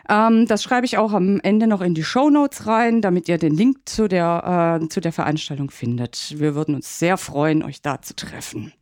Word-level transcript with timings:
Ähm, 0.08 0.46
das 0.46 0.62
schreibe 0.62 0.86
ich 0.86 0.98
auch 0.98 1.12
am 1.12 1.40
Ende 1.40 1.66
noch 1.66 1.80
in 1.80 1.94
die 1.94 2.04
Show 2.04 2.30
Notes 2.30 2.66
rein, 2.66 3.02
damit 3.02 3.28
ihr 3.28 3.38
den 3.38 3.54
Link 3.54 3.88
zu 3.88 4.08
der, 4.08 4.80
äh, 4.82 4.88
zu 4.88 5.00
der 5.00 5.12
Veranstaltung 5.12 5.70
findet. 5.70 6.34
Wir 6.38 6.54
würden 6.54 6.74
uns 6.74 6.98
sehr 6.98 7.16
freuen, 7.18 7.62
euch 7.62 7.82
da 7.82 8.00
zu 8.00 8.16
treffen. 8.16 8.72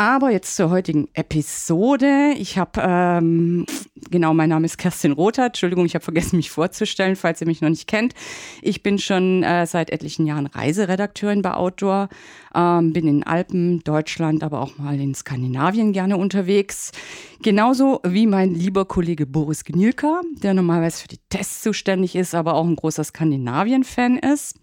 Aber 0.00 0.30
jetzt 0.30 0.54
zur 0.54 0.70
heutigen 0.70 1.08
Episode. 1.14 2.32
Ich 2.38 2.56
habe, 2.56 2.80
ähm, 2.84 3.66
genau, 4.12 4.32
mein 4.32 4.48
Name 4.48 4.64
ist 4.64 4.78
Kerstin 4.78 5.10
Rother. 5.10 5.46
Entschuldigung, 5.46 5.86
ich 5.86 5.96
habe 5.96 6.04
vergessen, 6.04 6.36
mich 6.36 6.52
vorzustellen, 6.52 7.16
falls 7.16 7.40
ihr 7.40 7.48
mich 7.48 7.62
noch 7.62 7.68
nicht 7.68 7.88
kennt. 7.88 8.14
Ich 8.62 8.84
bin 8.84 9.00
schon 9.00 9.42
äh, 9.42 9.66
seit 9.66 9.90
etlichen 9.90 10.24
Jahren 10.24 10.46
Reiseredakteurin 10.46 11.42
bei 11.42 11.52
Outdoor, 11.52 12.10
ähm, 12.54 12.92
bin 12.92 13.08
in 13.08 13.24
Alpen, 13.24 13.80
Deutschland, 13.82 14.44
aber 14.44 14.60
auch 14.60 14.78
mal 14.78 15.00
in 15.00 15.16
Skandinavien 15.16 15.92
gerne 15.92 16.16
unterwegs. 16.16 16.92
Genauso 17.42 18.00
wie 18.04 18.28
mein 18.28 18.54
lieber 18.54 18.84
Kollege 18.84 19.26
Boris 19.26 19.64
Gnilka, 19.64 20.20
der 20.44 20.54
normalerweise 20.54 21.02
für 21.02 21.08
die 21.08 21.18
Tests 21.28 21.62
zuständig 21.62 22.14
ist, 22.14 22.36
aber 22.36 22.54
auch 22.54 22.66
ein 22.66 22.76
großer 22.76 23.02
Skandinavien-Fan 23.02 24.18
ist. 24.18 24.60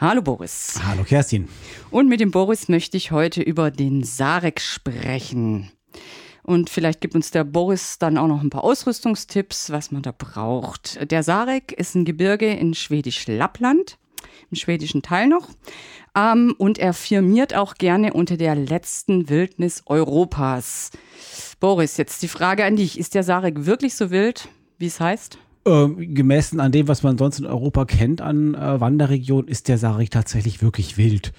Hallo 0.00 0.22
Boris. 0.22 0.78
Hallo 0.86 1.02
Kerstin. 1.02 1.48
Und 1.90 2.06
mit 2.06 2.20
dem 2.20 2.30
Boris 2.30 2.68
möchte 2.68 2.96
ich 2.96 3.10
heute 3.10 3.42
über 3.42 3.72
den 3.72 4.04
Sarek 4.04 4.60
sprechen. 4.60 5.72
Und 6.44 6.70
vielleicht 6.70 7.00
gibt 7.00 7.16
uns 7.16 7.32
der 7.32 7.42
Boris 7.42 7.98
dann 7.98 8.16
auch 8.16 8.28
noch 8.28 8.40
ein 8.40 8.48
paar 8.48 8.62
Ausrüstungstipps, 8.62 9.70
was 9.70 9.90
man 9.90 10.02
da 10.02 10.14
braucht. 10.16 11.10
Der 11.10 11.24
Sarek 11.24 11.72
ist 11.72 11.96
ein 11.96 12.04
Gebirge 12.04 12.46
in 12.46 12.74
Schwedisch-Lappland, 12.74 13.98
im 14.52 14.56
schwedischen 14.56 15.02
Teil 15.02 15.26
noch. 15.26 15.48
Ähm, 16.14 16.54
und 16.58 16.78
er 16.78 16.92
firmiert 16.92 17.56
auch 17.56 17.74
gerne 17.74 18.12
unter 18.12 18.36
der 18.36 18.54
letzten 18.54 19.28
Wildnis 19.28 19.82
Europas. 19.86 20.92
Boris, 21.58 21.96
jetzt 21.96 22.22
die 22.22 22.28
Frage 22.28 22.64
an 22.64 22.76
dich. 22.76 23.00
Ist 23.00 23.16
der 23.16 23.24
Sarek 23.24 23.66
wirklich 23.66 23.96
so 23.96 24.12
wild, 24.12 24.48
wie 24.78 24.86
es 24.86 25.00
heißt? 25.00 25.38
Ähm, 25.64 26.14
gemessen 26.14 26.60
an 26.60 26.72
dem, 26.72 26.88
was 26.88 27.02
man 27.02 27.18
sonst 27.18 27.40
in 27.40 27.46
Europa 27.46 27.84
kennt 27.84 28.20
an 28.20 28.54
äh, 28.54 28.80
Wanderregionen, 28.80 29.48
ist 29.48 29.68
der 29.68 29.78
Sarich 29.78 30.10
tatsächlich 30.10 30.62
wirklich 30.62 30.96
wild. 30.96 31.32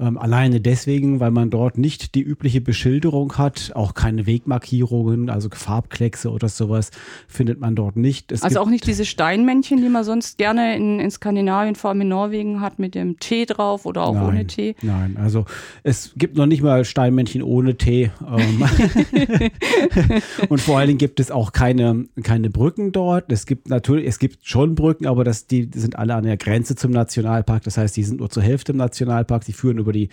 Ähm, 0.00 0.16
alleine 0.16 0.60
deswegen, 0.62 1.20
weil 1.20 1.30
man 1.30 1.50
dort 1.50 1.76
nicht 1.76 2.14
die 2.14 2.22
übliche 2.22 2.62
Beschilderung 2.62 3.36
hat, 3.36 3.72
auch 3.74 3.92
keine 3.92 4.26
Wegmarkierungen, 4.26 5.28
also 5.28 5.50
Farbkleckse 5.52 6.30
oder 6.30 6.48
sowas 6.48 6.90
findet 7.28 7.60
man 7.60 7.76
dort 7.76 7.96
nicht. 7.96 8.32
Es 8.32 8.42
also 8.42 8.60
auch 8.60 8.70
nicht 8.70 8.86
diese 8.86 9.04
Steinmännchen, 9.04 9.82
die 9.82 9.88
man 9.90 10.04
sonst 10.04 10.38
gerne 10.38 10.74
in, 10.76 11.00
in 11.00 11.10
Skandinavien, 11.10 11.74
vor 11.74 11.90
allem 11.90 12.00
in 12.00 12.08
Norwegen 12.08 12.60
hat, 12.60 12.78
mit 12.78 12.94
dem 12.94 13.18
Tee 13.18 13.44
drauf 13.44 13.84
oder 13.84 14.04
auch 14.04 14.14
nein, 14.14 14.26
ohne 14.26 14.46
Tee? 14.46 14.74
Nein, 14.80 15.18
also 15.18 15.44
es 15.82 16.12
gibt 16.16 16.36
noch 16.36 16.46
nicht 16.46 16.62
mal 16.62 16.86
Steinmännchen 16.86 17.42
ohne 17.42 17.76
Tee. 17.76 18.10
Ähm. 18.26 18.64
Und 20.48 20.60
vor 20.60 20.78
allen 20.78 20.88
Dingen 20.88 20.98
gibt 20.98 21.20
es 21.20 21.30
auch 21.30 21.52
keine, 21.52 22.06
keine 22.22 22.48
Brücken 22.48 22.92
dort. 22.92 23.30
Es 23.30 23.44
gibt 23.44 23.68
natürlich, 23.68 24.06
es 24.06 24.18
gibt 24.18 24.46
schon 24.46 24.74
Brücken, 24.74 25.06
aber 25.06 25.24
das, 25.24 25.46
die 25.46 25.68
sind 25.74 25.98
alle 25.98 26.14
an 26.14 26.24
der 26.24 26.36
Grenze 26.38 26.74
zum 26.74 26.90
Nationalpark. 26.90 27.64
Das 27.64 27.76
heißt, 27.76 27.96
die 27.96 28.02
sind 28.02 28.20
nur 28.20 28.30
zur 28.30 28.42
Hälfte 28.42 28.72
im 28.72 28.78
Nationalpark. 28.78 29.44
Die 29.44 29.52
führen 29.52 29.78
über 29.78 29.89
über 29.90 29.92
die 29.92 30.08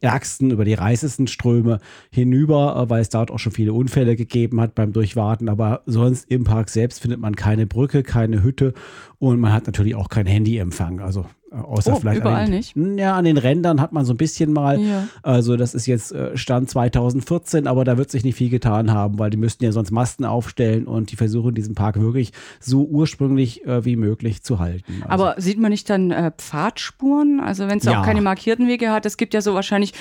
ärgsten, 0.00 0.50
über 0.50 0.64
die 0.64 0.74
reißesten 0.74 1.26
Ströme 1.26 1.80
hinüber, 2.10 2.76
äh, 2.76 2.90
weil 2.90 3.00
es 3.00 3.08
dort 3.08 3.30
auch 3.30 3.38
schon 3.38 3.52
viele 3.52 3.72
Unfälle 3.72 4.14
gegeben 4.16 4.60
hat 4.60 4.74
beim 4.74 4.92
Durchwarten. 4.92 5.48
Aber 5.48 5.82
sonst 5.86 6.30
im 6.30 6.44
Park 6.44 6.68
selbst 6.68 7.00
findet 7.00 7.20
man 7.20 7.34
keine 7.34 7.66
Brücke, 7.66 8.02
keine 8.02 8.42
Hütte 8.42 8.74
und 9.18 9.40
man 9.40 9.52
hat 9.52 9.66
natürlich 9.66 9.94
auch 9.94 10.08
kein 10.08 10.26
Handyempfang. 10.26 11.00
Also 11.00 11.26
Außer 11.52 11.94
oh, 11.94 12.00
vielleicht 12.00 12.20
überall 12.20 12.46
den, 12.46 12.54
nicht. 12.54 12.76
Ja, 12.76 13.14
an 13.14 13.24
den 13.24 13.38
Rändern 13.38 13.80
hat 13.80 13.92
man 13.92 14.04
so 14.04 14.12
ein 14.12 14.16
bisschen 14.16 14.52
mal. 14.52 14.80
Ja. 14.80 15.08
Also 15.22 15.56
das 15.56 15.74
ist 15.74 15.86
jetzt 15.86 16.12
äh, 16.12 16.36
Stand 16.36 16.68
2014, 16.68 17.68
aber 17.68 17.84
da 17.84 17.96
wird 17.96 18.10
sich 18.10 18.24
nicht 18.24 18.34
viel 18.34 18.50
getan 18.50 18.92
haben, 18.92 19.18
weil 19.20 19.30
die 19.30 19.36
müssten 19.36 19.64
ja 19.64 19.70
sonst 19.70 19.92
Masten 19.92 20.24
aufstellen 20.24 20.86
und 20.86 21.12
die 21.12 21.16
versuchen 21.16 21.54
diesen 21.54 21.74
Park 21.76 22.00
wirklich 22.00 22.32
so 22.58 22.84
ursprünglich 22.84 23.64
äh, 23.64 23.84
wie 23.84 23.94
möglich 23.94 24.42
zu 24.42 24.58
halten. 24.58 25.04
Also, 25.06 25.24
aber 25.24 25.40
sieht 25.40 25.58
man 25.58 25.70
nicht 25.70 25.88
dann 25.88 26.10
äh, 26.10 26.32
Pfadspuren? 26.36 27.40
Also 27.40 27.68
wenn 27.68 27.78
es 27.78 27.84
ja. 27.84 28.00
auch 28.00 28.04
keine 28.04 28.22
markierten 28.22 28.66
Wege 28.66 28.90
hat, 28.90 29.06
es 29.06 29.16
gibt 29.16 29.32
ja 29.32 29.40
so 29.40 29.54
wahrscheinlich 29.54 29.92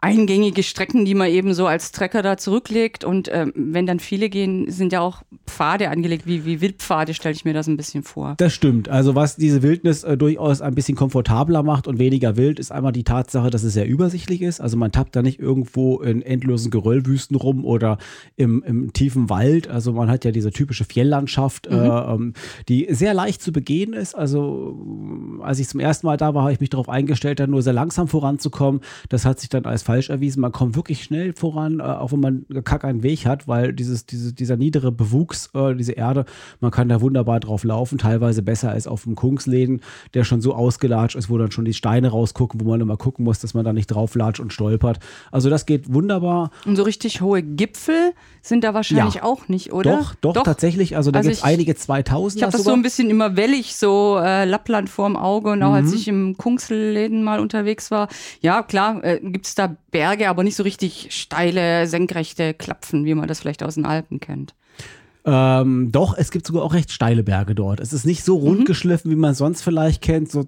eingängige 0.00 0.62
Strecken, 0.62 1.04
die 1.04 1.14
man 1.14 1.28
eben 1.28 1.54
so 1.54 1.66
als 1.66 1.92
Trecker 1.92 2.22
da 2.22 2.36
zurücklegt. 2.36 3.04
Und 3.04 3.28
äh, 3.28 3.46
wenn 3.54 3.86
dann 3.86 4.00
viele 4.00 4.28
gehen, 4.28 4.70
sind 4.70 4.92
ja 4.92 5.00
auch 5.00 5.22
Pfade 5.46 5.90
angelegt, 5.90 6.26
wie, 6.26 6.44
wie 6.44 6.60
Wildpfade, 6.60 7.14
stelle 7.14 7.34
ich 7.34 7.44
mir 7.44 7.54
das 7.54 7.66
ein 7.66 7.76
bisschen 7.76 8.02
vor. 8.02 8.34
Das 8.38 8.52
stimmt. 8.52 8.88
Also 8.88 9.14
was 9.14 9.36
diese 9.36 9.62
Wildnis 9.62 10.04
äh, 10.04 10.16
durchaus 10.16 10.60
ein 10.60 10.74
bisschen 10.74 10.96
komfortabler 10.96 11.62
macht 11.62 11.86
und 11.86 11.98
weniger 11.98 12.36
wild, 12.36 12.58
ist 12.58 12.72
einmal 12.72 12.92
die 12.92 13.04
Tatsache, 13.04 13.50
dass 13.50 13.62
es 13.62 13.72
sehr 13.72 13.86
übersichtlich 13.86 14.42
ist. 14.42 14.60
Also 14.60 14.76
man 14.76 14.92
tappt 14.92 15.16
da 15.16 15.22
nicht 15.22 15.40
irgendwo 15.40 16.00
in 16.00 16.22
endlosen 16.22 16.70
Geröllwüsten 16.70 17.36
rum 17.36 17.64
oder 17.64 17.98
im, 18.36 18.62
im 18.62 18.92
tiefen 18.92 19.30
Wald. 19.30 19.68
Also 19.68 19.92
man 19.92 20.10
hat 20.10 20.24
ja 20.24 20.30
diese 20.30 20.50
typische 20.50 20.84
Fjelllandschaft, 20.84 21.70
mhm. 21.70 21.76
äh, 21.76 21.86
ähm, 21.86 22.32
die 22.68 22.86
sehr 22.90 23.14
leicht 23.14 23.42
zu 23.42 23.52
begehen 23.52 23.92
ist. 23.92 24.14
Also 24.14 24.76
als 25.42 25.58
ich 25.58 25.68
zum 25.68 25.80
ersten 25.80 26.06
Mal 26.06 26.16
da 26.16 26.34
war, 26.34 26.42
habe 26.42 26.52
ich 26.52 26.60
mich 26.60 26.70
darauf 26.70 26.88
eingestellt, 26.88 27.40
dann 27.40 27.50
nur 27.50 27.62
sehr 27.62 27.72
langsam 27.72 28.08
voranzukommen. 28.08 28.80
Das 29.08 29.24
hat 29.24 29.40
sich 29.40 29.48
dann 29.48 29.64
als 29.64 29.85
falsch 29.86 30.10
erwiesen. 30.10 30.40
Man 30.40 30.52
kommt 30.52 30.76
wirklich 30.76 31.02
schnell 31.02 31.32
voran, 31.32 31.80
äh, 31.80 31.84
auch 31.84 32.12
wenn 32.12 32.20
man 32.20 32.44
kack 32.64 32.84
einen 32.84 33.02
Weg 33.02 33.24
hat, 33.24 33.48
weil 33.48 33.72
dieses, 33.72 34.04
dieses, 34.04 34.34
dieser 34.34 34.56
niedere 34.56 34.92
Bewuchs, 34.92 35.50
äh, 35.54 35.74
diese 35.74 35.92
Erde, 35.92 36.26
man 36.60 36.70
kann 36.70 36.88
da 36.88 37.00
wunderbar 37.00 37.40
drauf 37.40 37.64
laufen, 37.64 37.98
teilweise 37.98 38.42
besser 38.42 38.70
als 38.70 38.86
auf 38.86 39.04
dem 39.04 39.14
Kungsläden, 39.14 39.80
der 40.12 40.24
schon 40.24 40.40
so 40.40 40.54
ausgelatscht 40.54 41.16
ist, 41.16 41.30
wo 41.30 41.38
dann 41.38 41.52
schon 41.52 41.64
die 41.64 41.74
Steine 41.74 42.08
rausgucken, 42.08 42.60
wo 42.60 42.68
man 42.68 42.80
immer 42.80 42.96
gucken 42.96 43.24
muss, 43.24 43.38
dass 43.38 43.54
man 43.54 43.64
da 43.64 43.72
nicht 43.72 43.86
drauf 43.86 44.14
latscht 44.14 44.40
und 44.40 44.52
stolpert. 44.52 44.98
Also 45.30 45.48
das 45.48 45.66
geht 45.66 45.92
wunderbar. 45.92 46.50
Und 46.64 46.76
so 46.76 46.82
richtig 46.82 47.20
hohe 47.20 47.42
Gipfel 47.42 48.12
sind 48.42 48.64
da 48.64 48.74
wahrscheinlich 48.74 49.16
ja. 49.16 49.22
auch 49.22 49.48
nicht, 49.48 49.72
oder? 49.72 49.98
Doch, 49.98 50.14
doch, 50.16 50.32
doch. 50.34 50.42
tatsächlich. 50.42 50.96
Also 50.96 51.10
da 51.10 51.20
also 51.20 51.30
gibt 51.30 51.38
es 51.38 51.44
einige 51.44 51.74
2000. 51.74 52.38
Ich 52.38 52.42
habe 52.42 52.52
das 52.52 52.64
so 52.64 52.72
ein 52.72 52.82
bisschen 52.82 53.08
immer 53.08 53.36
wellig, 53.36 53.76
so 53.76 54.18
äh, 54.20 54.44
Lappland 54.44 54.90
vorm 54.90 55.16
Auge 55.16 55.50
und 55.50 55.62
auch 55.62 55.70
mhm. 55.70 55.74
als 55.76 55.92
ich 55.92 56.08
im 56.08 56.36
Kungsläden 56.36 57.22
mal 57.22 57.40
unterwegs 57.40 57.90
war. 57.90 58.08
Ja, 58.40 58.62
klar, 58.62 59.04
äh, 59.04 59.20
gibt 59.22 59.46
es 59.46 59.54
da 59.54 59.75
Berge, 59.90 60.28
aber 60.28 60.42
nicht 60.42 60.56
so 60.56 60.62
richtig 60.62 61.08
steile, 61.10 61.86
senkrechte 61.86 62.54
Klapfen, 62.54 63.04
wie 63.04 63.14
man 63.14 63.28
das 63.28 63.40
vielleicht 63.40 63.62
aus 63.62 63.74
den 63.74 63.86
Alpen 63.86 64.20
kennt. 64.20 64.54
Ähm, 65.28 65.90
doch, 65.90 66.16
es 66.16 66.30
gibt 66.30 66.46
sogar 66.46 66.62
auch 66.62 66.72
recht 66.72 66.92
steile 66.92 67.24
Berge 67.24 67.56
dort. 67.56 67.80
Es 67.80 67.92
ist 67.92 68.06
nicht 68.06 68.22
so 68.22 68.36
rund 68.36 68.60
mhm. 68.60 68.64
geschliffen, 68.64 69.10
wie 69.10 69.16
man 69.16 69.34
sonst 69.34 69.60
vielleicht 69.60 70.00
kennt. 70.00 70.30
So, 70.30 70.42
äh, 70.42 70.44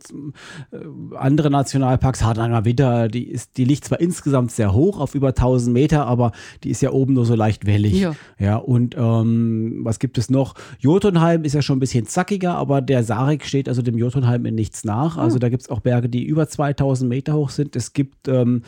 andere 1.17 1.51
Nationalparks, 1.51 2.23
Hardanger 2.23 2.65
Witter, 2.65 3.09
die, 3.09 3.25
ist, 3.25 3.57
die 3.57 3.65
liegt 3.65 3.85
zwar 3.85 4.01
insgesamt 4.01 4.53
sehr 4.53 4.73
hoch, 4.73 5.01
auf 5.01 5.17
über 5.17 5.29
1000 5.29 5.75
Meter, 5.75 6.07
aber 6.07 6.31
die 6.63 6.71
ist 6.71 6.81
ja 6.81 6.93
oben 6.93 7.15
nur 7.15 7.27
so 7.27 7.35
leicht 7.35 7.67
wellig. 7.67 7.95
Ja. 7.95 8.15
ja 8.39 8.57
und 8.57 8.95
ähm, 8.97 9.81
was 9.83 9.99
gibt 9.99 10.17
es 10.17 10.31
noch? 10.31 10.55
Jotunheim 10.79 11.43
ist 11.43 11.55
ja 11.55 11.63
schon 11.63 11.79
ein 11.79 11.81
bisschen 11.81 12.07
zackiger, 12.07 12.55
aber 12.55 12.81
der 12.81 13.03
Sarek 13.03 13.47
steht 13.47 13.69
also 13.69 13.83
dem 13.83 13.99
Jotunheim 13.99 14.47
in 14.47 14.55
nichts 14.55 14.85
nach. 14.85 15.17
Mhm. 15.17 15.23
Also 15.23 15.41
da 15.41 15.49
gibt 15.49 15.63
es 15.63 15.71
auch 15.71 15.81
Berge, 15.81 16.09
die 16.09 16.25
über 16.25 16.49
2000 16.49 17.09
Meter 17.09 17.35
hoch 17.35 17.51
sind. 17.51 17.75
Es 17.75 17.95
gibt 17.95 18.29
ähm, 18.29 18.63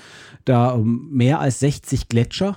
da 0.44 0.74
ähm, 0.74 1.08
mehr 1.12 1.38
als 1.38 1.60
60 1.60 2.08
Gletscher 2.08 2.56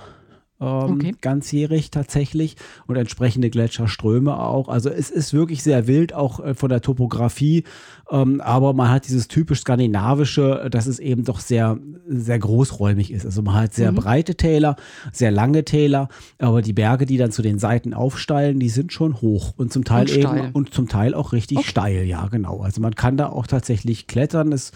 ähm, 0.64 0.94
okay. 0.94 1.14
ganzjährig 1.20 1.90
tatsächlich 1.90 2.56
und 2.86 2.96
entsprechende 2.96 3.50
Gletscherströme 3.50 4.38
auch. 4.38 4.68
Also 4.68 4.90
es 4.90 5.10
ist 5.10 5.34
wirklich 5.34 5.62
sehr 5.62 5.86
wild, 5.86 6.14
auch 6.14 6.40
äh, 6.40 6.54
von 6.54 6.68
der 6.68 6.80
Topografie, 6.80 7.64
ähm, 8.10 8.40
aber 8.40 8.72
man 8.72 8.90
hat 8.90 9.06
dieses 9.06 9.28
typisch 9.28 9.60
skandinavische, 9.60 10.68
dass 10.70 10.86
es 10.86 10.98
eben 10.98 11.24
doch 11.24 11.40
sehr, 11.40 11.78
sehr 12.06 12.38
großräumig 12.38 13.12
ist. 13.12 13.24
Also 13.24 13.42
man 13.42 13.54
hat 13.54 13.74
sehr 13.74 13.92
mhm. 13.92 13.96
breite 13.96 14.34
Täler, 14.34 14.76
sehr 15.12 15.30
lange 15.30 15.64
Täler, 15.64 16.08
aber 16.38 16.62
die 16.62 16.72
Berge, 16.72 17.06
die 17.06 17.16
dann 17.16 17.32
zu 17.32 17.42
den 17.42 17.58
Seiten 17.58 17.94
aufsteilen, 17.94 18.60
die 18.60 18.68
sind 18.68 18.92
schon 18.92 19.20
hoch 19.20 19.54
und 19.56 19.72
zum 19.72 19.84
Teil 19.84 20.08
und 20.10 20.16
eben 20.16 20.52
und 20.52 20.74
zum 20.74 20.88
Teil 20.88 21.14
auch 21.14 21.32
richtig 21.32 21.58
okay. 21.58 21.68
steil, 21.68 22.04
ja 22.04 22.26
genau. 22.28 22.60
Also 22.60 22.80
man 22.80 22.94
kann 22.94 23.16
da 23.16 23.28
auch 23.28 23.46
tatsächlich 23.46 24.06
klettern, 24.06 24.52
ist, 24.52 24.74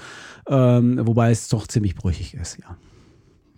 ähm, 0.48 1.00
wobei 1.02 1.30
es 1.30 1.48
doch 1.48 1.66
ziemlich 1.66 1.94
brüchig 1.94 2.34
ist, 2.34 2.58
ja. 2.58 2.76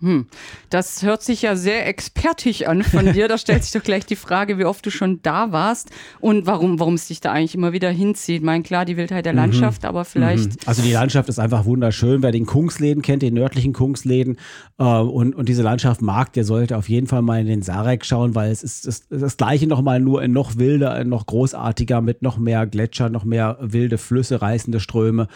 Hm. 0.01 0.25
Das 0.69 1.03
hört 1.03 1.21
sich 1.21 1.43
ja 1.43 1.55
sehr 1.55 1.87
expertig 1.87 2.67
an 2.67 2.83
von 2.83 3.13
dir. 3.13 3.27
Da 3.27 3.37
stellt 3.37 3.63
sich 3.63 3.71
doch 3.71 3.83
gleich 3.83 4.05
die 4.05 4.15
Frage, 4.15 4.57
wie 4.57 4.65
oft 4.65 4.83
du 4.85 4.89
schon 4.89 5.21
da 5.21 5.51
warst 5.51 5.91
und 6.19 6.47
warum, 6.47 6.79
warum 6.79 6.95
es 6.95 7.07
dich 7.07 7.21
da 7.21 7.31
eigentlich 7.31 7.53
immer 7.53 7.71
wieder 7.71 7.91
hinzieht. 7.91 8.37
Ich 8.37 8.43
meine, 8.43 8.63
klar, 8.63 8.83
die 8.85 8.97
Wildheit 8.97 9.25
der 9.25 9.33
mhm. 9.33 9.39
Landschaft, 9.39 9.83
mhm. 9.83 9.89
aber 9.89 10.05
vielleicht. 10.05 10.49
Mhm. 10.49 10.57
Also 10.65 10.81
die 10.81 10.91
Landschaft 10.91 11.29
ist 11.29 11.39
einfach 11.39 11.65
wunderschön. 11.65 12.23
Wer 12.23 12.31
den 12.31 12.47
Kungsläden 12.47 13.03
kennt, 13.03 13.21
den 13.21 13.35
nördlichen 13.35 13.73
Kungsläden 13.73 14.37
äh, 14.79 14.83
und, 14.83 15.35
und 15.35 15.47
diese 15.47 15.61
Landschaft 15.61 16.01
mag, 16.01 16.33
der 16.33 16.45
sollte 16.45 16.77
auf 16.77 16.89
jeden 16.89 17.05
Fall 17.05 17.21
mal 17.21 17.39
in 17.39 17.47
den 17.47 17.61
Sarek 17.61 18.03
schauen, 18.03 18.33
weil 18.33 18.51
es 18.51 18.63
ist 18.63 18.87
das, 18.87 19.07
das 19.09 19.37
gleiche 19.37 19.67
nochmal 19.67 19.99
nur 19.99 20.23
in 20.23 20.31
noch 20.31 20.57
wilder, 20.57 21.03
noch 21.03 21.27
großartiger, 21.27 22.01
mit 22.01 22.23
noch 22.23 22.39
mehr 22.39 22.65
Gletscher, 22.65 23.09
noch 23.09 23.23
mehr 23.23 23.57
wilde 23.61 23.99
Flüsse, 23.99 24.41
reißende 24.41 24.79
Ströme. 24.79 25.27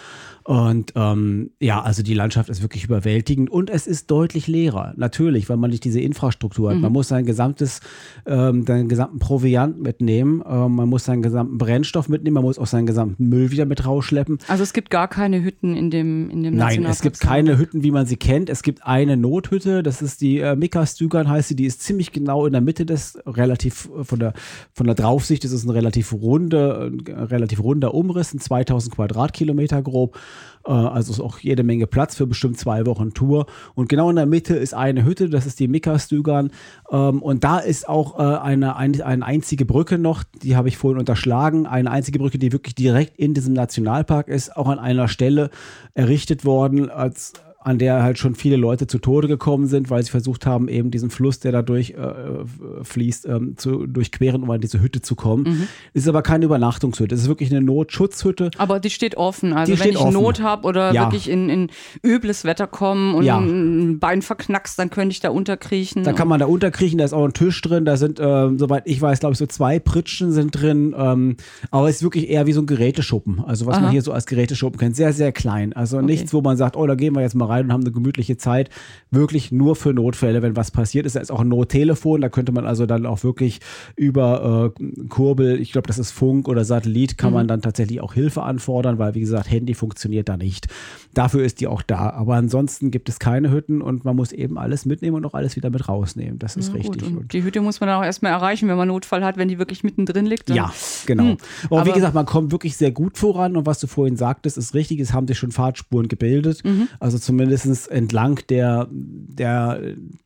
Und 0.44 0.94
ähm, 0.96 1.52
ja, 1.60 1.82
also 1.82 2.04
die 2.04 2.14
Landschaft 2.14 2.50
ist 2.50 2.62
wirklich 2.62 2.84
überwältigend 2.84 3.50
und 3.50 3.70
es 3.70 3.88
ist 3.88 4.12
deutlich 4.12 4.48
leerer. 4.56 4.94
Natürlich, 4.96 5.50
weil 5.50 5.58
man 5.58 5.70
nicht 5.70 5.84
diese 5.84 6.00
Infrastruktur 6.00 6.70
hat. 6.70 6.78
Mhm. 6.78 6.84
Man 6.84 6.94
muss 6.94 7.10
sein 7.10 7.26
gesamtes, 7.26 7.82
ähm, 8.26 8.66
seinen 8.66 8.88
gesamten 8.88 9.20
Proviant 9.20 9.82
mitnehmen, 9.82 10.44
ähm, 10.48 10.76
man 10.76 10.90
muss 10.90 11.06
seinen 11.06 11.22
gesamten 11.22 11.58
Brennstoff 11.58 12.08
mitnehmen, 12.10 12.36
man 12.36 12.44
muss 12.44 12.58
auch 12.58 12.68
seinen 12.68 12.86
gesamten 12.86 13.28
Müll 13.30 13.52
wieder 13.52 13.66
mit 13.66 13.86
rausschleppen. 13.86 14.40
Also 14.48 14.64
es 14.64 14.74
gibt 14.74 14.90
gar 14.90 15.08
keine 15.08 15.44
Hütten 15.44 15.76
in 15.76 15.90
dem, 15.90 16.30
in 16.30 16.44
dem 16.44 16.56
Nein, 16.56 16.86
es 16.86 17.02
gibt 17.02 17.20
keine 17.20 17.58
Hütten, 17.58 17.84
wie 17.84 17.92
man 17.92 18.06
sie 18.06 18.18
kennt. 18.18 18.50
Es 18.50 18.64
gibt 18.64 18.86
eine 18.86 19.18
Nothütte, 19.18 19.84
das 19.84 20.02
ist 20.02 20.22
die 20.22 20.40
äh, 20.40 20.56
Mikastügern 20.56 21.30
heißt 21.30 21.50
sie, 21.50 21.56
die 21.56 21.66
ist 21.66 21.82
ziemlich 21.82 22.12
genau 22.12 22.46
in 22.46 22.54
der 22.54 22.62
Mitte 22.62 22.86
des, 22.86 23.20
relativ 23.26 23.90
äh, 24.00 24.04
von 24.04 24.20
der, 24.20 24.34
von 24.74 24.86
der 24.86 24.96
Draufsicht, 24.96 25.44
das 25.44 25.52
ist 25.52 25.66
ein 25.66 25.70
relativ 25.70 26.14
runde, 26.14 26.92
ein 27.08 27.24
relativ 27.26 27.62
runder 27.62 27.94
Umriss, 27.94 28.34
ein 28.34 28.40
2000 28.40 28.96
Quadratkilometer 28.96 29.82
grob. 29.82 30.18
Äh, 30.66 30.72
also 30.72 31.12
ist 31.12 31.20
auch 31.20 31.40
jede 31.40 31.64
Menge 31.64 31.88
Platz 31.88 32.16
für 32.16 32.28
bestimmt 32.28 32.58
zwei 32.58 32.86
Wochen 32.86 33.14
Tour. 33.14 33.46
Und 33.74 33.90
genau 33.90 34.10
in 34.10 34.16
der 34.16 34.26
Mitte 34.26 34.56
ist 34.56 34.74
eine 34.74 35.06
Hütte, 35.06 35.30
das 35.30 35.46
ist 35.46 35.60
die 35.60 35.68
Mikastügern. 35.68 36.52
Ähm, 36.92 37.22
und 37.22 37.44
da 37.44 37.60
ist 37.60 37.88
auch 37.88 38.20
äh, 38.20 38.38
eine, 38.38 38.76
eine, 38.76 39.06
eine 39.06 39.26
einzige 39.26 39.66
Brücke 39.66 39.98
noch, 39.98 40.24
die 40.44 40.56
habe 40.56 40.68
ich 40.68 40.78
vorhin 40.78 41.00
unterschlagen. 41.00 41.66
Eine 41.66 41.92
einzige 41.92 42.20
Brücke, 42.20 42.38
die 42.38 42.52
wirklich 42.52 42.76
direkt 42.76 43.18
in 43.18 43.34
diesem 43.34 43.54
Nationalpark 43.54 44.28
ist, 44.28 44.56
auch 44.56 44.68
an 44.68 44.80
einer 44.80 45.08
Stelle 45.08 45.50
errichtet 45.94 46.46
worden 46.46 46.90
als 46.90 47.34
an 47.66 47.80
der 47.80 48.04
halt 48.04 48.20
schon 48.20 48.36
viele 48.36 48.58
Leute 48.58 48.86
zu 48.86 49.00
Tode 49.00 49.28
gekommen 49.28 49.66
sind, 49.66 49.90
weil 49.90 50.04
sie 50.04 50.12
versucht 50.12 50.46
haben, 50.46 50.68
eben 50.68 50.92
diesen 50.92 51.10
Fluss, 51.10 51.40
der 51.40 51.52
dadurch 51.52 51.92
äh, 51.92 52.84
fließt, 52.84 53.26
ähm, 53.26 53.58
zu 53.58 53.88
durchqueren, 53.88 54.44
um 54.44 54.52
an 54.52 54.62
diese 54.62 54.82
Hütte 54.82 55.02
zu 55.02 55.16
kommen. 55.16 55.44
Mhm. 55.44 55.68
Ist 55.94 56.08
aber 56.08 56.22
keine 56.22 56.46
Übernachtungshütte. 56.46 57.16
Es 57.16 57.24
ist 57.24 57.28
wirklich 57.28 57.50
eine 57.50 57.62
Notschutzhütte. 57.62 58.52
Aber 58.60 58.80
die 58.80 58.92
steht 58.92 59.18
offen. 59.18 59.54
Also 59.54 59.74
die 59.74 59.80
wenn 59.80 59.90
ich 59.90 59.98
offen. 59.98 60.14
Not 60.14 60.44
habe 60.44 60.68
oder 60.68 60.94
ja. 60.94 61.06
wirklich 61.06 61.28
in, 61.28 61.50
in, 61.50 61.70
übles 62.04 62.46
Wetter 62.46 62.68
komme 62.68 63.16
und 63.16 63.24
ja. 63.24 63.40
ein 63.40 63.98
Bein 63.98 64.22
verknackst, 64.22 64.78
dann 64.78 64.92
könnte 64.92 65.14
ich 65.14 65.20
da 65.20 65.30
unterkriechen. 65.30 66.04
Da 66.04 66.14
kann 66.14 66.28
man 66.28 66.40
da 66.40 66.46
unterkriechen, 66.46 67.00
da 67.00 67.06
ist 67.06 67.14
auch 67.14 67.26
ein 67.26 67.34
Tisch 67.34 67.60
drin, 67.64 67.84
da 67.84 67.98
sind, 67.98 68.20
äh, 68.20 68.50
soweit 68.58 68.84
ich 68.86 69.02
weiß, 69.02 69.22
glaube 69.22 69.34
ich, 69.34 69.40
so 69.40 69.48
zwei 69.48 69.80
Pritschen 69.80 70.32
sind 70.32 70.52
drin. 70.52 70.94
Ähm, 70.96 71.38
aber 71.72 71.90
es 71.90 71.96
ist 71.96 72.04
wirklich 72.04 72.30
eher 72.30 72.46
wie 72.46 72.54
so 72.54 72.62
ein 72.62 72.68
Geräteschuppen. 72.68 73.44
Also 73.44 73.66
was 73.66 73.78
Aha. 73.78 73.86
man 73.86 73.92
hier 73.92 74.04
so 74.04 74.12
als 74.12 74.28
Geräteschuppen 74.28 74.80
kennt. 74.80 74.96
Sehr, 74.96 75.14
sehr 75.14 75.32
klein. 75.32 75.74
Also 75.74 75.98
okay. 75.98 76.06
nichts, 76.06 76.32
wo 76.32 76.42
man 76.42 76.58
sagt, 76.58 76.76
oh, 76.76 76.86
da 76.86 76.94
gehen 76.94 77.16
wir 77.16 77.22
jetzt 77.22 77.34
mal 77.34 77.46
rein 77.46 77.55
rein 77.56 77.66
und 77.66 77.74
haben 77.74 77.82
eine 77.82 77.92
gemütliche 77.92 78.38
Zeit. 78.38 78.70
Wirklich 79.12 79.52
nur 79.52 79.76
für 79.76 79.94
Notfälle, 79.94 80.42
wenn 80.42 80.56
was 80.56 80.72
passiert 80.72 81.06
ist. 81.06 81.16
Da 81.16 81.20
ist 81.20 81.32
auch 81.32 81.42
ein 81.42 81.50
Nottelefon, 81.50 82.22
da 82.22 82.30
könnte 82.30 82.52
man 82.52 82.66
also 82.66 82.86
dann 82.86 83.06
auch 83.06 83.24
wirklich 83.24 83.60
über 83.96 84.74
äh, 84.80 85.08
Kurbel, 85.08 85.60
ich 85.60 85.72
glaube, 85.72 85.88
das 85.88 86.00
ist 86.00 86.12
Funk 86.12 86.48
oder 86.48 86.66
Satellit, 86.66 87.18
kann 87.18 87.32
mhm. 87.32 87.36
man 87.36 87.48
dann 87.48 87.62
tatsächlich 87.62 88.02
auch 88.02 88.14
Hilfe 88.14 88.44
anfordern, 88.44 89.00
weil 89.00 89.16
wie 89.16 89.22
gesagt, 89.22 89.50
Handy 89.50 89.74
funktioniert 89.74 90.30
da 90.30 90.38
nicht. 90.38 90.68
Dafür 91.14 91.44
ist 91.44 91.62
die 91.62 91.68
auch 91.68 91.82
da. 91.82 92.10
Aber 92.10 92.36
ansonsten 92.36 92.92
gibt 92.92 93.10
es 93.10 93.20
keine 93.20 93.52
Hütten 93.52 93.82
und 93.82 94.06
man 94.06 94.16
muss 94.16 94.32
eben 94.32 94.58
alles 94.58 94.86
mitnehmen 94.86 95.16
und 95.16 95.26
auch 95.26 95.34
alles 95.34 95.56
wieder 95.56 95.70
mit 95.70 95.88
rausnehmen. 95.88 96.40
Das 96.40 96.56
ist 96.56 96.70
ja, 96.70 96.76
richtig. 96.76 97.04
Und, 97.04 97.18
und 97.18 97.34
die 97.34 97.44
Hütte 97.44 97.62
muss 97.62 97.80
man 97.80 97.88
dann 97.88 98.00
auch 98.00 98.06
erstmal 98.06 98.32
erreichen, 98.32 98.68
wenn 98.68 98.78
man 98.78 98.88
Notfall 98.88 99.24
hat, 99.24 99.38
wenn 99.38 99.48
die 99.48 99.60
wirklich 99.60 99.84
mittendrin 99.84 100.26
liegt. 100.26 100.50
Ja, 100.50 100.74
genau. 101.06 101.24
Hm. 101.24 101.38
Aber, 101.66 101.82
Aber 101.82 101.90
wie 101.90 101.94
gesagt, 101.94 102.14
man 102.14 102.26
kommt 102.26 102.52
wirklich 102.52 102.76
sehr 102.76 102.92
gut 102.92 103.18
voran 103.18 103.56
und 103.56 103.66
was 103.66 103.80
du 103.80 103.88
vorhin 103.88 104.18
sagtest, 104.18 104.58
ist 104.58 104.74
richtig. 104.74 105.00
Es 105.00 105.14
haben 105.14 105.28
sich 105.28 105.38
schon 105.38 105.52
Fahrtspuren 105.52 106.08
gebildet. 106.08 106.64
Mhm. 106.64 106.88
Also 107.00 107.18
zumindest 107.18 107.45
zumindest 107.50 107.92
entlang 107.92 108.40
der, 108.50 108.88
der, 108.92 109.80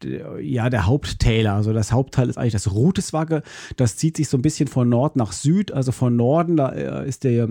der, 0.04 0.42
ja, 0.42 0.69
der 0.69 0.86
Haupttäler. 0.86 1.54
Also 1.54 1.74
das 1.74 1.92
Hauptteil 1.92 2.30
ist 2.30 2.38
eigentlich 2.38 2.54
das 2.54 2.71
Ruteswagge. 2.71 3.44
Das 3.77 3.98
zieht 3.98 4.18
sich 4.18 4.30
so 4.30 4.38
ein 4.38 4.42
bisschen 4.42 4.68
von 4.68 4.89
Nord 4.89 5.16
nach 5.16 5.31
Süd. 5.31 5.71
Also 5.71 5.92
von 5.92 6.16
Norden, 6.16 6.57
da 6.57 6.69
äh, 6.69 7.07
ist 7.07 7.24
der, 7.24 7.48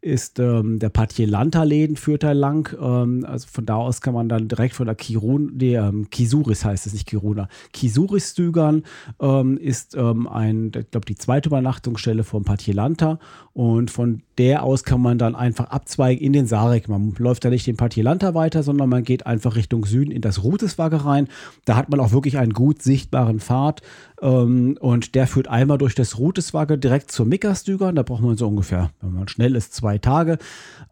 ist, 0.00 0.38
ähm, 0.38 0.78
der 0.78 0.88
Patjelanta-Läden 0.88 1.96
führt 1.96 2.22
da 2.22 2.32
lang. 2.32 2.76
Ähm, 2.80 3.24
also 3.28 3.46
von 3.50 3.66
da 3.66 3.76
aus 3.76 4.00
kann 4.00 4.14
man 4.14 4.28
dann 4.28 4.48
direkt 4.48 4.74
von 4.74 4.86
der 4.86 4.94
Kirun, 4.94 5.58
der 5.58 5.88
ähm, 5.88 6.08
Kisuris 6.10 6.64
heißt 6.64 6.86
es, 6.86 6.92
nicht 6.92 7.06
Kiruna. 7.06 7.48
Kisuris-Stügern 7.72 8.84
ähm, 9.20 9.58
ist 9.58 9.94
ähm, 9.94 10.26
ein, 10.26 10.66
ich 10.66 10.90
glaube, 10.90 11.06
die 11.06 11.16
zweite 11.16 11.48
Übernachtungsstelle 11.48 12.24
vom 12.24 12.44
Patjelanta. 12.44 13.18
Und 13.52 13.90
von 13.90 14.22
der 14.38 14.62
aus 14.62 14.84
kann 14.84 15.02
man 15.02 15.18
dann 15.18 15.34
einfach 15.34 15.66
abzweigen 15.66 16.24
in 16.24 16.32
den 16.32 16.46
Sarek. 16.46 16.88
Man 16.88 17.14
läuft 17.18 17.44
da 17.44 17.50
nicht 17.50 17.66
den 17.66 17.76
Patjelanta 17.76 18.34
weiter, 18.34 18.62
sondern 18.62 18.79
man 18.88 19.04
geht 19.04 19.26
einfach 19.26 19.56
Richtung 19.56 19.84
Süden 19.84 20.10
in 20.10 20.22
das 20.22 20.42
Ruteswagge 20.42 21.04
rein. 21.04 21.28
Da 21.64 21.76
hat 21.76 21.90
man 21.90 22.00
auch 22.00 22.12
wirklich 22.12 22.38
einen 22.38 22.52
gut 22.52 22.82
sichtbaren 22.82 23.40
Pfad 23.40 23.82
ähm, 24.20 24.76
und 24.80 25.14
der 25.14 25.26
führt 25.26 25.48
einmal 25.48 25.78
durch 25.78 25.94
das 25.94 26.18
Ruteswagge 26.18 26.78
direkt 26.78 27.10
zur 27.10 27.26
Mikastügern. 27.26 27.96
Da 27.96 28.02
braucht 28.02 28.22
man 28.22 28.36
so 28.36 28.48
ungefähr, 28.48 28.90
wenn 29.00 29.14
man 29.14 29.28
schnell 29.28 29.56
ist, 29.56 29.74
zwei 29.74 29.98
Tage. 29.98 30.38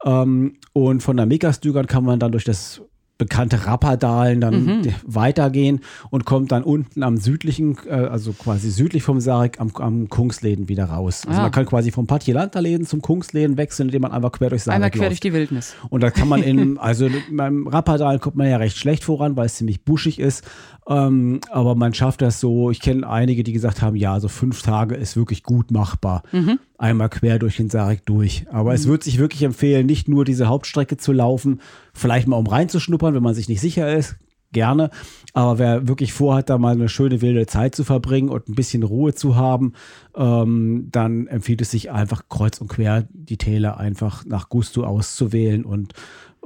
Ähm, 0.04 0.56
und 0.72 1.02
von 1.02 1.16
der 1.16 1.26
Mikastügern 1.26 1.86
kann 1.86 2.04
man 2.04 2.20
dann 2.20 2.32
durch 2.32 2.44
das 2.44 2.82
bekannte 3.18 3.66
Rappadalen 3.66 4.40
dann 4.40 4.64
mhm. 4.64 4.94
weitergehen 5.04 5.80
und 6.10 6.24
kommt 6.24 6.52
dann 6.52 6.62
unten 6.62 7.02
am 7.02 7.16
südlichen, 7.16 7.76
äh, 7.86 7.94
also 7.94 8.32
quasi 8.32 8.70
südlich 8.70 9.02
vom 9.02 9.20
Sarek 9.20 9.60
am, 9.60 9.72
am 9.74 10.08
Kungsläden 10.08 10.68
wieder 10.68 10.84
raus. 10.84 11.24
Also 11.26 11.38
ja. 11.38 11.42
man 11.42 11.52
kann 11.52 11.66
quasi 11.66 11.90
vom 11.90 12.06
Patjelanter-Läden 12.06 12.86
zum 12.86 13.02
Kungsläden 13.02 13.56
wechseln, 13.56 13.88
indem 13.88 14.02
man 14.02 14.12
einfach 14.12 14.32
quer 14.32 14.50
durch 14.50 14.62
Sarek 14.62 14.76
Einmal 14.76 14.90
quer 14.90 15.00
läuft. 15.00 15.10
durch 15.10 15.20
die 15.20 15.32
Wildnis. 15.32 15.74
Und 15.90 16.02
da 16.02 16.10
kann 16.10 16.28
man 16.28 16.42
in, 16.44 16.78
also 16.78 17.08
beim 17.30 17.66
Rappadal 17.66 18.20
kommt 18.20 18.36
man 18.36 18.48
ja 18.48 18.56
recht 18.56 18.78
schlecht 18.78 19.02
voran, 19.02 19.36
weil 19.36 19.46
es 19.46 19.56
ziemlich 19.56 19.84
buschig 19.84 20.20
ist. 20.20 20.44
Ähm, 20.88 21.40
aber 21.50 21.74
man 21.74 21.92
schafft 21.94 22.22
das 22.22 22.38
so, 22.38 22.70
ich 22.70 22.80
kenne 22.80 23.08
einige, 23.08 23.42
die 23.42 23.52
gesagt 23.52 23.82
haben, 23.82 23.96
ja, 23.96 24.20
so 24.20 24.28
fünf 24.28 24.62
Tage 24.62 24.94
ist 24.94 25.16
wirklich 25.16 25.42
gut 25.42 25.72
machbar. 25.72 26.22
Mhm. 26.32 26.60
Einmal 26.78 27.08
quer 27.08 27.40
durch 27.40 27.56
den 27.56 27.70
Sarek 27.70 28.06
durch. 28.06 28.46
Aber 28.50 28.70
mhm. 28.70 28.76
es 28.76 28.86
wird 28.86 29.02
sich 29.02 29.18
wirklich 29.18 29.42
empfehlen, 29.42 29.86
nicht 29.86 30.08
nur 30.08 30.24
diese 30.24 30.46
Hauptstrecke 30.46 30.96
zu 30.96 31.12
laufen, 31.12 31.60
vielleicht 31.92 32.28
mal 32.28 32.36
um 32.36 32.46
reinzuschnuppern, 32.46 33.14
wenn 33.14 33.22
man 33.22 33.34
sich 33.34 33.48
nicht 33.48 33.60
sicher 33.60 33.92
ist, 33.92 34.16
gerne. 34.52 34.90
Aber 35.34 35.58
wer 35.58 35.88
wirklich 35.88 36.12
vorhat, 36.12 36.48
da 36.48 36.56
mal 36.56 36.74
eine 36.74 36.88
schöne 36.88 37.20
wilde 37.20 37.46
Zeit 37.46 37.74
zu 37.74 37.84
verbringen 37.84 38.28
und 38.28 38.48
ein 38.48 38.54
bisschen 38.54 38.82
Ruhe 38.82 39.14
zu 39.14 39.36
haben, 39.36 39.72
ähm, 40.16 40.88
dann 40.90 41.26
empfiehlt 41.26 41.60
es 41.60 41.70
sich 41.70 41.90
einfach 41.90 42.28
kreuz 42.28 42.60
und 42.60 42.68
quer 42.68 43.06
die 43.12 43.36
Täler 43.36 43.78
einfach 43.78 44.24
nach 44.24 44.48
Gusto 44.48 44.84
auszuwählen 44.84 45.64
und 45.64 45.94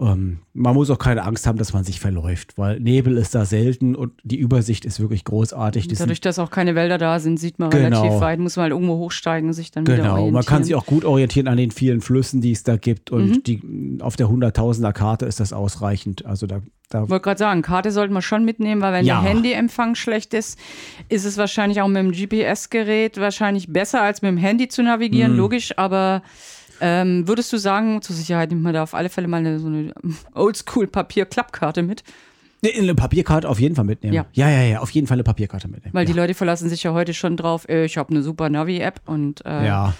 ähm, 0.02 0.38
man 0.52 0.74
muss 0.74 0.90
auch 0.90 0.98
keine 0.98 1.24
Angst 1.24 1.46
haben, 1.46 1.58
dass 1.58 1.72
man 1.72 1.84
sich 1.84 2.00
verläuft, 2.00 2.58
weil 2.58 2.80
Nebel 2.80 3.16
ist 3.16 3.34
da 3.34 3.44
selten 3.44 3.94
und 3.94 4.12
die 4.22 4.38
Übersicht 4.38 4.84
ist 4.84 5.00
wirklich 5.00 5.24
großartig. 5.24 5.88
Die 5.88 5.94
Dadurch, 5.94 6.20
dass 6.20 6.38
auch 6.38 6.50
keine 6.50 6.74
Wälder 6.74 6.98
da 6.98 7.20
sind, 7.20 7.38
sieht 7.38 7.58
man 7.58 7.70
genau. 7.70 8.00
relativ 8.00 8.20
weit, 8.20 8.38
muss 8.38 8.56
man 8.56 8.64
halt 8.64 8.72
irgendwo 8.72 8.96
hochsteigen 8.96 9.48
und 9.48 9.54
sich 9.54 9.70
dann 9.70 9.84
genau. 9.84 9.96
wieder 9.96 10.12
orientieren. 10.12 10.28
Genau, 10.28 10.38
man 10.38 10.44
kann 10.44 10.64
sich 10.64 10.74
auch 10.74 10.86
gut 10.86 11.04
orientieren 11.04 11.48
an 11.48 11.56
den 11.56 11.70
vielen 11.70 12.00
Flüssen, 12.00 12.40
die 12.40 12.52
es 12.52 12.64
da 12.64 12.76
gibt 12.76 13.10
und 13.10 13.28
mhm. 13.28 13.42
die, 13.44 13.98
auf 14.00 14.16
der 14.16 14.26
100.000er 14.26 14.92
Karte 14.92 15.26
ist 15.26 15.40
das 15.40 15.52
ausreichend. 15.52 16.26
Also 16.26 16.46
da 16.46 16.60
ich 16.94 17.08
wollte 17.08 17.22
gerade 17.22 17.38
sagen, 17.38 17.62
Karte 17.62 17.90
sollte 17.90 18.12
man 18.12 18.20
schon 18.20 18.44
mitnehmen, 18.44 18.82
weil 18.82 18.92
wenn 18.92 19.06
ja. 19.06 19.20
der 19.20 19.30
Handyempfang 19.30 19.94
schlecht 19.94 20.34
ist, 20.34 20.58
ist 21.08 21.24
es 21.24 21.38
wahrscheinlich 21.38 21.80
auch 21.80 21.88
mit 21.88 21.96
dem 21.96 22.12
GPS-Gerät 22.12 23.18
wahrscheinlich 23.18 23.68
besser 23.68 24.02
als 24.02 24.20
mit 24.20 24.30
dem 24.30 24.36
Handy 24.36 24.68
zu 24.68 24.82
navigieren, 24.82 25.32
mhm. 25.32 25.38
logisch, 25.38 25.78
aber 25.78 26.22
ähm, 26.82 27.28
würdest 27.28 27.52
du 27.52 27.58
sagen, 27.58 28.02
zur 28.02 28.16
Sicherheit 28.16 28.50
nimmt 28.50 28.62
man 28.62 28.74
da 28.74 28.82
auf 28.82 28.92
alle 28.92 29.08
Fälle 29.08 29.28
mal 29.28 29.38
eine, 29.38 29.60
so 29.60 29.68
eine 29.68 29.94
Oldschool-Papier-Klappkarte 30.34 31.82
mit? 31.82 32.02
Eine 32.64 32.94
Papierkarte 32.94 33.48
auf 33.48 33.60
jeden 33.60 33.74
Fall 33.74 33.84
mitnehmen. 33.84 34.14
Ja. 34.14 34.26
ja, 34.32 34.50
ja, 34.50 34.62
ja, 34.62 34.78
auf 34.80 34.90
jeden 34.90 35.06
Fall 35.06 35.14
eine 35.16 35.24
Papierkarte 35.24 35.68
mitnehmen. 35.68 35.94
Weil 35.94 36.04
ja. 36.06 36.12
die 36.12 36.18
Leute 36.18 36.34
verlassen 36.34 36.68
sich 36.68 36.82
ja 36.82 36.92
heute 36.92 37.14
schon 37.14 37.36
drauf, 37.36 37.68
äh, 37.68 37.84
ich 37.84 37.96
habe 37.96 38.10
eine 38.10 38.22
super 38.22 38.50
Navi-App 38.50 39.00
und 39.06 39.46
äh, 39.46 39.66
ja. 39.66 39.94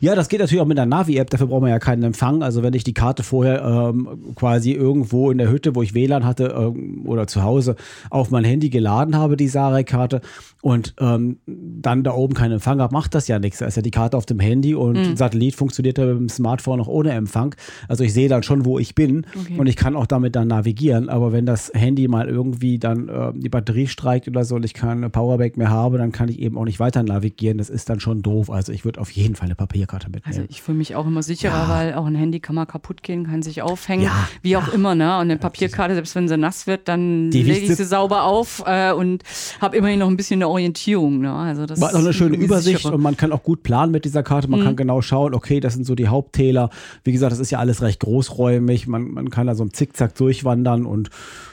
Ja, 0.00 0.14
das 0.14 0.28
geht 0.28 0.40
natürlich 0.40 0.62
auch 0.62 0.66
mit 0.66 0.78
der 0.78 0.86
Navi-App, 0.86 1.30
dafür 1.30 1.48
braucht 1.48 1.62
man 1.62 1.70
ja 1.70 1.78
keinen 1.78 2.02
Empfang. 2.02 2.42
Also 2.42 2.62
wenn 2.62 2.74
ich 2.74 2.84
die 2.84 2.94
Karte 2.94 3.22
vorher 3.22 3.62
ähm, 3.62 4.34
quasi 4.34 4.72
irgendwo 4.72 5.30
in 5.30 5.38
der 5.38 5.50
Hütte, 5.50 5.74
wo 5.74 5.82
ich 5.82 5.94
WLAN 5.94 6.24
hatte 6.24 6.54
ähm, 6.56 7.02
oder 7.06 7.26
zu 7.26 7.42
Hause 7.42 7.76
auf 8.10 8.30
mein 8.30 8.44
Handy 8.44 8.70
geladen 8.70 9.16
habe, 9.16 9.36
die 9.36 9.48
Sarek-Karte 9.48 10.20
und 10.62 10.94
ähm, 11.00 11.38
dann 11.46 12.02
da 12.04 12.12
oben 12.12 12.34
keinen 12.34 12.52
Empfang 12.52 12.80
habe, 12.80 12.92
macht 12.92 13.14
das 13.14 13.28
ja 13.28 13.38
nichts. 13.38 13.58
Da 13.58 13.66
ist 13.66 13.76
ja 13.76 13.82
die 13.82 13.90
Karte 13.90 14.16
auf 14.16 14.26
dem 14.26 14.40
Handy 14.40 14.74
und 14.74 14.96
mhm. 14.96 15.16
Satellit 15.16 15.54
funktioniert 15.54 15.98
ja 15.98 16.06
mit 16.06 16.18
dem 16.18 16.28
Smartphone 16.28 16.78
noch 16.78 16.88
ohne 16.88 17.12
Empfang. 17.12 17.54
Also 17.88 18.04
ich 18.04 18.12
sehe 18.12 18.28
dann 18.28 18.42
schon, 18.42 18.64
wo 18.64 18.78
ich 18.78 18.94
bin 18.94 19.26
okay. 19.38 19.56
und 19.58 19.66
ich 19.66 19.76
kann 19.76 19.96
auch 19.96 20.06
damit 20.06 20.36
dann 20.36 20.48
navigieren. 20.48 21.08
Aber 21.08 21.32
wenn 21.32 21.46
das 21.46 21.72
Handy 21.74 22.08
mal 22.08 22.28
irgendwie 22.28 22.78
dann 22.78 23.08
äh, 23.08 23.32
die 23.34 23.48
Batterie 23.48 23.86
streikt 23.86 24.28
oder 24.28 24.44
so 24.44 24.56
und 24.56 24.64
ich 24.64 24.74
keine 24.74 25.10
Powerbank 25.10 25.56
mehr 25.56 25.70
habe, 25.70 25.98
dann 25.98 26.12
kann 26.12 26.28
ich 26.28 26.38
eben 26.38 26.58
auch 26.58 26.64
nicht 26.64 26.80
weiter 26.80 27.02
navigieren. 27.02 27.58
Das 27.58 27.70
ist 27.70 27.88
dann 27.88 28.00
schon 28.00 28.22
doof. 28.22 28.50
Also 28.50 28.72
ich 28.72 28.84
würde 28.84 29.00
auf 29.00 29.10
jeden 29.10 29.36
Fall 29.36 29.46
eine 29.46 29.54
Papierkarte 29.60 30.06
mitnehmen. 30.08 30.24
Also 30.26 30.42
ich 30.48 30.62
fühle 30.62 30.78
mich 30.78 30.96
auch 30.96 31.06
immer 31.06 31.22
sicherer, 31.22 31.64
Ja. 31.64 31.68
weil 31.68 31.94
auch 31.94 32.06
ein 32.06 32.14
Handy 32.14 32.40
kann 32.40 32.54
mal 32.54 32.64
kaputt 32.64 33.02
gehen, 33.02 33.26
kann 33.26 33.42
sich 33.42 33.60
aufhängen, 33.60 34.04
Ja, 34.04 34.26
wie 34.40 34.56
auch 34.56 34.72
immer. 34.72 34.94
Ne? 34.94 35.14
Und 35.16 35.20
eine 35.22 35.36
Papierkarte, 35.36 35.92
selbst 35.94 36.14
wenn 36.14 36.28
sie 36.28 36.38
nass 36.38 36.66
wird, 36.66 36.88
dann 36.88 37.30
lege 37.30 37.52
ich 37.52 37.76
sie 37.76 37.84
sauber 37.84 38.24
auf 38.24 38.62
äh, 38.66 38.92
und 38.92 39.22
habe 39.60 39.76
immerhin 39.76 39.98
noch 39.98 40.08
ein 40.08 40.16
bisschen 40.16 40.38
eine 40.38 40.48
Orientierung. 40.48 41.20
Ne? 41.20 41.30
Also 41.32 41.66
das 41.66 41.78
War 41.80 41.92
noch 41.92 41.98
eine 42.00 42.12
schöne 42.14 42.36
Übersicht 42.36 42.78
sicherer. 42.78 42.94
und 42.94 43.02
man 43.02 43.16
kann 43.18 43.32
auch 43.32 43.42
gut 43.42 43.62
planen 43.62 43.92
mit 43.92 44.04
dieser 44.06 44.22
Karte. 44.22 44.48
Man 44.48 44.64
kann 44.64 44.76
genau 44.76 45.02
schauen, 45.02 45.34
okay, 45.34 45.60
das 45.60 45.74
sind 45.74 45.84
so 45.84 45.94
die 45.94 46.08
Haupttäler. 46.08 46.70
Wie 47.04 47.12
gesagt, 47.12 47.32
das 47.32 47.38
ist 47.38 47.50
ja 47.50 47.58
alles 47.58 47.82
recht 47.82 48.00
großräumig. 48.00 48.86
Man, 48.86 49.10
man 49.12 49.28
kann 49.30 49.46
da 49.46 49.54
so 49.54 49.62
im 49.62 49.72
Zickzack 49.74 50.14
durchwandern 50.14 50.86
und 50.86 51.10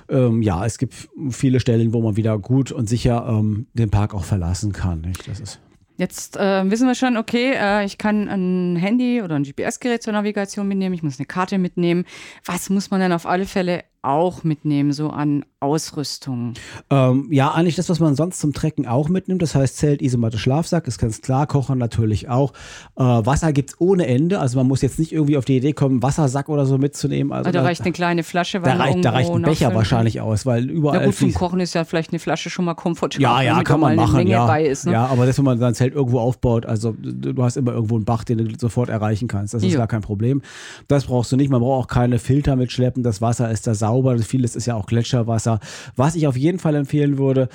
ähm, 0.09 0.41
ja, 0.41 0.65
es 0.65 0.77
gibt 0.77 1.09
viele 1.29 1.59
Stellen, 1.59 1.91
wo 1.91 2.01
man 2.01 2.15
wieder 2.15 2.37
gut 2.39 2.71
und 2.71 2.87
sicher 2.87 3.25
ähm, 3.29 3.67
den 3.73 3.89
Park 3.89 4.13
auch 4.13 4.23
verlassen 4.23 4.71
kann. 4.71 5.01
Nicht? 5.01 5.27
Das 5.27 5.41
ist 5.41 5.59
Jetzt 5.97 6.37
äh, 6.37 6.69
wissen 6.69 6.87
wir 6.87 6.93
schon, 6.93 7.17
okay, 7.17 7.53
äh, 7.55 7.83
ich 7.83 7.97
kann 7.97 8.29
ein 8.29 8.75
Handy 8.75 9.21
oder 9.23 9.35
ein 9.35 9.43
GPS-Gerät 9.43 10.03
zur 10.03 10.13
Navigation 10.13 10.67
mitnehmen, 10.67 10.93
ich 10.93 11.01
muss 11.01 11.19
eine 11.19 11.25
Karte 11.25 11.57
mitnehmen. 11.57 12.05
Was 12.45 12.69
muss 12.69 12.91
man 12.91 12.99
denn 12.99 13.11
auf 13.11 13.25
alle 13.25 13.45
Fälle 13.45 13.83
auch 14.01 14.43
mitnehmen, 14.43 14.91
so 14.91 15.09
an 15.09 15.43
Ausrüstung? 15.59 16.53
Ähm, 16.89 17.27
ja, 17.31 17.51
eigentlich 17.51 17.75
das, 17.75 17.89
was 17.89 17.99
man 17.99 18.15
sonst 18.15 18.39
zum 18.39 18.53
Trecken 18.53 18.87
auch 18.87 19.09
mitnimmt. 19.09 19.41
Das 19.41 19.55
heißt 19.55 19.77
Zelt, 19.77 20.01
Isomatte, 20.01 20.37
Schlafsack, 20.37 20.87
ist 20.87 20.97
ganz 20.99 21.21
klar. 21.21 21.47
Kochen 21.47 21.77
natürlich 21.77 22.29
auch. 22.29 22.53
Äh, 22.95 23.03
Wasser 23.03 23.51
gibt's 23.53 23.75
ohne 23.79 24.05
Ende. 24.07 24.39
Also 24.39 24.57
man 24.57 24.67
muss 24.67 24.81
jetzt 24.81 24.99
nicht 24.99 25.11
irgendwie 25.11 25.35
auf 25.37 25.45
die 25.45 25.57
Idee 25.57 25.73
kommen, 25.73 26.03
Wassersack 26.03 26.49
oder 26.49 26.65
so 26.65 26.77
mitzunehmen. 26.77 27.31
Also 27.33 27.47
Also 27.47 27.59
da 27.59 27.63
reicht 27.65 27.81
eine 27.81 27.91
kleine 27.91 28.23
Flasche, 28.23 28.61
weil 28.63 28.77
da, 28.77 28.83
reicht, 28.83 29.03
da 29.03 29.09
reicht 29.11 29.31
ein 29.31 29.41
Becher 29.41 29.73
wahrscheinlich 29.73 30.21
aus, 30.21 30.45
weil 30.45 30.69
überall 30.69 30.99
Ja 30.99 31.05
gut, 31.05 31.15
zum 31.15 31.33
Kochen 31.33 31.59
ist 31.59 31.73
ja 31.73 31.83
vielleicht 31.85 32.11
eine 32.11 32.19
Flasche 32.19 32.49
schon 32.51 32.65
mal 32.65 32.75
komfortabel. 32.75 33.23
Ja, 33.23 33.41
ja, 33.41 33.63
kann 33.63 33.79
man 33.79 33.95
machen. 33.95 34.17
Menge 34.17 34.31
Ja. 34.31 34.45
bei 34.45 34.63
ist. 34.63 34.85
Ne? 34.85 34.91
ja, 34.93 35.07
aber 35.07 35.25
das, 35.25 35.37
wenn 35.37 35.45
man 35.45 35.57
sein 35.57 35.73
Zelt 35.73 35.93
irgendwo 35.95 36.19
aufbaut, 36.19 36.65
also 36.65 36.91
du, 36.97 37.33
du 37.33 37.43
hast 37.43 37.57
immer 37.57 37.71
irgendwo 37.73 37.95
einen 37.95 38.05
Bach, 38.05 38.23
den 38.23 38.37
du 38.37 38.47
sofort 38.59 38.89
erreichen 38.89 39.27
kannst. 39.27 39.53
Das 39.55 39.63
ist 39.63 39.71
Ja. 39.73 39.79
gar 39.79 39.87
kein 39.87 40.01
Problem. 40.01 40.41
Das 40.87 41.05
brauchst 41.05 41.31
du 41.31 41.35
nicht. 41.35 41.49
Man 41.49 41.61
braucht 41.61 41.85
auch 41.85 41.87
keine 41.87 42.19
Filter 42.19 42.55
mitschleppen. 42.55 43.01
Das 43.01 43.21
Wasser 43.21 43.49
ist 43.49 43.65
da 43.65 43.73
sauber. 43.73 43.86
Vieles 44.23 44.55
ist 44.55 44.65
ja 44.65 44.75
auch 44.75 44.85
Gletscherwasser. 44.85 45.59
Was 45.95 46.15
ich 46.15 46.27
auf 46.27 46.37
jeden 46.37 46.59
Fall 46.59 46.75
empfehlen 46.75 47.17
würde, 47.17 47.49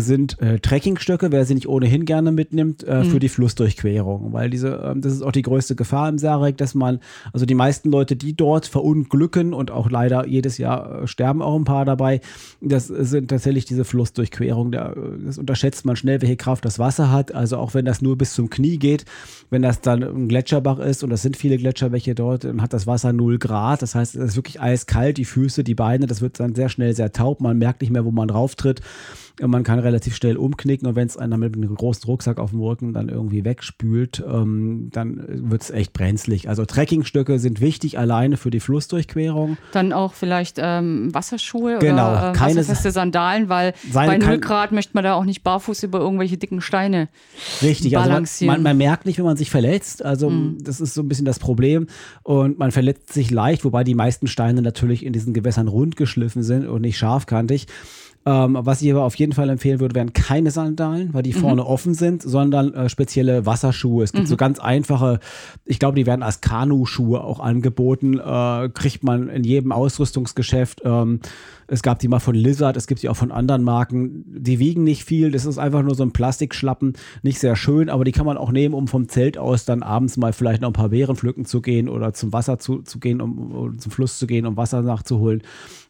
sind 0.00 0.40
äh, 0.40 0.58
Trekkingstöcke, 0.58 1.30
wer 1.32 1.44
sie 1.44 1.54
nicht 1.54 1.68
ohnehin 1.68 2.04
gerne 2.04 2.32
mitnimmt, 2.32 2.82
äh, 2.84 3.04
Mhm. 3.04 3.10
für 3.10 3.18
die 3.20 3.28
Flussdurchquerung. 3.28 4.32
Weil 4.32 4.50
diese, 4.50 4.82
ähm, 4.84 5.00
das 5.00 5.12
ist 5.12 5.22
auch 5.22 5.32
die 5.32 5.42
größte 5.42 5.74
Gefahr 5.76 6.08
im 6.08 6.18
Sarek, 6.18 6.56
dass 6.58 6.74
man, 6.74 7.00
also 7.32 7.46
die 7.46 7.54
meisten 7.54 7.90
Leute, 7.90 8.16
die 8.16 8.34
dort 8.36 8.66
verunglücken 8.66 9.54
und 9.54 9.70
auch 9.70 9.90
leider 9.90 10.26
jedes 10.26 10.58
Jahr 10.58 11.02
äh, 11.02 11.06
sterben 11.06 11.42
auch 11.42 11.56
ein 11.56 11.64
paar 11.64 11.84
dabei, 11.84 12.20
das 12.60 12.88
sind 12.88 13.28
tatsächlich 13.28 13.64
diese 13.64 13.84
Flussdurchquerungen. 13.84 14.72
Da, 14.72 14.92
äh, 14.92 14.96
das 15.26 15.38
unterschätzt 15.38 15.84
man 15.86 15.96
schnell, 15.96 16.20
welche 16.22 16.36
Kraft 16.36 16.64
das 16.64 16.78
Wasser 16.78 17.10
hat. 17.12 17.34
Also 17.34 17.56
auch 17.58 17.74
wenn 17.74 17.84
das 17.84 18.02
nur 18.02 18.18
bis 18.18 18.34
zum 18.34 18.50
Knie 18.50 18.78
geht, 18.78 19.04
wenn 19.50 19.62
das 19.62 19.80
dann 19.80 20.02
ein 20.02 20.28
Gletscherbach 20.28 20.78
ist 20.78 21.04
und 21.04 21.10
das 21.10 21.22
sind 21.22 21.36
viele 21.36 21.56
Gletscherbäche 21.56 22.14
dort, 22.14 22.44
dann 22.44 22.62
hat 22.62 22.72
das 22.72 22.86
Wasser 22.86 23.12
0 23.12 23.38
Grad. 23.38 23.82
Das 23.82 23.94
heißt, 23.94 24.16
es 24.16 24.30
ist 24.30 24.36
wirklich 24.36 24.60
eiskalt, 24.60 25.18
die 25.18 25.24
Füße, 25.24 25.62
die 25.64 25.74
Beine, 25.74 26.06
das 26.06 26.20
wird 26.20 26.40
dann 26.40 26.54
sehr 26.54 26.68
schnell 26.68 26.94
sehr 26.94 27.12
taub. 27.12 27.40
Man 27.40 27.58
merkt 27.58 27.80
nicht 27.80 27.90
mehr, 27.90 28.04
wo 28.04 28.10
man 28.10 28.28
drauf 28.28 28.54
tritt. 28.56 28.80
Man 29.40 29.64
kann 29.64 29.80
relativ 29.84 30.16
schnell 30.16 30.36
umknicken 30.36 30.88
und 30.88 30.96
wenn 30.96 31.06
es 31.06 31.16
einer 31.16 31.36
mit 31.38 31.54
einem 31.54 31.74
großen 31.74 32.04
Rucksack 32.06 32.38
auf 32.38 32.50
dem 32.50 32.60
Rücken 32.60 32.92
dann 32.92 33.08
irgendwie 33.08 33.44
wegspült, 33.44 34.22
ähm, 34.26 34.88
dann 34.92 35.24
wird 35.50 35.62
es 35.62 35.70
echt 35.70 35.92
brenzlig. 35.92 36.48
Also 36.48 36.64
Trekkingstöcke 36.64 37.38
sind 37.38 37.60
wichtig 37.60 37.98
alleine 37.98 38.36
für 38.36 38.50
die 38.50 38.60
Flussdurchquerung. 38.60 39.56
Dann 39.72 39.92
auch 39.92 40.14
vielleicht 40.14 40.56
ähm, 40.60 41.12
Wasserschuhe 41.14 41.78
Genau, 41.78 42.10
oder 42.12 42.30
äh, 42.30 42.32
keine- 42.32 42.56
wasserfeste 42.60 42.90
Sandalen, 42.90 43.48
weil 43.48 43.74
bei 43.92 44.06
0 44.16 44.18
kann- 44.18 44.40
Grad 44.40 44.72
möchte 44.72 44.92
man 44.94 45.04
da 45.04 45.14
auch 45.14 45.24
nicht 45.24 45.42
barfuß 45.42 45.82
über 45.84 46.00
irgendwelche 46.00 46.36
dicken 46.38 46.60
Steine. 46.60 47.08
Richtig, 47.62 47.96
also 47.96 48.10
man, 48.10 48.26
man, 48.46 48.62
man 48.62 48.76
merkt 48.76 49.06
nicht, 49.06 49.18
wenn 49.18 49.24
man 49.24 49.36
sich 49.36 49.50
verletzt. 49.50 50.04
Also 50.04 50.32
das 50.60 50.80
ist 50.80 50.94
so 50.94 51.02
ein 51.02 51.08
bisschen 51.08 51.24
das 51.26 51.38
Problem. 51.38 51.86
Und 52.22 52.58
man 52.58 52.72
verletzt 52.72 53.12
sich 53.12 53.30
leicht, 53.30 53.64
wobei 53.64 53.84
die 53.84 53.94
meisten 53.94 54.26
Steine 54.26 54.62
natürlich 54.62 55.04
in 55.04 55.12
diesen 55.12 55.34
Gewässern 55.34 55.68
rund 55.68 55.96
geschliffen 55.96 56.42
sind 56.42 56.66
und 56.66 56.80
nicht 56.80 56.96
scharfkantig. 56.98 57.66
Ähm, 58.26 58.56
was 58.58 58.80
ich 58.80 58.90
aber 58.90 59.02
auf 59.02 59.16
jeden 59.16 59.32
Fall 59.32 59.50
empfehlen 59.50 59.80
würde, 59.80 59.94
wären 59.94 60.14
keine 60.14 60.50
Sandalen, 60.50 61.12
weil 61.12 61.22
die 61.22 61.34
vorne 61.34 61.66
offen 61.66 61.92
sind, 61.92 62.22
sondern 62.22 62.72
äh, 62.72 62.88
spezielle 62.88 63.44
Wasserschuhe. 63.44 64.02
Es 64.02 64.12
gibt 64.12 64.28
so 64.28 64.36
ganz 64.36 64.58
einfache, 64.58 65.20
ich 65.66 65.78
glaube, 65.78 65.96
die 65.96 66.06
werden 66.06 66.22
als 66.22 66.40
Kanuschuhe 66.40 67.22
auch 67.22 67.38
angeboten, 67.38 68.18
äh, 68.18 68.70
kriegt 68.70 69.04
man 69.04 69.28
in 69.28 69.44
jedem 69.44 69.72
Ausrüstungsgeschäft. 69.72 70.80
Ähm, 70.84 71.20
es 71.66 71.82
gab 71.82 71.98
die 71.98 72.08
mal 72.08 72.18
von 72.18 72.34
Lizard, 72.34 72.76
es 72.78 72.86
gibt 72.86 73.02
die 73.02 73.10
auch 73.10 73.16
von 73.16 73.30
anderen 73.30 73.62
Marken. 73.62 74.24
Die 74.26 74.58
wiegen 74.58 74.84
nicht 74.84 75.04
viel, 75.04 75.30
das 75.30 75.44
ist 75.44 75.58
einfach 75.58 75.82
nur 75.82 75.94
so 75.94 76.02
ein 76.02 76.12
Plastikschlappen, 76.12 76.94
nicht 77.22 77.38
sehr 77.38 77.56
schön, 77.56 77.90
aber 77.90 78.04
die 78.04 78.12
kann 78.12 78.26
man 78.26 78.38
auch 78.38 78.52
nehmen, 78.52 78.74
um 78.74 78.88
vom 78.88 79.08
Zelt 79.08 79.36
aus 79.36 79.66
dann 79.66 79.82
abends 79.82 80.16
mal 80.16 80.32
vielleicht 80.32 80.62
noch 80.62 80.70
ein 80.70 80.74
paar 80.74 80.90
Beeren 80.90 81.16
pflücken 81.16 81.44
zu 81.44 81.60
gehen 81.60 81.90
oder 81.90 82.14
zum 82.14 82.32
Wasser 82.32 82.58
zu, 82.58 82.82
zu 82.82 82.98
gehen, 82.98 83.20
um, 83.20 83.52
um 83.52 83.78
zum 83.78 83.92
Fluss 83.92 84.18
zu 84.18 84.26
gehen, 84.26 84.46
um 84.46 84.56
Wasser 84.56 84.80
nachzuholen. 84.80 85.42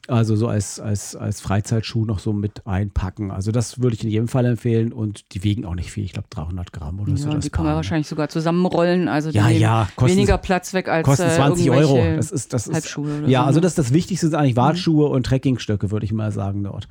Also 0.07 0.37
so 0.37 0.49
als, 0.49 0.81
als, 0.81 1.17
als 1.17 1.41
Freizeitschuh 1.41 2.05
noch 2.05 2.19
so 2.19 2.33
mit 2.33 2.67
einpacken. 2.67 3.31
Also 3.31 3.53
das 3.53 3.81
würde 3.81 3.97
ich 3.97 4.05
in 4.05 4.11
jedem 4.11 4.29
Fall 4.29 4.45
empfehlen 4.45 4.93
und 4.93 5.33
die 5.35 5.43
wiegen 5.45 5.65
auch 5.65 5.75
nicht 5.75 5.91
viel. 5.91 6.05
Ich 6.05 6.13
glaube 6.13 6.29
300 6.31 6.73
Gramm 6.73 7.01
oder 7.01 7.17
so. 7.17 7.29
Ja, 7.29 7.35
das 7.35 7.45
die 7.45 7.51
kann 7.51 7.65
man 7.65 7.71
Paar, 7.71 7.73
ne? 7.75 7.77
wahrscheinlich 7.77 8.07
sogar 8.09 8.29
zusammenrollen. 8.29 9.09
Also 9.09 9.31
die 9.31 9.37
Ja, 9.39 9.49
ja, 9.49 9.89
kosten- 9.97 10.17
weniger 10.17 10.37
Platz 10.39 10.75
weg 10.75 10.89
als 10.89 11.05
Kosten 11.07 11.29
äh, 11.29 11.35
20 11.37 11.71
Euro. 11.71 11.81
irgendwelche 11.97 12.17
Das 12.17 12.31
ist, 12.31 12.53
das 12.53 12.67
ist, 12.67 12.75
Halbschuhe 12.75 13.19
oder 13.19 13.29
ja, 13.29 13.41
so, 13.41 13.47
also 13.47 13.59
ne? 13.59 13.63
das, 13.63 13.75
das 13.77 13.93
Wichtigste 13.95 14.27
sind 14.29 14.39
eigentlich 14.39 14.57
Wartschuhe 14.57 15.07
und 15.09 15.25
Trekkingstöcke, 15.25 15.91
würde 15.91 16.05
ich 16.05 16.13
mal 16.13 16.33
sagen 16.33 16.65
dort. 16.65 16.87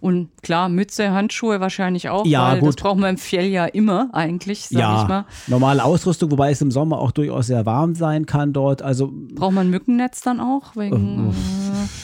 Und 0.00 0.30
klar, 0.42 0.68
Mütze, 0.70 1.12
Handschuhe 1.12 1.60
wahrscheinlich 1.60 2.08
auch, 2.08 2.24
Ja, 2.24 2.52
weil 2.52 2.60
gut. 2.60 2.68
das 2.68 2.76
brauchen 2.76 3.00
wir 3.00 3.08
im 3.10 3.18
Fjell 3.18 3.46
ja 3.46 3.66
immer 3.66 4.08
eigentlich, 4.12 4.68
sag 4.68 4.78
ich 5.02 5.08
mal. 5.08 5.10
Ja, 5.10 5.26
normale 5.46 5.84
Ausrüstung, 5.84 6.30
wobei 6.30 6.50
es 6.50 6.60
im 6.62 6.70
Sommer 6.70 6.98
auch 6.98 7.10
durchaus 7.10 7.48
sehr 7.48 7.66
warm 7.66 7.94
sein 7.94 8.24
kann 8.24 8.52
dort. 8.54 8.80
Also, 8.80 9.12
Braucht 9.34 9.52
man 9.52 9.68
Mückennetz 9.68 10.22
dann 10.22 10.40
auch? 10.40 10.74
Wegen, 10.76 11.34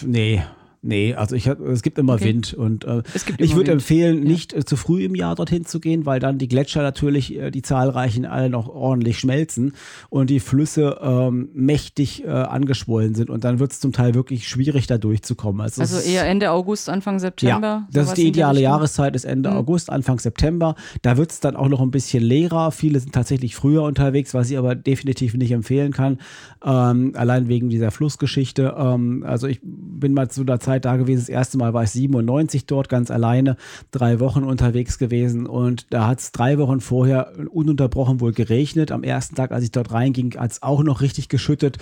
nee. 0.04 0.42
Nee, 0.83 1.14
also 1.14 1.35
ich 1.35 1.49
hab, 1.49 1.61
es 1.61 1.83
gibt 1.83 1.99
immer 1.99 2.14
Okay. 2.14 2.26
Wind 2.26 2.54
und 2.54 2.85
äh, 2.85 3.02
ich 3.38 3.56
würde 3.56 3.73
empfehlen, 3.73 4.21
nicht 4.23 4.52
äh, 4.52 4.64
zu 4.64 4.76
früh 4.76 5.04
im 5.04 5.14
Jahr 5.14 5.35
dorthin 5.35 5.64
zu 5.64 5.80
gehen, 5.80 6.06
weil 6.06 6.21
dann 6.21 6.38
die 6.38 6.49
Gletscher 6.49 6.83
natürlich, 6.83 7.37
äh, 7.37 7.50
die 7.50 7.62
zahlreichen, 7.62 8.25
alle 8.25 8.50
noch 8.50 8.68
ordentlich 8.68 9.18
schmelzen 9.18 9.73
und 10.11 10.30
die 10.30 10.40
Flüsse 10.40 10.99
ähm, 11.02 11.49
mächtig 11.54 12.25
äh, 12.25 12.28
angeschwollen 12.28 13.14
sind 13.14 13.30
und 13.30 13.45
dann 13.45 13.59
wird 13.59 13.73
es 13.73 13.80
zum 13.80 13.92
Teil 13.92 14.14
wirklich 14.14 14.47
schwierig, 14.49 14.87
da 14.87 14.99
durchzukommen. 14.99 15.61
Also, 15.61 15.80
also 15.83 15.99
eher 15.99 16.26
Ende 16.26 16.50
August, 16.50 16.88
Anfang 16.88 17.18
September. 17.18 17.66
ja, 17.66 17.88
das 17.92 18.09
ist 18.09 18.16
die 18.18 18.28
ideale. 18.28 18.61
Jahreszeit, 18.61 19.16
ist 19.16 19.25
Ende 19.25 19.50
Mhm. 19.50 19.56
August, 19.56 19.90
Anfang 19.90 20.18
September. 20.18 20.75
Da 21.02 21.16
wird 21.16 21.33
es 21.33 21.40
dann 21.40 21.56
auch 21.56 21.68
noch 21.68 21.80
ein 21.80 21.90
bisschen 21.90 22.23
leerer. 22.23 22.71
Viele 22.71 23.00
sind 23.00 23.12
tatsächlich 23.12 23.54
früher 23.56 23.83
unterwegs, 23.83 24.35
was 24.35 24.50
ich 24.50 24.59
aber 24.59 24.75
definitiv 24.75 25.35
nicht 25.35 25.52
empfehlen 25.52 25.92
kann. 25.92 26.18
Ähm, 26.64 27.12
allein 27.16 27.49
wegen 27.49 27.68
dieser 27.71 27.90
Flussgeschichte. 27.90 28.75
Ähm, 28.78 29.25
also 29.26 29.47
ich 29.47 29.61
bin 29.62 30.12
mal 30.14 30.28
zu 30.30 30.45
der 30.45 30.61
Zeit 30.61 30.75
da 30.80 30.97
gewesen. 30.97 31.21
Das 31.21 31.28
erste 31.28 31.59
Mal 31.59 31.73
war 31.75 31.85
ich 31.85 31.90
97 31.90 32.66
dort, 32.66 32.88
ganz 32.88 33.11
alleine, 33.11 33.56
drei 33.90 34.21
Wochen 34.21 34.45
unterwegs 34.45 34.99
gewesen. 34.99 35.47
Und 35.47 35.87
da 35.90 36.06
hat 36.06 36.21
es 36.21 36.33
drei 36.33 36.59
Wochen 36.59 36.80
vorher 36.80 37.33
ununterbrochen 37.50 38.21
wohl 38.21 38.33
geregnet. 38.33 38.92
Am 38.92 39.02
ersten 39.02 39.35
Tag, 39.35 39.52
als 39.52 39.64
ich 39.64 39.73
dort 39.73 39.92
reinging, 39.92 40.35
hat 40.37 40.52
es 40.52 40.62
auch 40.62 40.83
noch 40.83 41.00
richtig 41.00 41.28
geschüttet. 41.28 41.78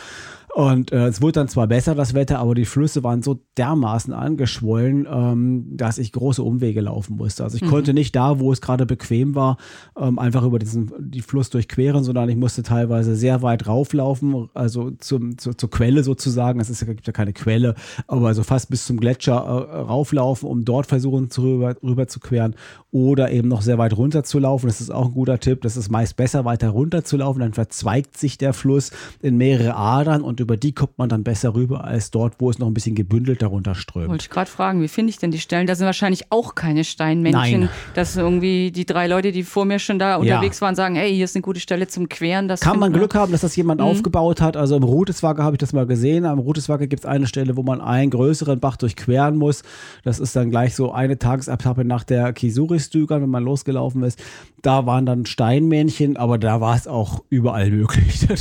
Und 0.54 0.92
äh, 0.92 1.08
es 1.08 1.20
wurde 1.20 1.32
dann 1.32 1.48
zwar 1.48 1.66
besser, 1.66 1.96
das 1.96 2.14
Wetter, 2.14 2.38
aber 2.38 2.54
die 2.54 2.64
Flüsse 2.64 3.02
waren 3.02 3.22
so 3.22 3.40
dermaßen 3.58 4.14
angeschwollen, 4.14 5.04
ähm, 5.10 5.76
dass 5.76 5.98
ich 5.98 6.12
große 6.12 6.44
Umwege 6.44 6.80
laufen 6.80 7.16
musste. 7.16 7.42
Also 7.42 7.56
ich 7.56 7.68
konnte 7.68 7.92
nicht 7.92 8.14
da, 8.14 8.38
wo 8.38 8.52
es 8.52 8.60
gerade 8.60 8.86
bequem 8.86 9.34
war, 9.34 9.56
ähm, 9.98 10.16
einfach 10.20 10.44
über 10.44 10.60
diesen 10.60 10.92
die 10.96 11.22
Fluss 11.22 11.50
durchqueren, 11.50 12.04
sondern 12.04 12.28
ich 12.28 12.36
musste 12.36 12.62
teilweise 12.62 13.16
sehr 13.16 13.42
weit 13.42 13.66
rauflaufen, 13.66 14.48
also 14.54 14.92
zum, 14.92 15.38
zur, 15.38 15.58
zur 15.58 15.70
Quelle 15.70 16.04
sozusagen. 16.04 16.60
Es 16.60 16.70
ist 16.70 16.86
gibt 16.86 17.04
ja 17.04 17.12
keine 17.12 17.32
Quelle, 17.32 17.74
aber 18.06 18.28
also 18.28 18.44
fast 18.44 18.70
bis 18.70 18.86
zum 18.86 19.00
Gletscher 19.00 19.34
äh, 19.34 19.78
rauflaufen, 19.80 20.48
um 20.48 20.64
dort 20.64 20.86
versuchen, 20.86 21.30
zu 21.30 21.42
rüber, 21.42 21.74
rüber 21.82 22.06
zu 22.06 22.20
queren 22.20 22.54
oder 22.92 23.32
eben 23.32 23.48
noch 23.48 23.62
sehr 23.62 23.78
weit 23.78 23.96
runter 23.96 24.22
zu 24.22 24.38
laufen. 24.38 24.68
Das 24.68 24.80
ist 24.80 24.90
auch 24.90 25.06
ein 25.06 25.14
guter 25.14 25.40
Tipp. 25.40 25.62
Das 25.62 25.76
ist 25.76 25.90
meist 25.90 26.14
besser, 26.16 26.44
weiter 26.44 26.68
runter 26.68 27.02
zu 27.02 27.16
laufen. 27.16 27.40
Dann 27.40 27.54
verzweigt 27.54 28.16
sich 28.16 28.38
der 28.38 28.52
Fluss 28.52 28.92
in 29.20 29.36
mehrere 29.36 29.74
Adern 29.74 30.22
und 30.22 30.43
über 30.44 30.56
die 30.58 30.72
kommt 30.72 30.98
man 30.98 31.08
dann 31.08 31.24
besser 31.24 31.54
rüber 31.54 31.84
als 31.84 32.10
dort, 32.10 32.34
wo 32.38 32.50
es 32.50 32.58
noch 32.58 32.66
ein 32.66 32.74
bisschen 32.74 32.94
gebündelt 32.94 33.40
darunter 33.40 33.74
strömt. 33.74 34.10
Wollte 34.10 34.24
ich 34.24 34.30
gerade 34.30 34.50
fragen, 34.50 34.82
wie 34.82 34.88
finde 34.88 35.08
ich 35.10 35.16
denn 35.18 35.30
die 35.30 35.38
Stellen? 35.38 35.66
Da 35.66 35.74
sind 35.74 35.86
wahrscheinlich 35.86 36.30
auch 36.30 36.54
keine 36.54 36.84
Steinmännchen, 36.84 37.60
Nein. 37.60 37.68
dass 37.94 38.16
irgendwie 38.16 38.70
die 38.70 38.84
drei 38.84 39.06
Leute, 39.06 39.32
die 39.32 39.42
vor 39.42 39.64
mir 39.64 39.78
schon 39.78 39.98
da 39.98 40.16
unterwegs 40.16 40.60
waren, 40.60 40.74
sagen, 40.74 40.94
hey, 40.96 41.14
hier 41.14 41.24
ist 41.24 41.34
eine 41.34 41.42
gute 41.42 41.60
Stelle 41.60 41.86
zum 41.88 42.08
Queren. 42.10 42.46
Das 42.46 42.60
Kann 42.60 42.78
man. 42.78 42.92
Glück 42.92 43.14
haben, 43.14 43.32
dass 43.32 43.40
das 43.40 43.56
jemand 43.56 43.80
aufgebaut 43.80 44.40
hat. 44.40 44.56
Also 44.56 44.76
im 44.76 44.82
Ruteswacke 44.84 45.42
habe 45.42 45.56
ich 45.56 45.58
das 45.58 45.72
mal 45.72 45.86
gesehen. 45.86 46.26
Am 46.26 46.38
Ruteswacke 46.38 46.86
gibt 46.86 47.00
es 47.04 47.06
eine 47.06 47.26
Stelle, 47.26 47.56
wo 47.56 47.62
man 47.62 47.80
einen 47.80 48.10
größeren 48.10 48.60
Bach 48.60 48.76
durchqueren 48.76 49.36
muss. 49.36 49.62
Das 50.04 50.20
ist 50.20 50.36
dann 50.36 50.50
gleich 50.50 50.74
so 50.76 50.92
eine 50.92 51.18
Tagesetappe 51.18 51.84
nach 51.84 52.04
der 52.04 52.34
Hügelstügern, 52.34 53.22
wenn 53.22 53.30
man 53.30 53.42
losgelaufen 53.42 54.02
ist. 54.02 54.22
Da 54.62 54.86
waren 54.86 55.06
dann 55.06 55.26
Steinmännchen, 55.26 56.16
aber 56.16 56.38
da 56.38 56.60
war 56.60 56.76
es 56.76 56.86
auch 56.86 57.22
überall 57.30 57.70
möglich. 57.70 58.26
da 58.28 58.34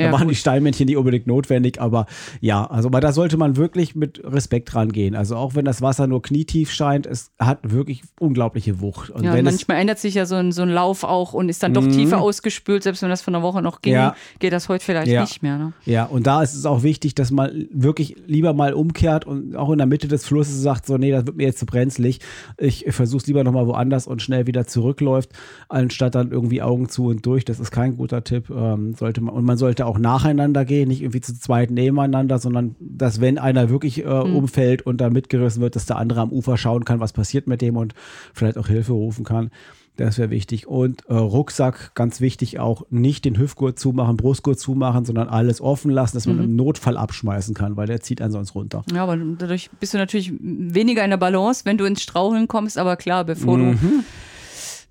Ja, 0.00 0.12
waren 0.12 0.22
gut. 0.22 0.30
die 0.30 0.34
Steinmännchen 0.36 0.86
nicht 0.86 0.96
unbedingt 0.96 1.26
notwendig, 1.30 1.80
aber 1.80 2.06
ja, 2.40 2.64
also 2.66 2.88
aber 2.88 3.00
da 3.00 3.12
sollte 3.12 3.36
man 3.36 3.56
wirklich 3.56 3.94
mit 3.94 4.20
Respekt 4.24 4.74
rangehen. 4.74 5.14
Also 5.14 5.36
auch 5.36 5.54
wenn 5.54 5.64
das 5.64 5.80
Wasser 5.80 6.06
nur 6.06 6.22
knietief 6.22 6.70
scheint, 6.72 7.06
es 7.06 7.30
hat 7.38 7.58
wirklich 7.70 8.02
unglaubliche 8.18 8.80
Wucht. 8.80 9.10
Und 9.10 9.22
Ja, 9.24 9.40
manchmal 9.42 9.78
ändert 9.80 9.98
sich 9.98 10.14
ja 10.14 10.26
so 10.26 10.34
ein, 10.34 10.50
so 10.52 10.62
ein 10.62 10.68
Lauf 10.70 11.04
auch 11.04 11.32
und 11.32 11.48
ist 11.48 11.62
dann 11.62 11.72
doch 11.74 11.86
tiefer 11.86 12.20
ausgespült, 12.20 12.82
selbst 12.82 13.02
wenn 13.02 13.10
das 13.10 13.22
von 13.22 13.34
einer 13.34 13.44
Woche 13.44 13.62
noch 13.62 13.80
ging, 13.80 13.92
Ja. 13.94 14.14
geht 14.40 14.52
das 14.52 14.68
heute 14.68 14.84
vielleicht 14.84 15.10
Ja. 15.12 15.20
nicht 15.22 15.42
mehr. 15.42 15.56
Ne? 15.58 15.72
ja, 15.84 16.04
und 16.04 16.26
da 16.26 16.42
ist 16.42 16.54
es 16.54 16.66
auch 16.66 16.82
wichtig, 16.82 17.14
dass 17.14 17.30
man 17.30 17.66
wirklich 17.72 18.16
lieber 18.26 18.52
mal 18.52 18.72
umkehrt 18.74 19.24
und 19.26 19.54
auch 19.56 19.70
in 19.70 19.78
der 19.78 19.86
Mitte 19.86 20.08
des 20.08 20.26
Flusses 20.26 20.60
sagt, 20.62 20.86
so, 20.86 20.96
nee, 20.98 21.10
das 21.12 21.26
wird 21.26 21.36
mir 21.36 21.44
jetzt 21.44 21.58
zu 21.58 21.66
brenzlig. 21.66 22.18
Ich 22.58 22.86
versuche 22.90 23.20
es 23.20 23.26
lieber 23.26 23.44
nochmal 23.44 23.66
woanders 23.66 24.06
und 24.06 24.20
schnell 24.22 24.46
wieder 24.46 24.66
zurückläuft, 24.66 25.30
anstatt 25.68 26.14
dann 26.16 26.30
irgendwie 26.32 26.62
Augen 26.62 26.88
zu 26.88 27.06
und 27.06 27.24
durch. 27.24 27.44
Das 27.44 27.60
ist 27.60 27.70
kein 27.70 27.96
guter 27.96 28.24
Tipp. 28.24 28.50
Ähm, 28.50 28.94
sollte 28.94 29.20
man, 29.20 29.34
und 29.34 29.44
man 29.44 29.56
sollte 29.58 29.86
auch 29.86 29.98
nacheinander 29.98 30.64
gehen, 30.64 30.88
nicht 30.88 31.02
irgendwie 31.02 31.19
zu 31.20 31.38
zweit 31.38 31.70
nebeneinander, 31.70 32.38
sondern 32.38 32.76
dass, 32.80 33.20
wenn 33.20 33.38
einer 33.38 33.70
wirklich 33.70 34.04
äh, 34.04 34.08
umfällt 34.08 34.82
und 34.82 35.00
da 35.00 35.10
mitgerissen 35.10 35.62
wird, 35.62 35.76
dass 35.76 35.86
der 35.86 35.96
andere 35.96 36.20
am 36.20 36.32
Ufer 36.32 36.56
schauen 36.56 36.84
kann, 36.84 37.00
was 37.00 37.12
passiert 37.12 37.46
mit 37.46 37.60
dem 37.62 37.76
und 37.76 37.94
vielleicht 38.34 38.58
auch 38.58 38.66
Hilfe 38.68 38.92
rufen 38.92 39.24
kann. 39.24 39.50
Das 39.96 40.16
wäre 40.16 40.30
wichtig. 40.30 40.66
Und 40.66 41.04
äh, 41.08 41.14
Rucksack, 41.14 41.94
ganz 41.94 42.20
wichtig 42.22 42.58
auch, 42.58 42.86
nicht 42.88 43.24
den 43.26 43.36
Hüftgurt 43.38 43.78
zumachen, 43.78 44.16
Brustgurt 44.16 44.58
zumachen, 44.58 45.04
sondern 45.04 45.28
alles 45.28 45.60
offen 45.60 45.90
lassen, 45.90 46.16
dass 46.16 46.26
man 46.26 46.42
im 46.42 46.56
Notfall 46.56 46.96
abschmeißen 46.96 47.54
kann, 47.54 47.76
weil 47.76 47.86
der 47.86 48.00
zieht 48.00 48.22
einen 48.22 48.32
sonst 48.32 48.54
runter. 48.54 48.82
Ja, 48.94 49.02
aber 49.02 49.16
dadurch 49.38 49.68
bist 49.78 49.92
du 49.92 49.98
natürlich 49.98 50.32
weniger 50.40 51.04
in 51.04 51.10
der 51.10 51.18
Balance, 51.18 51.62
wenn 51.66 51.76
du 51.76 51.84
ins 51.84 52.00
Straucheln 52.02 52.48
kommst. 52.48 52.78
Aber 52.78 52.96
klar, 52.96 53.24
bevor 53.24 53.58
Mhm. 53.58 53.72
du 53.72 53.88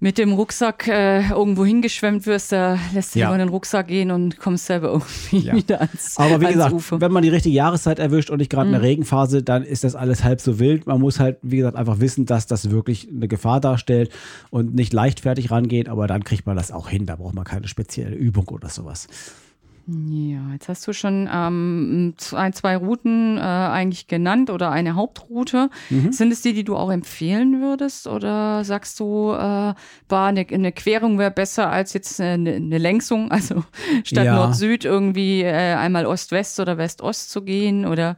mit 0.02 0.18
dem 0.18 0.32
Rucksack 0.32 0.88
äh, 0.88 1.28
irgendwo 1.30 1.66
hingeschwemmt 1.66 2.26
wirst, 2.26 2.54
da 2.54 2.80
lässt 2.94 3.16
du 3.16 3.20
Ja. 3.20 3.36
den 3.38 3.50
Rucksack 3.50 3.88
gehen 3.88 4.12
und 4.12 4.40
kommst 4.40 4.66
selber 4.68 4.90
irgendwie 4.94 5.40
Ja. 5.40 5.54
wieder 5.58 5.82
ans, 5.82 6.16
Aber 6.18 6.40
wie 6.40 6.46
ans 6.46 6.54
gesagt, 6.54 6.74
Ufer. 6.74 7.02
wenn 7.02 7.12
man 7.12 7.22
die 7.24 7.30
richtige 7.30 7.54
Jahreszeit 7.56 8.00
erwischt 8.00 8.30
und 8.30 8.38
nicht 8.38 8.50
gerade 8.50 8.70
eine 8.70 8.82
Regenphase, 8.82 9.44
dann 9.44 9.64
ist 9.64 9.84
das 9.84 9.96
alles 9.96 10.24
halb 10.24 10.40
so 10.40 10.58
wild. 10.58 10.88
Man 10.88 11.02
muss 11.02 11.20
halt, 11.20 11.38
wie 11.42 11.58
gesagt, 11.58 11.76
einfach 11.76 12.00
wissen, 12.00 12.26
dass 12.26 12.48
das 12.48 12.70
wirklich 12.72 13.10
eine 13.14 13.28
Gefahr 13.28 13.60
darstellt 13.60 14.10
und 14.52 14.74
nicht 14.74 14.94
leichtfertig 14.94 15.52
rangehen, 15.52 15.88
aber 15.90 16.08
dann 16.08 16.24
kriegt 16.24 16.46
man 16.46 16.56
das 16.56 16.72
auch 16.72 16.88
hin. 16.88 17.06
Da 17.06 17.18
braucht 17.18 17.36
man 17.36 17.44
keine 17.44 17.68
spezielle 17.68 18.16
Übung 18.16 18.48
oder 18.48 18.70
sowas. 18.70 19.08
Ja, 19.92 20.54
jetzt 20.54 20.70
hast 20.70 20.88
du 20.88 20.94
schon 20.94 21.28
ähm, 21.34 22.14
zwei, 22.18 22.52
zwei 22.52 22.78
Routen 22.78 23.38
äh, 23.38 23.42
eigentlich 23.42 24.08
genannt 24.08 24.50
oder 24.52 24.70
eine 24.70 24.94
Hauptroute. 24.96 25.70
Mhm. 25.90 26.12
Sind 26.12 26.32
es 26.32 26.42
die, 26.42 26.54
die 26.54 26.64
du 26.64 26.76
auch 26.76 26.92
empfehlen 26.92 27.62
würdest? 27.62 28.06
Oder 28.06 28.64
sagst 28.64 29.00
du, 29.00 29.32
äh, 29.32 29.38
war 29.38 30.28
eine, 30.28 30.46
eine 30.52 30.72
Querung 30.72 31.18
wäre 31.18 31.32
besser 31.32 31.72
als 31.72 31.94
jetzt 31.94 32.22
eine, 32.22 32.54
eine 32.56 32.78
Längsung? 32.78 33.32
Also 33.32 33.64
statt 34.04 34.26
Ja. 34.26 34.36
Nord-Süd 34.36 34.86
irgendwie 34.86 35.42
äh, 35.42 35.74
einmal 35.74 36.06
Ost-West 36.06 36.60
oder 36.60 36.78
West-Ost 36.78 37.32
zu 37.32 37.42
gehen? 37.42 37.86
Oder 37.88 38.18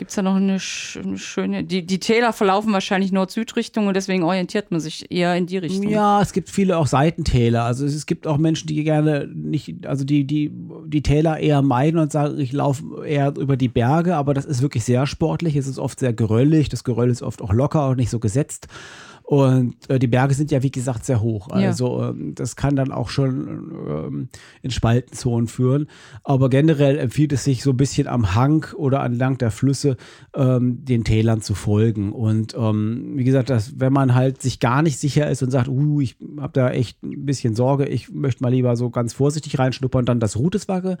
gibt 0.00 0.12
es 0.12 0.14
da 0.14 0.22
noch 0.22 0.36
eine, 0.36 0.56
eine 1.04 1.18
schöne. 1.18 1.62
Die, 1.62 1.84
die 1.84 2.00
Täler 2.00 2.32
verlaufen 2.32 2.72
wahrscheinlich 2.72 3.12
Nord-Süd-Richtung 3.12 3.86
und 3.86 3.94
deswegen 3.94 4.22
orientiert 4.22 4.70
man 4.70 4.80
sich 4.80 5.12
eher 5.12 5.36
in 5.36 5.44
die 5.44 5.58
Richtung. 5.58 5.90
Ja, 5.90 6.22
es 6.22 6.32
gibt 6.32 6.48
viele 6.48 6.78
auch 6.78 6.86
Seitentäler. 6.86 7.64
Also 7.64 7.84
es 7.84 8.06
gibt 8.06 8.26
auch 8.26 8.38
Menschen, 8.38 8.66
die 8.66 8.82
gerne 8.82 9.28
nicht, 9.30 9.86
also 9.86 10.04
die, 10.04 10.24
die, 10.24 10.50
die 10.86 11.02
Täler 11.02 11.38
eher 11.38 11.60
meiden 11.60 12.00
und 12.00 12.10
sagen, 12.10 12.40
ich 12.40 12.52
laufe 12.52 13.06
eher 13.06 13.34
über 13.36 13.58
die 13.58 13.68
Berge, 13.68 14.16
aber 14.16 14.32
das 14.32 14.46
ist 14.46 14.62
wirklich 14.62 14.84
sehr 14.84 15.06
sportlich. 15.06 15.54
Es 15.54 15.66
ist 15.66 15.78
oft 15.78 16.00
sehr 16.00 16.14
geröllig. 16.14 16.70
Das 16.70 16.82
Geröll 16.82 17.10
ist 17.10 17.20
oft 17.20 17.42
auch 17.42 17.52
locker 17.52 17.90
und 17.90 17.98
nicht 17.98 18.08
so 18.08 18.20
gesetzt. 18.20 18.68
Und 19.30 19.88
äh, 19.88 20.00
die 20.00 20.08
Berge 20.08 20.34
sind 20.34 20.50
ja, 20.50 20.64
wie 20.64 20.72
gesagt, 20.72 21.04
sehr 21.04 21.20
hoch. 21.20 21.50
Ja. 21.50 21.68
Also 21.68 22.02
ähm, 22.02 22.34
das 22.34 22.56
kann 22.56 22.74
dann 22.74 22.90
auch 22.90 23.10
schon 23.10 23.70
ähm, 23.88 24.28
in 24.60 24.72
Spaltenzonen 24.72 25.46
führen. 25.46 25.86
Aber 26.24 26.50
generell 26.50 26.98
empfiehlt 26.98 27.32
es 27.32 27.44
sich 27.44 27.62
so 27.62 27.70
ein 27.70 27.76
bisschen 27.76 28.08
am 28.08 28.34
Hang 28.34 28.66
oder 28.74 29.04
entlang 29.04 29.38
der 29.38 29.52
Flüsse 29.52 29.96
ähm, 30.34 30.84
den 30.84 31.04
Tälern 31.04 31.42
zu 31.42 31.54
folgen. 31.54 32.10
Und 32.10 32.56
ähm, 32.58 33.12
wie 33.14 33.22
gesagt, 33.22 33.50
dass, 33.50 33.78
wenn 33.78 33.92
man 33.92 34.16
halt 34.16 34.42
sich 34.42 34.58
gar 34.58 34.82
nicht 34.82 34.98
sicher 34.98 35.30
ist 35.30 35.44
und 35.44 35.52
sagt, 35.52 35.68
uh, 35.68 36.00
ich 36.00 36.16
habe 36.40 36.52
da 36.52 36.70
echt 36.70 37.00
ein 37.04 37.24
bisschen 37.24 37.54
Sorge, 37.54 37.86
ich 37.86 38.10
möchte 38.10 38.42
mal 38.42 38.50
lieber 38.50 38.74
so 38.74 38.90
ganz 38.90 39.12
vorsichtig 39.12 39.60
reinschnuppern, 39.60 40.06
dann 40.06 40.18
das 40.18 40.36
Ruteswacke. 40.36 40.98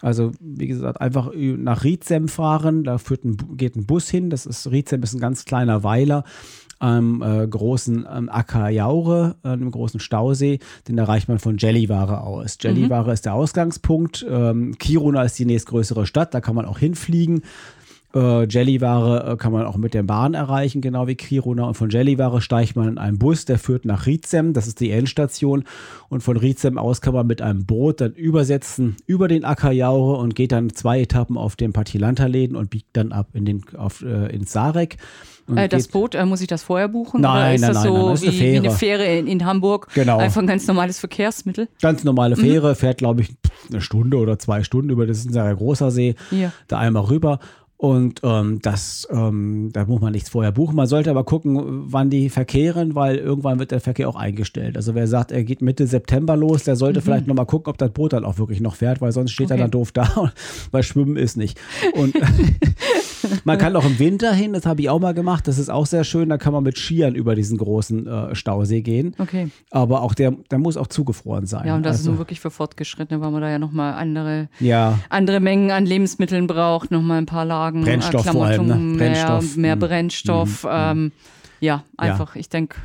Also 0.00 0.32
wie 0.40 0.66
gesagt, 0.66 1.00
einfach 1.00 1.30
nach 1.36 1.84
Rietzem 1.84 2.26
fahren, 2.26 2.82
da 2.82 2.98
führt 2.98 3.24
ein, 3.24 3.36
geht 3.56 3.76
ein 3.76 3.86
Bus 3.86 4.10
hin. 4.10 4.28
Das 4.28 4.44
ist 4.44 4.68
Rietzem 4.72 5.04
ist 5.04 5.14
ein 5.14 5.20
ganz 5.20 5.44
kleiner 5.44 5.84
Weiler 5.84 6.24
am 6.80 7.22
äh, 7.22 7.46
großen 7.46 8.06
ähm, 8.10 8.28
Acker 8.28 8.68
Jaure, 8.70 9.36
äh, 9.44 9.48
einem 9.48 9.70
großen 9.70 10.00
Stausee, 10.00 10.58
den 10.88 10.98
erreicht 10.98 11.28
man 11.28 11.38
von 11.38 11.58
Jellyware 11.58 12.22
aus. 12.22 12.56
Jellyware 12.60 13.12
ist 13.12 13.26
der 13.26 13.34
Ausgangspunkt. 13.34 14.26
Ähm, 14.28 14.76
Kiruna 14.78 15.22
ist 15.22 15.38
die 15.38 15.44
nächstgrößere 15.44 16.06
Stadt, 16.06 16.34
da 16.34 16.40
kann 16.40 16.56
man 16.56 16.64
auch 16.64 16.78
hinfliegen. 16.78 17.42
Äh, 18.14 18.44
Jellyware 18.44 19.32
äh, 19.32 19.36
kann 19.36 19.52
man 19.52 19.64
auch 19.66 19.76
mit 19.76 19.94
der 19.94 20.02
Bahn 20.02 20.34
erreichen, 20.34 20.80
genau 20.80 21.06
wie 21.06 21.14
Kiruna. 21.14 21.64
Und 21.64 21.74
von 21.74 21.90
Jellyware 21.90 22.40
steigt 22.40 22.74
man 22.76 22.88
in 22.88 22.98
einen 22.98 23.18
Bus, 23.18 23.44
der 23.44 23.58
führt 23.58 23.84
nach 23.84 24.06
Rietzem, 24.06 24.52
das 24.52 24.66
ist 24.66 24.80
die 24.80 24.90
Endstation. 24.90 25.64
Und 26.08 26.22
von 26.22 26.36
Rietzem 26.36 26.76
aus 26.78 27.00
kann 27.00 27.14
man 27.14 27.26
mit 27.26 27.40
einem 27.40 27.66
Boot 27.66 28.00
dann 28.00 28.12
übersetzen 28.14 28.96
über 29.06 29.28
den 29.28 29.44
Acker 29.44 29.70
Jaure 29.70 30.16
und 30.18 30.34
geht 30.34 30.52
dann 30.52 30.70
zwei 30.70 31.00
Etappen 31.02 31.36
auf 31.36 31.54
den 31.56 31.72
Patilanta-Läden 31.72 32.56
und 32.56 32.70
biegt 32.70 32.88
dann 32.94 33.12
ab 33.12 33.28
in 33.32 33.44
den, 33.44 33.62
auf, 33.76 34.02
äh, 34.02 34.26
ins 34.34 34.52
Sarek. 34.52 34.96
Äh, 35.54 35.68
das 35.68 35.88
Boot, 35.88 36.14
äh, 36.14 36.24
muss 36.26 36.40
ich 36.40 36.46
das 36.46 36.62
vorher 36.62 36.88
buchen? 36.88 37.20
Nein, 37.20 37.32
oder 37.32 37.54
ist 37.54 37.60
nein, 37.60 37.74
das 37.74 37.84
nein, 37.84 37.92
so 37.92 37.98
nein, 37.98 38.10
das 38.10 38.22
ist 38.22 38.28
eine 38.28 38.38
wie, 38.40 38.52
wie 38.52 38.58
eine 38.58 38.70
Fähre. 38.70 39.04
In, 39.18 39.26
in 39.26 39.44
Hamburg? 39.44 39.88
Genau. 39.94 40.18
Einfach 40.18 40.40
ein 40.40 40.46
ganz 40.46 40.66
normales 40.66 40.98
Verkehrsmittel. 40.98 41.68
Ganz 41.82 42.04
normale 42.04 42.36
Mhm. 42.36 42.40
Fähre, 42.40 42.74
fährt, 42.74 42.98
glaube 42.98 43.22
ich, 43.22 43.34
eine 43.68 43.80
Stunde 43.80 44.16
oder 44.18 44.38
zwei 44.38 44.62
Stunden 44.62 44.90
über, 44.90 45.06
das 45.06 45.18
ist 45.18 45.26
ein 45.30 45.32
sehr 45.32 45.54
großer 45.54 45.90
See, 45.90 46.14
Ja. 46.30 46.52
da 46.68 46.78
einmal 46.78 47.04
rüber. 47.04 47.38
Und 47.80 48.20
ähm, 48.24 48.58
das, 48.60 49.08
ähm, 49.10 49.70
da 49.72 49.86
muss 49.86 50.02
man 50.02 50.12
nichts 50.12 50.28
vorher 50.28 50.52
buchen. 50.52 50.76
Man 50.76 50.86
sollte 50.86 51.08
aber 51.08 51.24
gucken, 51.24 51.90
wann 51.90 52.10
die 52.10 52.28
verkehren, 52.28 52.94
weil 52.94 53.16
irgendwann 53.16 53.58
wird 53.58 53.70
der 53.70 53.80
Verkehr 53.80 54.06
auch 54.06 54.16
eingestellt. 54.16 54.76
Also 54.76 54.94
wer 54.94 55.06
sagt, 55.06 55.32
er 55.32 55.44
geht 55.44 55.62
Mitte 55.62 55.86
September 55.86 56.36
los, 56.36 56.64
der 56.64 56.76
sollte 56.76 57.00
vielleicht 57.00 57.26
nochmal 57.26 57.46
gucken, 57.46 57.70
ob 57.70 57.78
das 57.78 57.90
Boot 57.90 58.12
dann 58.12 58.26
auch 58.26 58.36
wirklich 58.36 58.60
noch 58.60 58.74
fährt, 58.76 59.00
weil 59.00 59.12
sonst 59.12 59.30
steht 59.32 59.50
er 59.50 59.56
Mhm. 59.56 59.62
Okay. 59.62 59.62
dann 59.62 59.70
doof 59.70 59.92
da, 59.92 60.30
weil 60.72 60.82
Schwimmen 60.82 61.16
ist 61.16 61.38
nicht. 61.38 61.58
Und 61.94 62.14
man 63.44 63.58
kann 63.58 63.74
auch 63.76 63.84
im 63.84 63.98
Winter 63.98 64.32
hin, 64.32 64.52
das 64.52 64.66
habe 64.66 64.80
ich 64.82 64.88
auch 64.90 65.00
mal 65.00 65.14
gemacht, 65.14 65.48
das 65.48 65.58
ist 65.58 65.68
auch 65.70 65.86
sehr 65.86 66.04
schön, 66.04 66.28
da 66.28 66.38
kann 66.38 66.52
man 66.52 66.62
mit 66.62 66.78
Skiern 66.78 67.14
über 67.14 67.34
diesen 67.34 67.58
großen 67.58 68.06
äh, 68.06 68.34
Stausee 68.34 68.82
gehen. 68.82 69.14
Okay. 69.18 69.48
Aber 69.70 70.02
auch 70.02 70.14
der, 70.14 70.32
der 70.50 70.58
muss 70.58 70.76
auch 70.76 70.86
zugefroren 70.86 71.46
sein. 71.46 71.66
Ja, 71.66 71.76
und 71.76 71.84
das 71.84 71.96
ist 71.96 72.00
Also- 72.02 72.10
nun 72.12 72.18
wirklich 72.18 72.40
für 72.40 72.50
Fortgeschrittene, 72.50 73.20
weil 73.20 73.30
man 73.30 73.40
da 73.42 73.50
ja 73.50 73.58
nochmal 73.58 73.94
andere, 73.94 74.48
Ja, 74.60 74.98
andere 75.08 75.40
Mengen 75.40 75.70
an 75.70 75.86
Lebensmitteln 75.86 76.46
braucht, 76.46 76.90
nochmal 76.90 77.18
ein 77.18 77.26
paar 77.26 77.44
Lagen, 77.44 77.82
Brennstoff 77.82 78.26
äh, 78.26 78.32
vor 78.32 78.46
allem, 78.46 78.66
ne? 78.66 78.96
Brennstoff. 78.98 79.56
mehr, 79.56 79.62
mehr 79.62 79.76
Mhm. 79.76 79.80
Brennstoff. 79.80 80.66
Ähm, 80.70 81.12
ja, 81.60 81.84
einfach, 81.96 82.36
ich 82.36 82.48
denke, 82.48 82.76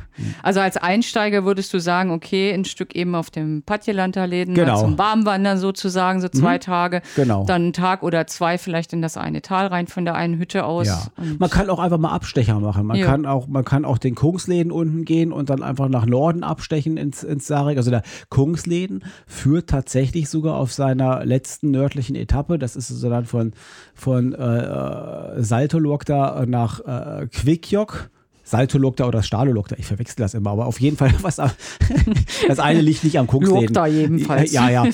also 0.42 0.60
als 0.60 0.76
Einsteiger 0.76 1.44
würdest 1.44 1.72
du 1.72 1.80
sagen, 1.80 2.10
okay, 2.10 2.52
ein 2.52 2.64
Stück 2.66 2.94
eben 2.94 3.14
auf 3.14 3.30
dem 3.30 3.62
Patjelanta-Läden 3.62 4.54
Genau. 4.54 4.80
zum 4.80 4.98
Warmwandern 4.98 5.58
sozusagen, 5.58 6.20
so 6.20 6.28
zwei 6.28 6.58
Tage. 6.58 7.00
genau. 7.16 7.44
Dann 7.46 7.62
einen 7.62 7.72
Tag 7.72 8.02
oder 8.02 8.26
zwei 8.26 8.58
vielleicht 8.58 8.92
in 8.92 9.00
das 9.02 9.16
eine 9.16 9.40
Tal 9.42 9.66
rein 9.68 9.86
von 9.86 10.04
der 10.04 10.14
einen 10.14 10.38
Hütte 10.38 10.64
aus. 10.64 10.86
Ja. 10.86 11.06
Man 11.38 11.48
kann 11.50 11.70
auch 11.70 11.78
einfach 11.78 11.98
mal 11.98 12.10
Abstecher 12.12 12.60
machen. 12.60 12.86
Man 12.86 12.98
Ja. 12.98 13.06
kann 13.06 13.24
auch, 13.26 13.48
man 13.48 13.64
kann 13.64 13.84
auch 13.84 13.98
den 13.98 14.14
Kungsläden 14.14 14.70
unten 14.70 15.04
gehen 15.04 15.32
und 15.32 15.48
dann 15.50 15.62
einfach 15.62 15.88
nach 15.88 16.04
Norden 16.06 16.42
abstechen 16.44 16.96
ins, 16.98 17.22
ins 17.22 17.46
Sarek. 17.46 17.78
Also 17.78 17.90
der 17.90 18.02
Kungsläden 18.28 19.04
führt 19.26 19.70
tatsächlich 19.70 20.28
sogar 20.28 20.56
auf 20.56 20.72
seiner 20.72 21.24
letzten 21.24 21.70
nördlichen 21.70 22.14
Etappe. 22.16 22.58
Das 22.58 22.76
ist 22.76 22.88
so 22.88 23.08
dann 23.08 23.24
von, 23.24 23.52
von 23.94 24.34
äh, 24.34 25.42
Saltolokta 25.42 26.44
nach 26.46 26.80
äh, 26.80 27.26
Quickjok. 27.28 28.10
Saltolokta 28.46 29.06
oder 29.06 29.22
Stalolokta, 29.22 29.74
ich 29.76 29.86
verwechsel 29.86 30.16
das 30.18 30.34
immer, 30.34 30.50
aber 30.50 30.66
auf 30.66 30.80
jeden 30.80 30.96
Fall 30.96 31.12
was. 31.22 31.36
Das 31.36 32.58
eine 32.58 32.80
liegt 32.80 33.02
nicht 33.02 33.18
am 33.18 33.26
Kungsläden. 33.26 33.74
Lokta 33.74 33.86
jedenfalls. 33.86 34.52
Ja, 34.52 34.70
ja. 34.70 34.84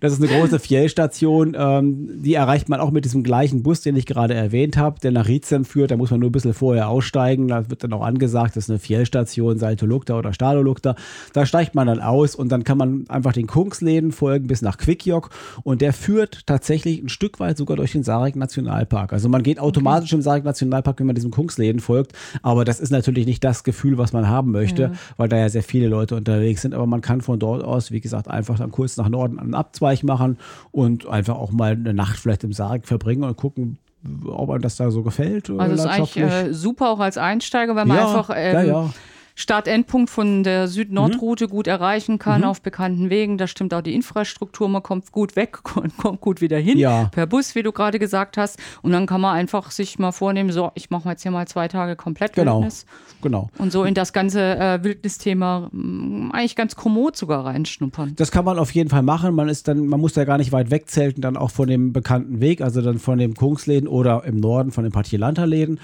Das 0.00 0.12
ist 0.12 0.22
eine 0.22 0.28
große 0.28 0.58
Fjellstation. 0.58 1.56
Ähm, 1.56 2.08
die 2.22 2.34
erreicht 2.34 2.68
man 2.68 2.80
auch 2.80 2.90
mit 2.90 3.04
diesem 3.04 3.22
gleichen 3.22 3.62
Bus, 3.62 3.82
den 3.82 3.96
ich 3.96 4.04
gerade 4.04 4.34
erwähnt 4.34 4.76
habe, 4.76 4.98
der 5.00 5.12
nach 5.12 5.28
Rietzem 5.28 5.64
führt. 5.64 5.92
Da 5.92 5.96
muss 5.96 6.10
man 6.10 6.20
nur 6.20 6.30
ein 6.30 6.32
bisschen 6.32 6.54
vorher 6.54 6.88
aussteigen. 6.88 7.48
Da 7.48 7.70
wird 7.70 7.84
dann 7.84 7.92
auch 7.92 8.02
angesagt, 8.02 8.56
das 8.56 8.64
ist 8.64 8.70
eine 8.70 8.78
Fjellstation, 8.80 9.58
Saltolukta 9.58 10.18
oder 10.18 10.32
Stadolukta. 10.32 10.96
Da 11.32 11.46
steigt 11.46 11.74
man 11.74 11.86
dann 11.86 12.00
aus 12.00 12.34
und 12.34 12.50
dann 12.50 12.64
kann 12.64 12.78
man 12.78 13.04
einfach 13.08 13.32
den 13.32 13.46
Kungsläden 13.46 14.10
folgen 14.10 14.48
bis 14.48 14.60
nach 14.60 14.76
Quickjok. 14.76 15.30
Und 15.62 15.82
der 15.82 15.92
führt 15.92 16.46
tatsächlich 16.46 17.00
ein 17.00 17.08
Stück 17.08 17.38
weit 17.38 17.56
sogar 17.56 17.76
durch 17.76 17.92
den 17.92 18.02
Sarek 18.02 18.34
Nationalpark. 18.34 19.12
Also 19.12 19.28
man 19.28 19.44
geht 19.44 19.60
automatisch 19.60 20.12
im 20.12 20.22
Sarek 20.22 20.44
Nationalpark, 20.44 20.98
wenn 20.98 21.06
man 21.06 21.14
diesem 21.14 21.30
Kungsläden 21.30 21.80
folgt. 21.80 22.12
Aber 22.42 22.64
das 22.64 22.71
ist 22.80 22.90
natürlich 22.90 23.26
nicht 23.26 23.42
das 23.44 23.64
Gefühl, 23.64 23.98
was 23.98 24.12
man 24.12 24.28
haben 24.28 24.50
möchte, 24.52 24.82
Ja. 24.82 24.92
weil 25.16 25.28
da 25.28 25.36
ja 25.38 25.48
sehr 25.48 25.62
viele 25.62 25.88
Leute 25.88 26.16
unterwegs 26.16 26.62
sind. 26.62 26.74
Aber 26.74 26.86
man 26.86 27.00
kann 27.00 27.20
von 27.20 27.38
dort 27.38 27.62
aus, 27.64 27.90
wie 27.90 28.00
gesagt, 28.00 28.28
einfach 28.28 28.58
dann 28.58 28.70
kurz 28.70 28.96
nach 28.96 29.08
Norden 29.08 29.38
einen 29.38 29.54
Abzweig 29.54 30.02
machen 30.04 30.38
und 30.70 31.06
einfach 31.06 31.36
auch 31.36 31.52
mal 31.52 31.72
eine 31.72 31.94
Nacht 31.94 32.16
vielleicht 32.18 32.44
im 32.44 32.52
Sarg 32.52 32.86
verbringen 32.86 33.24
und 33.24 33.36
gucken, 33.36 33.78
ob 34.26 34.50
einem 34.50 34.62
das 34.62 34.76
da 34.76 34.90
so 34.90 35.02
gefällt. 35.02 35.48
äh, 35.48 35.56
Also 35.58 35.74
ist 35.74 35.86
eigentlich 35.86 36.16
äh, 36.16 36.52
super 36.52 36.88
auch 36.90 36.98
als 37.00 37.18
Einsteiger, 37.18 37.76
weil 37.76 37.84
man 37.86 37.96
ja, 37.96 38.06
einfach 38.08 38.30
ähm, 38.34 38.54
ja, 38.54 38.62
ja. 38.62 38.90
Start-Endpunkt 39.34 40.10
von 40.10 40.42
der 40.42 40.68
Süd-Nord-Route 40.68 41.48
gut 41.48 41.66
erreichen 41.66 42.18
kann 42.18 42.44
auf 42.44 42.60
bekannten 42.60 43.10
Wegen. 43.10 43.38
Da 43.38 43.46
stimmt 43.46 43.72
auch 43.74 43.80
die 43.80 43.94
Infrastruktur. 43.94 44.68
Man 44.68 44.82
kommt 44.82 45.10
gut 45.12 45.36
weg 45.36 45.58
und 45.76 45.96
kommt 45.96 46.20
gut 46.20 46.40
wieder 46.40 46.58
hin. 46.58 46.78
Ja. 46.78 47.08
Per 47.12 47.26
Bus, 47.26 47.54
wie 47.54 47.62
du 47.62 47.72
gerade 47.72 47.98
gesagt 47.98 48.36
hast. 48.36 48.58
Und 48.82 48.92
dann 48.92 49.06
kann 49.06 49.20
man 49.20 49.34
einfach 49.34 49.70
sich 49.70 49.98
mal 49.98 50.12
vornehmen, 50.12 50.50
so, 50.52 50.70
ich 50.74 50.90
mache 50.90 51.08
jetzt 51.10 51.22
hier 51.22 51.30
mal 51.30 51.46
zwei 51.48 51.68
Tage 51.68 51.96
komplett 51.96 52.34
Genau. 52.34 52.56
Wildnis. 52.56 52.86
Genau. 53.22 53.50
Und 53.58 53.72
so 53.72 53.84
in 53.84 53.94
das 53.94 54.12
ganze 54.12 54.40
äh, 54.58 54.82
Wildnisthema 54.82 55.68
mh, 55.72 56.32
eigentlich 56.34 56.56
ganz 56.56 56.74
kommod 56.76 57.16
sogar 57.16 57.44
reinschnuppern. 57.46 58.14
Das 58.16 58.30
kann 58.32 58.44
man 58.44 58.58
auf 58.58 58.72
jeden 58.72 58.90
Fall 58.90 59.02
machen. 59.02 59.34
Man 59.34 59.48
ist 59.48 59.68
dann, 59.68 59.86
man 59.86 60.00
muss 60.00 60.12
da 60.12 60.24
gar 60.24 60.38
nicht 60.38 60.52
weit 60.52 60.70
wegzelten, 60.70 61.22
dann 61.22 61.36
auch 61.36 61.50
von 61.50 61.68
dem 61.68 61.92
bekannten 61.92 62.40
Weg, 62.40 62.60
also 62.60 62.82
dann 62.82 62.98
von 62.98 63.18
dem 63.18 63.34
Kungsläden 63.34 63.88
oder 63.88 64.24
im 64.24 64.36
Norden 64.38 64.72
von 64.72 64.84
den 64.84 64.92
Partielanterläden. 64.92 65.78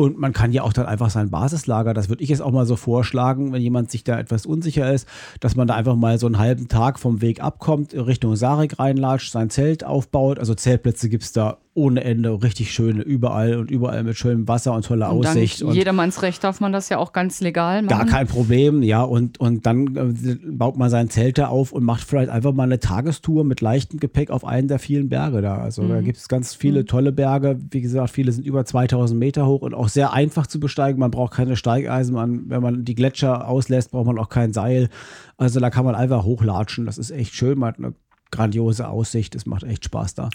Und 0.00 0.16
man 0.18 0.32
kann 0.32 0.50
ja 0.50 0.62
auch 0.62 0.72
dann 0.72 0.86
einfach 0.86 1.10
sein 1.10 1.28
Basislager, 1.28 1.92
das 1.92 2.08
würde 2.08 2.22
ich 2.22 2.30
jetzt 2.30 2.40
auch 2.40 2.52
mal 2.52 2.64
so 2.64 2.76
vorschlagen, 2.76 3.52
wenn 3.52 3.60
jemand 3.60 3.90
sich 3.90 4.02
da 4.02 4.18
etwas 4.18 4.46
unsicher 4.46 4.90
ist, 4.90 5.06
dass 5.40 5.56
man 5.56 5.68
da 5.68 5.74
einfach 5.74 5.94
mal 5.94 6.18
so 6.18 6.24
einen 6.24 6.38
halben 6.38 6.68
Tag 6.68 6.98
vom 6.98 7.20
Weg 7.20 7.42
abkommt, 7.42 7.92
Richtung 7.92 8.34
Sarek 8.34 8.78
reinlatscht, 8.78 9.30
sein 9.30 9.50
Zelt 9.50 9.84
aufbaut. 9.84 10.38
Also 10.38 10.54
Zeltplätze 10.54 11.10
gibt 11.10 11.24
es 11.24 11.32
da 11.32 11.58
ohne 11.72 12.02
Ende, 12.02 12.42
richtig 12.42 12.72
schöne, 12.72 13.02
überall 13.02 13.56
und 13.56 13.70
überall 13.70 14.02
mit 14.02 14.16
schönem 14.16 14.48
Wasser 14.48 14.74
und 14.74 14.84
toller 14.84 15.12
Und 15.12 15.24
Aussicht. 15.24 15.60
dank 15.60 15.70
Und 15.70 15.76
jedermanns 15.76 16.20
Recht 16.22 16.42
darf 16.42 16.60
man 16.60 16.72
das 16.72 16.88
ja 16.88 16.98
auch 16.98 17.12
ganz 17.12 17.40
legal 17.40 17.82
machen. 17.82 17.96
Gar 17.96 18.06
kein 18.06 18.26
Problem, 18.26 18.82
ja. 18.82 19.02
Und, 19.02 19.38
und 19.38 19.66
dann 19.66 19.96
äh, 19.96 20.36
baut 20.50 20.76
man 20.76 20.90
sein 20.90 21.10
Zelt 21.10 21.38
da 21.38 21.46
auf 21.46 21.70
und 21.70 21.84
macht 21.84 22.02
vielleicht 22.02 22.28
einfach 22.28 22.52
mal 22.52 22.64
eine 22.64 22.80
Tagestour 22.80 23.44
mit 23.44 23.60
leichtem 23.60 24.00
Gepäck 24.00 24.30
auf 24.30 24.44
einen 24.44 24.66
der 24.66 24.80
vielen 24.80 25.08
Berge 25.08 25.42
da. 25.42 25.58
Also 25.58 25.86
da 25.86 26.00
gibt 26.00 26.18
es 26.18 26.28
ganz 26.28 26.54
viele 26.54 26.86
tolle 26.86 27.12
Berge. 27.12 27.58
Wie 27.70 27.80
gesagt, 27.80 28.10
viele 28.10 28.32
sind 28.32 28.44
über 28.44 28.64
2000 28.64 29.18
Meter 29.18 29.46
hoch 29.46 29.62
und 29.62 29.72
auch 29.72 29.88
sehr 29.88 30.12
einfach 30.12 30.48
zu 30.48 30.58
besteigen. 30.58 30.98
Man 30.98 31.12
braucht 31.12 31.34
keine 31.34 31.54
Steigeisen. 31.54 32.14
Man, 32.14 32.50
wenn 32.50 32.62
man 32.62 32.84
die 32.84 32.96
Gletscher 32.96 33.46
auslässt, 33.46 33.92
braucht 33.92 34.06
man 34.06 34.18
auch 34.18 34.28
kein 34.28 34.52
Seil. 34.52 34.88
Also 35.36 35.60
da 35.60 35.70
kann 35.70 35.84
man 35.84 35.94
einfach 35.94 36.24
hochlatschen. 36.24 36.84
Das 36.84 36.98
ist 36.98 37.12
echt 37.12 37.34
schön. 37.34 37.60
Man 37.60 37.68
hat 37.68 37.78
eine 37.78 37.94
grandiose 38.32 38.88
Aussicht. 38.88 39.36
Es 39.36 39.46
macht 39.46 39.62
echt 39.62 39.84
Spaß 39.84 40.14
da. 40.14 40.30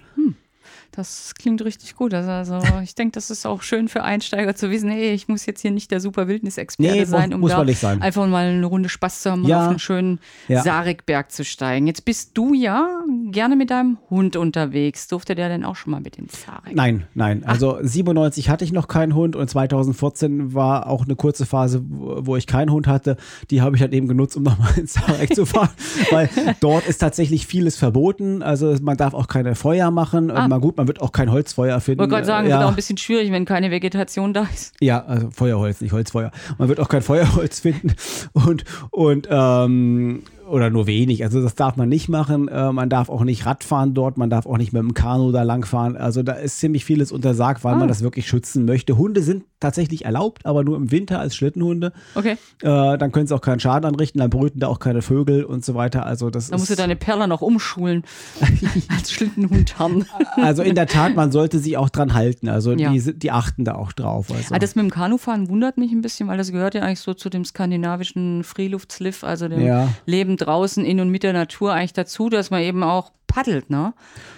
Das 0.96 1.34
klingt 1.38 1.64
richtig 1.66 1.96
gut. 1.96 2.14
Also, 2.14 2.32
also 2.32 2.62
ich 2.82 2.96
denke, 2.96 3.12
das 3.14 3.30
ist 3.30 3.46
auch 3.46 3.62
schön 3.62 3.90
für 3.90 4.04
Einsteiger 4.04 4.56
zu 4.56 4.70
wissen, 4.72 4.90
hey, 4.90 5.12
ich 5.12 5.28
muss 5.28 5.46
jetzt 5.46 5.62
hier 5.62 5.72
nicht 5.72 5.92
der 5.92 6.00
super 6.00 6.28
Wildnisexperte 6.28 6.94
Nee, 7.00 7.04
sein, 7.06 7.34
um 7.34 7.42
muss 7.42 7.52
da 7.52 7.66
sein. 7.74 8.02
einfach 8.02 8.26
mal 8.28 8.46
eine 8.48 8.66
Runde 8.66 8.88
Spaß 8.88 9.22
zu 9.22 9.32
haben, 9.32 9.44
Ja. 9.46 9.64
auf 9.64 9.70
einen 9.70 9.80
schönen 9.80 10.20
Ja. 10.48 10.62
Sarekberg 10.64 11.32
zu 11.32 11.44
steigen. 11.44 11.86
Jetzt 11.88 12.06
bist 12.06 12.32
du 12.38 12.54
ja 12.54 12.88
gerne 13.32 13.56
mit 13.56 13.72
deinem 13.72 13.98
Hund 14.10 14.36
unterwegs. 14.36 15.08
Durfte 15.08 15.36
der 15.36 15.50
denn 15.50 15.66
auch 15.66 15.76
schon 15.76 15.92
mal 15.92 16.02
mit 16.02 16.18
den 16.18 16.28
Sarek? 16.30 16.76
Nein, 16.76 17.06
nein. 17.14 17.44
Also 17.44 17.78
97 17.82 18.50
hatte 18.50 18.64
ich 18.64 18.72
noch 18.72 18.88
keinen 18.88 19.16
Hund 19.16 19.36
und 19.36 19.50
2014 19.50 20.54
war 20.54 20.88
auch 20.88 21.06
eine 21.06 21.16
kurze 21.16 21.46
Phase, 21.46 21.82
wo 21.88 22.36
ich 22.36 22.48
keinen 22.48 22.72
Hund 22.72 22.88
hatte. 22.88 23.18
Die 23.50 23.62
habe 23.62 23.76
ich 23.76 23.82
halt 23.82 23.94
eben 23.94 24.08
genutzt, 24.08 24.38
um 24.38 24.44
nochmal 24.44 24.72
ins 24.78 24.94
Sarek 24.94 25.34
zu 25.34 25.46
fahren, 25.46 25.70
weil 26.12 26.30
dort 26.60 26.88
ist 26.88 27.00
tatsächlich 27.00 27.48
vieles 27.48 27.78
verboten. 27.78 28.44
Also 28.44 28.76
man 28.82 28.98
darf 28.98 29.14
auch 29.14 29.28
keine 29.28 29.56
Feuer 29.56 29.92
machen. 29.92 30.32
Ah. 30.32 30.48
Mal 30.48 30.60
gut, 30.60 30.78
man 30.78 30.88
wird 30.88 31.02
auch 31.02 31.12
kein 31.12 31.32
Holzfeuer 31.32 31.80
finden. 31.80 32.00
Ich 32.00 32.04
wollte 32.04 32.16
gerade 32.16 32.26
sagen, 32.26 32.50
ja. 32.50 32.58
wird 32.58 32.66
auch 32.66 32.72
ein 32.72 32.76
bisschen 32.76 32.98
schwierig, 32.98 33.32
wenn 33.32 33.46
keine 33.46 33.72
Vegetation 33.72 34.34
da 34.34 34.48
ist. 34.54 34.74
Ja, 34.80 35.04
also 35.06 35.30
Feuerholz, 35.32 35.82
nicht 35.82 35.94
Holzfeuer. 35.94 36.32
Man 36.58 36.70
wird 36.70 36.80
auch 36.80 36.90
kein 36.90 37.02
Feuerholz 37.02 37.60
finden 37.60 37.94
und, 38.34 38.64
und 38.92 39.28
ähm, 39.32 40.24
oder 40.50 40.70
nur 40.70 40.88
wenig. 40.88 41.24
Also 41.24 41.42
das 41.42 41.56
darf 41.56 41.76
man 41.76 41.90
nicht 41.90 42.08
machen. 42.10 42.48
Äh, 42.48 42.72
man 42.72 42.90
darf 42.90 43.10
auch 43.10 43.24
nicht 43.24 43.46
Radfahren 43.46 43.94
dort, 43.94 44.18
man 44.18 44.30
darf 44.30 44.46
auch 44.46 44.58
nicht 44.58 44.74
mit 44.74 44.82
dem 44.82 44.94
Kanu 44.94 45.32
da 45.32 45.44
langfahren. 45.44 45.98
Also 45.98 46.24
da 46.24 46.34
ist 46.34 46.60
ziemlich 46.60 46.86
vieles 46.86 47.12
untersagt, 47.12 47.64
weil 47.64 47.74
Ah. 47.76 47.78
man 47.78 47.88
das 47.88 48.02
wirklich 48.02 48.28
schützen 48.28 48.66
möchte. 48.66 48.98
Hunde 48.98 49.22
sind 49.22 49.44
tatsächlich 49.60 50.06
erlaubt, 50.06 50.46
aber 50.46 50.64
nur 50.64 50.78
im 50.78 50.92
Winter 50.92 51.20
als 51.20 51.36
Schlittenhunde. 51.36 51.92
Okay, 52.14 52.38
Äh, 52.62 52.98
dann 52.98 53.12
können 53.12 53.26
sie 53.28 53.34
auch 53.36 53.42
keinen 53.42 53.60
Schaden 53.60 53.86
anrichten, 53.88 54.20
dann 54.20 54.30
brüten 54.30 54.60
da 54.60 54.68
auch 54.68 54.80
keine 54.80 55.02
Vögel 55.02 55.44
und 55.44 55.66
so 55.66 55.74
weiter. 55.76 56.06
Also 56.06 56.30
das 56.30 56.50
dann 56.50 56.60
musst 56.60 56.70
du 56.70 56.76
deine 56.76 56.96
Perler 56.96 57.26
noch 57.28 57.42
umschulen 57.42 58.04
als 58.90 59.12
Schlittenhund 59.12 59.80
haben. 59.80 60.06
also 60.36 60.62
in 60.62 60.76
der 60.76 60.88
Tat, 60.88 61.16
man 61.16 61.32
sollte 61.32 61.60
sich 61.60 61.78
auch 61.78 61.90
dran 61.90 62.14
halten. 62.14 62.50
Also 62.50 62.74
Ja. 62.74 62.92
die, 62.92 63.18
die 63.18 63.32
achten 63.32 63.66
da 63.66 63.76
auch 63.76 63.92
drauf. 63.94 64.28
Also. 64.32 64.54
Ah, 64.54 64.60
das 64.60 64.76
mit 64.76 64.84
dem 64.84 64.92
Kanufahren 64.92 65.50
wundert 65.50 65.78
mich 65.78 65.92
ein 65.92 66.02
bisschen, 66.02 66.28
weil 66.28 66.38
das 66.38 66.52
gehört 66.52 66.76
ja 66.76 66.82
eigentlich 66.82 67.00
so 67.00 67.14
zu 67.14 67.30
dem 67.30 67.44
skandinavischen 67.46 68.44
Freeluftsliff, 68.44 69.24
also 69.24 69.48
dem 69.48 69.62
Ja. 69.66 69.88
Leben 70.06 70.35
draußen 70.38 70.86
in 70.86 71.00
und 71.00 71.10
mit 71.10 71.24
der 71.24 71.34
Natur 71.34 71.74
eigentlich 71.74 71.94
dazu, 71.94 72.30
dass 72.30 72.50
man 72.50 72.62
eben 72.62 72.84
auch 72.84 73.12
paddelt, 73.28 73.70
ne? 73.70 73.94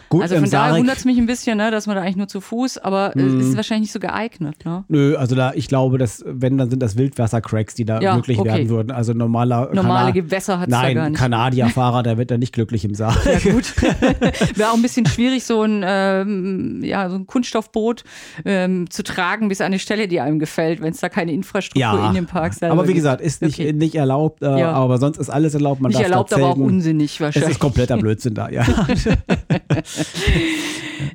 Gut, 0.10 0.22
also 0.22 0.38
von 0.38 0.50
daher 0.50 0.78
wundert 0.78 0.98
es 1.00 1.04
mich 1.04 1.18
ein 1.18 1.26
bisschen, 1.26 1.58
ne, 1.58 1.70
dass 1.70 1.86
man 1.86 1.98
da 1.98 2.02
eigentlich 2.02 2.16
nur 2.16 2.30
zu 2.30 2.40
Fuß, 2.40 2.78
aber 2.78 3.12
es 3.14 3.22
Mhm. 3.22 3.40
ist 3.42 3.58
wahrscheinlich 3.58 3.88
nicht 3.88 3.92
so 3.92 4.00
geeignet, 4.00 4.64
ne? 4.64 4.86
Nö, 4.88 5.18
also 5.18 5.36
da, 5.36 5.52
ich 5.54 5.68
glaube, 5.68 5.98
dass, 5.98 6.24
wenn, 6.26 6.58
dann 6.58 6.70
sind 6.70 6.82
das 6.82 6.96
Wildwasser-Cracks, 6.96 7.76
die 7.76 7.84
da 7.84 8.00
Ja, 8.00 8.14
glücklich 8.14 8.40
okay. 8.40 8.48
werden 8.48 8.70
würden. 8.70 8.92
Also 8.92 9.12
normaler 9.12 9.70
Normale 9.74 10.12
Kana- 10.12 10.12
Gewässer 10.12 10.60
hat's 10.60 10.72
da 10.72 10.82
Nein, 10.84 10.96
gar 10.96 11.10
nicht. 11.10 11.20
Kanadierfahrer, 11.20 12.04
der 12.04 12.18
wird 12.18 12.32
da 12.32 12.38
nicht 12.38 12.54
glücklich 12.54 12.86
im 12.86 12.94
Saal. 12.96 13.18
Ja 13.26 13.52
gut. 13.52 13.74
Wäre 14.56 14.70
auch 14.70 14.76
ein 14.76 14.82
bisschen 14.82 15.06
schwierig, 15.08 15.44
so 15.44 15.62
ein, 15.64 15.84
ähm, 15.86 16.82
ja, 16.86 17.10
so 17.10 17.16
ein 17.18 17.28
Kunststoffboot 17.28 18.06
ähm, 18.46 18.90
zu 18.90 19.04
tragen 19.04 19.50
bis 19.50 19.60
an 19.60 19.68
eine 19.68 19.80
Stelle, 19.80 20.08
die 20.08 20.22
einem 20.22 20.40
gefällt, 20.40 20.82
wenn 20.82 20.94
es 20.94 21.02
da 21.02 21.10
keine 21.10 21.34
Infrastruktur 21.34 22.08
in 22.08 22.14
dem 22.14 22.28
Park 22.28 22.54
selber 22.54 22.74
aber 22.76 22.88
wie 22.88 22.94
gesagt, 22.94 23.20
ist 23.22 23.42
nicht, 23.42 23.60
Okay. 23.60 23.74
nicht 23.74 23.96
erlaubt, 23.96 24.42
äh, 24.42 24.60
Ja. 24.60 24.72
aber 24.72 25.00
sonst 25.00 25.18
ist 25.18 25.30
alles 25.30 25.54
erlaubt. 25.54 25.82
Man 25.82 25.90
Nicht 25.90 26.00
darf 26.00 26.10
erlaubt, 26.10 26.32
da 26.32 26.38
aber 26.38 26.48
auch 26.52 26.56
unsinnig 26.58 27.16
Es 27.16 27.20
wahrscheinlich. 27.20 27.52
ist 27.52 27.60
kompletter 27.60 27.98
Blödsinn 27.98 28.34
da, 28.34 28.48
ja. 28.50 28.64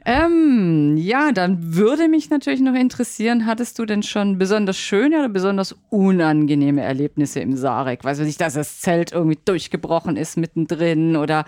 Ähm, 0.04 0.96
ja, 0.96 1.32
dann 1.32 1.74
würde 1.76 2.08
mich 2.08 2.30
natürlich 2.30 2.60
noch 2.60 2.74
interessieren, 2.74 3.46
hattest 3.46 3.78
du 3.78 3.84
denn 3.84 4.02
schon 4.02 4.38
besonders 4.38 4.76
schöne 4.76 5.18
oder 5.18 5.28
besonders 5.28 5.76
unangenehme 5.90 6.82
Erlebnisse 6.82 7.40
im 7.40 7.56
Sarek? 7.56 8.04
Weiß 8.04 8.18
ich, 8.20 8.36
dass 8.36 8.54
das 8.54 8.80
Zelt 8.80 9.12
irgendwie 9.12 9.38
durchgebrochen 9.44 10.16
ist 10.16 10.36
mittendrin 10.36 11.16
oder 11.16 11.44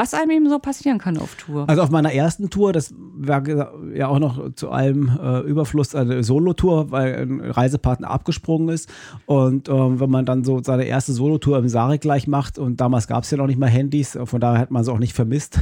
was 0.00 0.14
einem 0.14 0.30
eben 0.30 0.48
so 0.48 0.58
passieren 0.58 0.96
kann 0.96 1.18
auf 1.18 1.34
Tour. 1.34 1.68
Also 1.68 1.82
auf 1.82 1.90
meiner 1.90 2.10
ersten 2.14 2.48
Tour, 2.48 2.72
das 2.72 2.94
war 2.96 3.42
ja 3.94 4.08
auch 4.08 4.18
noch 4.18 4.54
zu 4.54 4.70
allem 4.70 5.10
äh, 5.22 5.40
Überfluss 5.40 5.94
eine 5.94 6.24
Solo-Tour, 6.24 6.90
weil 6.90 7.16
ein 7.20 7.40
Reisepartner 7.42 8.08
abgesprungen 8.10 8.70
ist. 8.70 8.88
Und 9.26 9.68
ähm, 9.68 10.00
wenn 10.00 10.08
man 10.08 10.24
dann 10.24 10.42
so 10.42 10.62
seine 10.62 10.84
erste 10.84 11.12
Solo-Tour 11.12 11.58
im 11.58 11.68
Sarek 11.68 12.00
gleich 12.00 12.26
macht, 12.26 12.58
und 12.58 12.80
damals 12.80 13.08
gab 13.08 13.24
es 13.24 13.30
ja 13.30 13.36
noch 13.36 13.46
nicht 13.46 13.58
mal 13.58 13.68
Handys, 13.68 14.18
von 14.24 14.40
daher 14.40 14.58
hat 14.58 14.70
man 14.70 14.84
sie 14.84 14.90
auch 14.90 14.98
nicht 14.98 15.12
vermisst. 15.12 15.58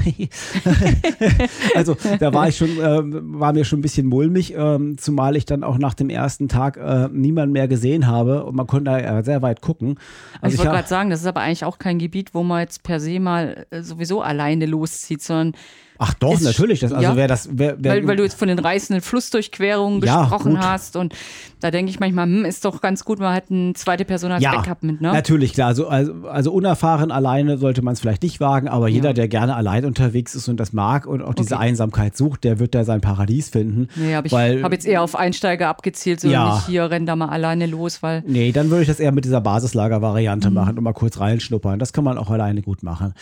also 1.75 1.97
da 2.21 2.33
war 2.33 2.49
ich 2.49 2.57
schon, 2.57 2.69
äh, 2.79 3.01
war 3.41 3.53
mir 3.53 3.65
schon 3.65 3.81
ein 3.81 3.83
bisschen 3.83 4.07
mulmig, 4.07 4.55
ähm, 4.57 4.99
zumal 4.99 5.35
ich 5.35 5.47
dann 5.47 5.65
auch 5.65 5.79
nach 5.79 5.95
dem 5.95 6.11
ersten 6.11 6.47
Tag 6.47 6.77
äh, 6.77 7.09
niemanden 7.13 7.53
mehr 7.53 7.67
gesehen 7.67 8.07
habe 8.07 8.45
und 8.45 8.55
man 8.55 8.69
konnte 8.69 8.91
da 8.93 9.01
ja 9.01 9.23
sehr 9.25 9.43
weit 9.43 9.61
gucken. 9.63 9.99
Also 10.41 10.55
ich 10.55 10.59
wollte 10.59 10.71
hab- 10.71 10.77
gerade 10.77 10.89
sagen, 10.89 11.11
das 11.11 11.21
ist 11.23 11.27
aber 11.27 11.41
eigentlich 11.41 11.65
auch 11.65 11.79
kein 11.79 11.99
Gebiet, 11.99 12.35
wo 12.35 12.45
man 12.45 12.61
jetzt 12.61 12.85
per 12.85 13.01
se 13.01 13.19
mal 13.19 13.67
äh, 13.71 13.83
sowieso 13.83 14.23
alleine 14.29 14.67
loszieht, 14.67 15.23
sondern 15.23 15.61
Ach 15.99 16.15
doch, 16.15 16.41
natürlich. 16.41 16.81
Das, 16.81 16.93
also 16.93 17.11
ja. 17.11 17.17
wer 17.17 17.27
das, 17.29 17.49
wer, 17.53 17.77
wer, 17.79 17.93
weil, 17.97 18.07
weil 18.07 18.17
du 18.17 18.23
jetzt 18.23 18.39
von 18.39 18.49
den 18.49 18.59
reißenden 18.59 19.03
Flussdurchquerungen 19.03 20.01
Ja, 20.03 20.23
gesprochen 20.23 20.53
gut. 20.55 20.61
hast 20.61 20.97
und 20.97 21.15
da 21.61 21.73
denke 21.73 21.91
ich 21.91 21.99
manchmal, 21.99 22.27
hm, 22.27 22.45
ist 22.45 22.65
doch 22.65 22.81
ganz 22.81 23.05
gut, 23.05 23.19
man 23.19 23.35
hat 23.35 23.51
eine 23.51 23.73
zweite 23.75 24.05
Person 24.05 24.31
als 24.31 24.45
Backup 24.45 24.83
mit, 24.85 25.01
ne? 25.01 25.13
Natürlich, 25.13 25.55
klar. 25.55 25.69
Also, 25.69 25.89
also, 25.89 26.13
also 26.29 26.53
unerfahren 26.53 27.11
alleine 27.11 27.59
sollte 27.59 27.83
man 27.83 27.95
es 27.95 28.01
vielleicht 28.01 28.23
nicht 28.23 28.39
wagen, 28.41 28.69
aber 28.69 28.87
jeder, 28.89 29.13
der 29.13 29.27
gerne 29.27 29.57
allein 29.57 29.85
unterwegs 29.85 30.35
ist 30.37 30.49
und 30.49 30.59
das 30.61 30.73
mag 30.73 31.07
und 31.07 31.21
auch 31.23 31.35
diese 31.35 31.57
Okay. 31.57 31.65
Einsamkeit 31.65 32.17
sucht, 32.17 32.45
der 32.45 32.59
wird 32.61 32.75
da 32.77 32.85
sein 32.85 33.01
Paradies 33.01 33.49
finden. 33.49 33.89
Nee, 33.97 34.15
aber 34.15 34.27
ich 34.27 34.33
habe 34.33 34.75
jetzt 34.75 34.87
eher 34.87 35.03
auf 35.03 35.17
Einsteiger 35.17 35.69
abgezielt, 35.69 36.21
so 36.21 36.29
Ja. 36.29 36.55
nicht 36.55 36.67
hier, 36.67 36.91
renn 36.91 37.07
da 37.07 37.17
mal 37.17 37.29
alleine 37.29 37.67
los, 37.67 38.03
weil 38.03 38.23
Nee, 38.27 38.53
dann 38.53 38.71
würde 38.71 38.83
ich 38.83 38.89
das 38.89 39.01
eher 39.01 39.11
mit 39.13 39.25
dieser 39.25 39.41
Mhm. 39.41 39.45
Basislager-Variante 39.45 40.51
machen 40.51 40.79
und 40.79 40.85
mal 40.85 40.93
kurz 40.93 41.19
reinschnuppern. 41.19 41.79
Das 41.81 41.93
kann 41.93 42.05
man 42.05 42.19
auch 42.19 42.31
alleine 42.31 42.63
gut 42.63 42.83
machen. 42.85 43.15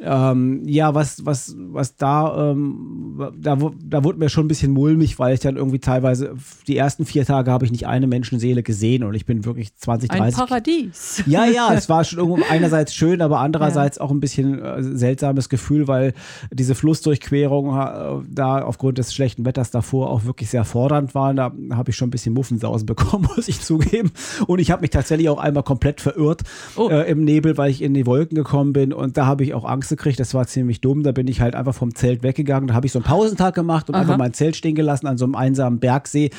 Ähm, 0.00 0.62
ja, 0.66 0.94
was, 0.94 1.24
was, 1.24 1.54
was 1.58 1.96
da, 1.96 2.23
ähm, 2.36 3.32
da, 3.40 3.56
da 3.84 4.04
wurde 4.04 4.18
mir 4.18 4.28
schon 4.28 4.44
ein 4.46 4.48
bisschen 4.48 4.72
mulmig, 4.72 5.18
weil 5.18 5.34
ich 5.34 5.40
dann 5.40 5.56
irgendwie 5.56 5.78
teilweise, 5.78 6.34
die 6.66 6.76
ersten 6.76 7.04
vier 7.04 7.24
Tage 7.24 7.50
habe 7.50 7.64
ich 7.64 7.72
nicht 7.72 7.86
eine 7.86 8.06
Menschenseele 8.06 8.62
gesehen 8.62 9.04
und 9.04 9.14
ich 9.14 9.26
bin 9.26 9.44
wirklich 9.44 9.74
20, 9.76 10.10
ein 10.10 10.18
30 10.18 10.38
Paradies. 10.38 11.22
Ja, 11.26 11.44
ja, 11.46 11.72
es 11.74 11.88
war 11.88 12.04
schon 12.04 12.18
irgendwo 12.18 12.42
einerseits 12.50 12.94
schön, 12.94 13.22
aber 13.22 13.40
andererseits 13.40 13.98
auch 13.98 14.10
ein 14.10 14.20
bisschen 14.20 14.62
äh, 14.62 14.82
seltsames 14.82 15.48
Gefühl, 15.48 15.88
weil 15.88 16.14
diese 16.50 16.74
Flussdurchquerungen 16.74 17.80
äh, 17.80 18.24
da 18.30 18.62
aufgrund 18.62 18.98
des 18.98 19.14
schlechten 19.14 19.44
Wetters 19.44 19.70
davor 19.70 20.10
auch 20.10 20.24
wirklich 20.24 20.50
sehr 20.50 20.64
fordernd 20.64 21.14
waren. 21.14 21.36
Da 21.36 21.52
habe 21.72 21.90
ich 21.90 21.96
schon 21.96 22.08
ein 22.08 22.10
bisschen 22.10 22.34
Muffensausen 22.34 22.86
bekommen, 22.94 23.28
muss 23.36 23.48
ich 23.48 23.60
zugeben. 23.60 24.10
Und 24.46 24.58
ich 24.58 24.70
habe 24.70 24.82
mich 24.82 24.90
tatsächlich 24.90 25.28
auch 25.28 25.38
einmal 25.38 25.62
komplett 25.62 26.00
verirrt 26.00 26.42
Oh. 26.76 26.88
äh, 26.88 27.10
im 27.10 27.24
Nebel, 27.24 27.56
weil 27.58 27.70
ich 27.70 27.82
in 27.82 27.94
die 27.94 28.06
Wolken 28.06 28.34
gekommen 28.36 28.72
bin. 28.72 28.92
Und 28.92 29.16
da 29.16 29.26
habe 29.26 29.44
ich 29.44 29.54
auch 29.54 29.64
Angst 29.64 29.88
gekriegt. 29.90 30.18
Das 30.20 30.34
war 30.34 30.46
ziemlich 30.46 30.80
dumm. 30.80 31.02
Da 31.02 31.12
bin 31.12 31.26
ich 31.28 31.40
halt 31.40 31.54
einfach 31.54 31.74
vom 31.74 31.94
Zelt 31.94 32.13
weggegangen. 32.22 32.68
Da 32.68 32.74
habe 32.74 32.86
ich 32.86 32.92
so 32.92 32.98
einen 32.98 33.04
Pausentag 33.04 33.54
gemacht 33.54 33.88
und 33.88 33.94
Aha. 33.94 34.02
einfach 34.02 34.16
mein 34.16 34.32
Zelt 34.32 34.56
stehen 34.56 34.74
gelassen 34.74 35.06
an 35.06 35.18
so 35.18 35.24
einem 35.24 35.34
einsamen 35.34 35.78
Bergsee 35.78 36.30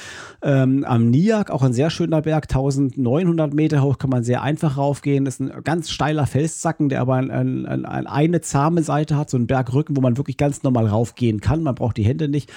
ähm, 0.42 0.84
am 0.86 1.10
Niak. 1.10 1.52
Auch 1.52 1.64
ein 1.64 1.74
sehr 1.74 1.90
schöner 1.90 2.22
Berg, 2.22 2.46
1900 2.50 3.54
Meter 3.54 3.82
hoch, 3.82 3.98
kann 3.98 4.10
man 4.10 4.24
sehr 4.24 4.42
einfach 4.42 4.78
raufgehen. 4.78 5.26
Das 5.26 5.36
ist 5.36 5.42
ein 5.42 5.64
ganz 5.64 5.90
steiler 5.90 6.26
Felszacken, 6.28 6.90
der 6.90 7.02
aber 7.02 7.16
ein, 7.16 7.32
ein, 7.32 7.86
ein, 7.86 8.08
eine 8.08 8.42
zahme 8.42 8.84
Seite 8.84 9.18
hat, 9.18 9.30
so 9.30 9.38
einen 9.38 9.48
Bergrücken, 9.48 9.96
wo 9.98 10.02
man 10.02 10.18
wirklich 10.18 10.38
ganz 10.38 10.64
normal 10.64 10.88
raufgehen 10.88 11.42
kann. 11.42 11.64
Man 11.64 11.76
braucht 11.76 11.98
die 11.98 12.06
Hände 12.06 12.28
nicht. 12.28 12.52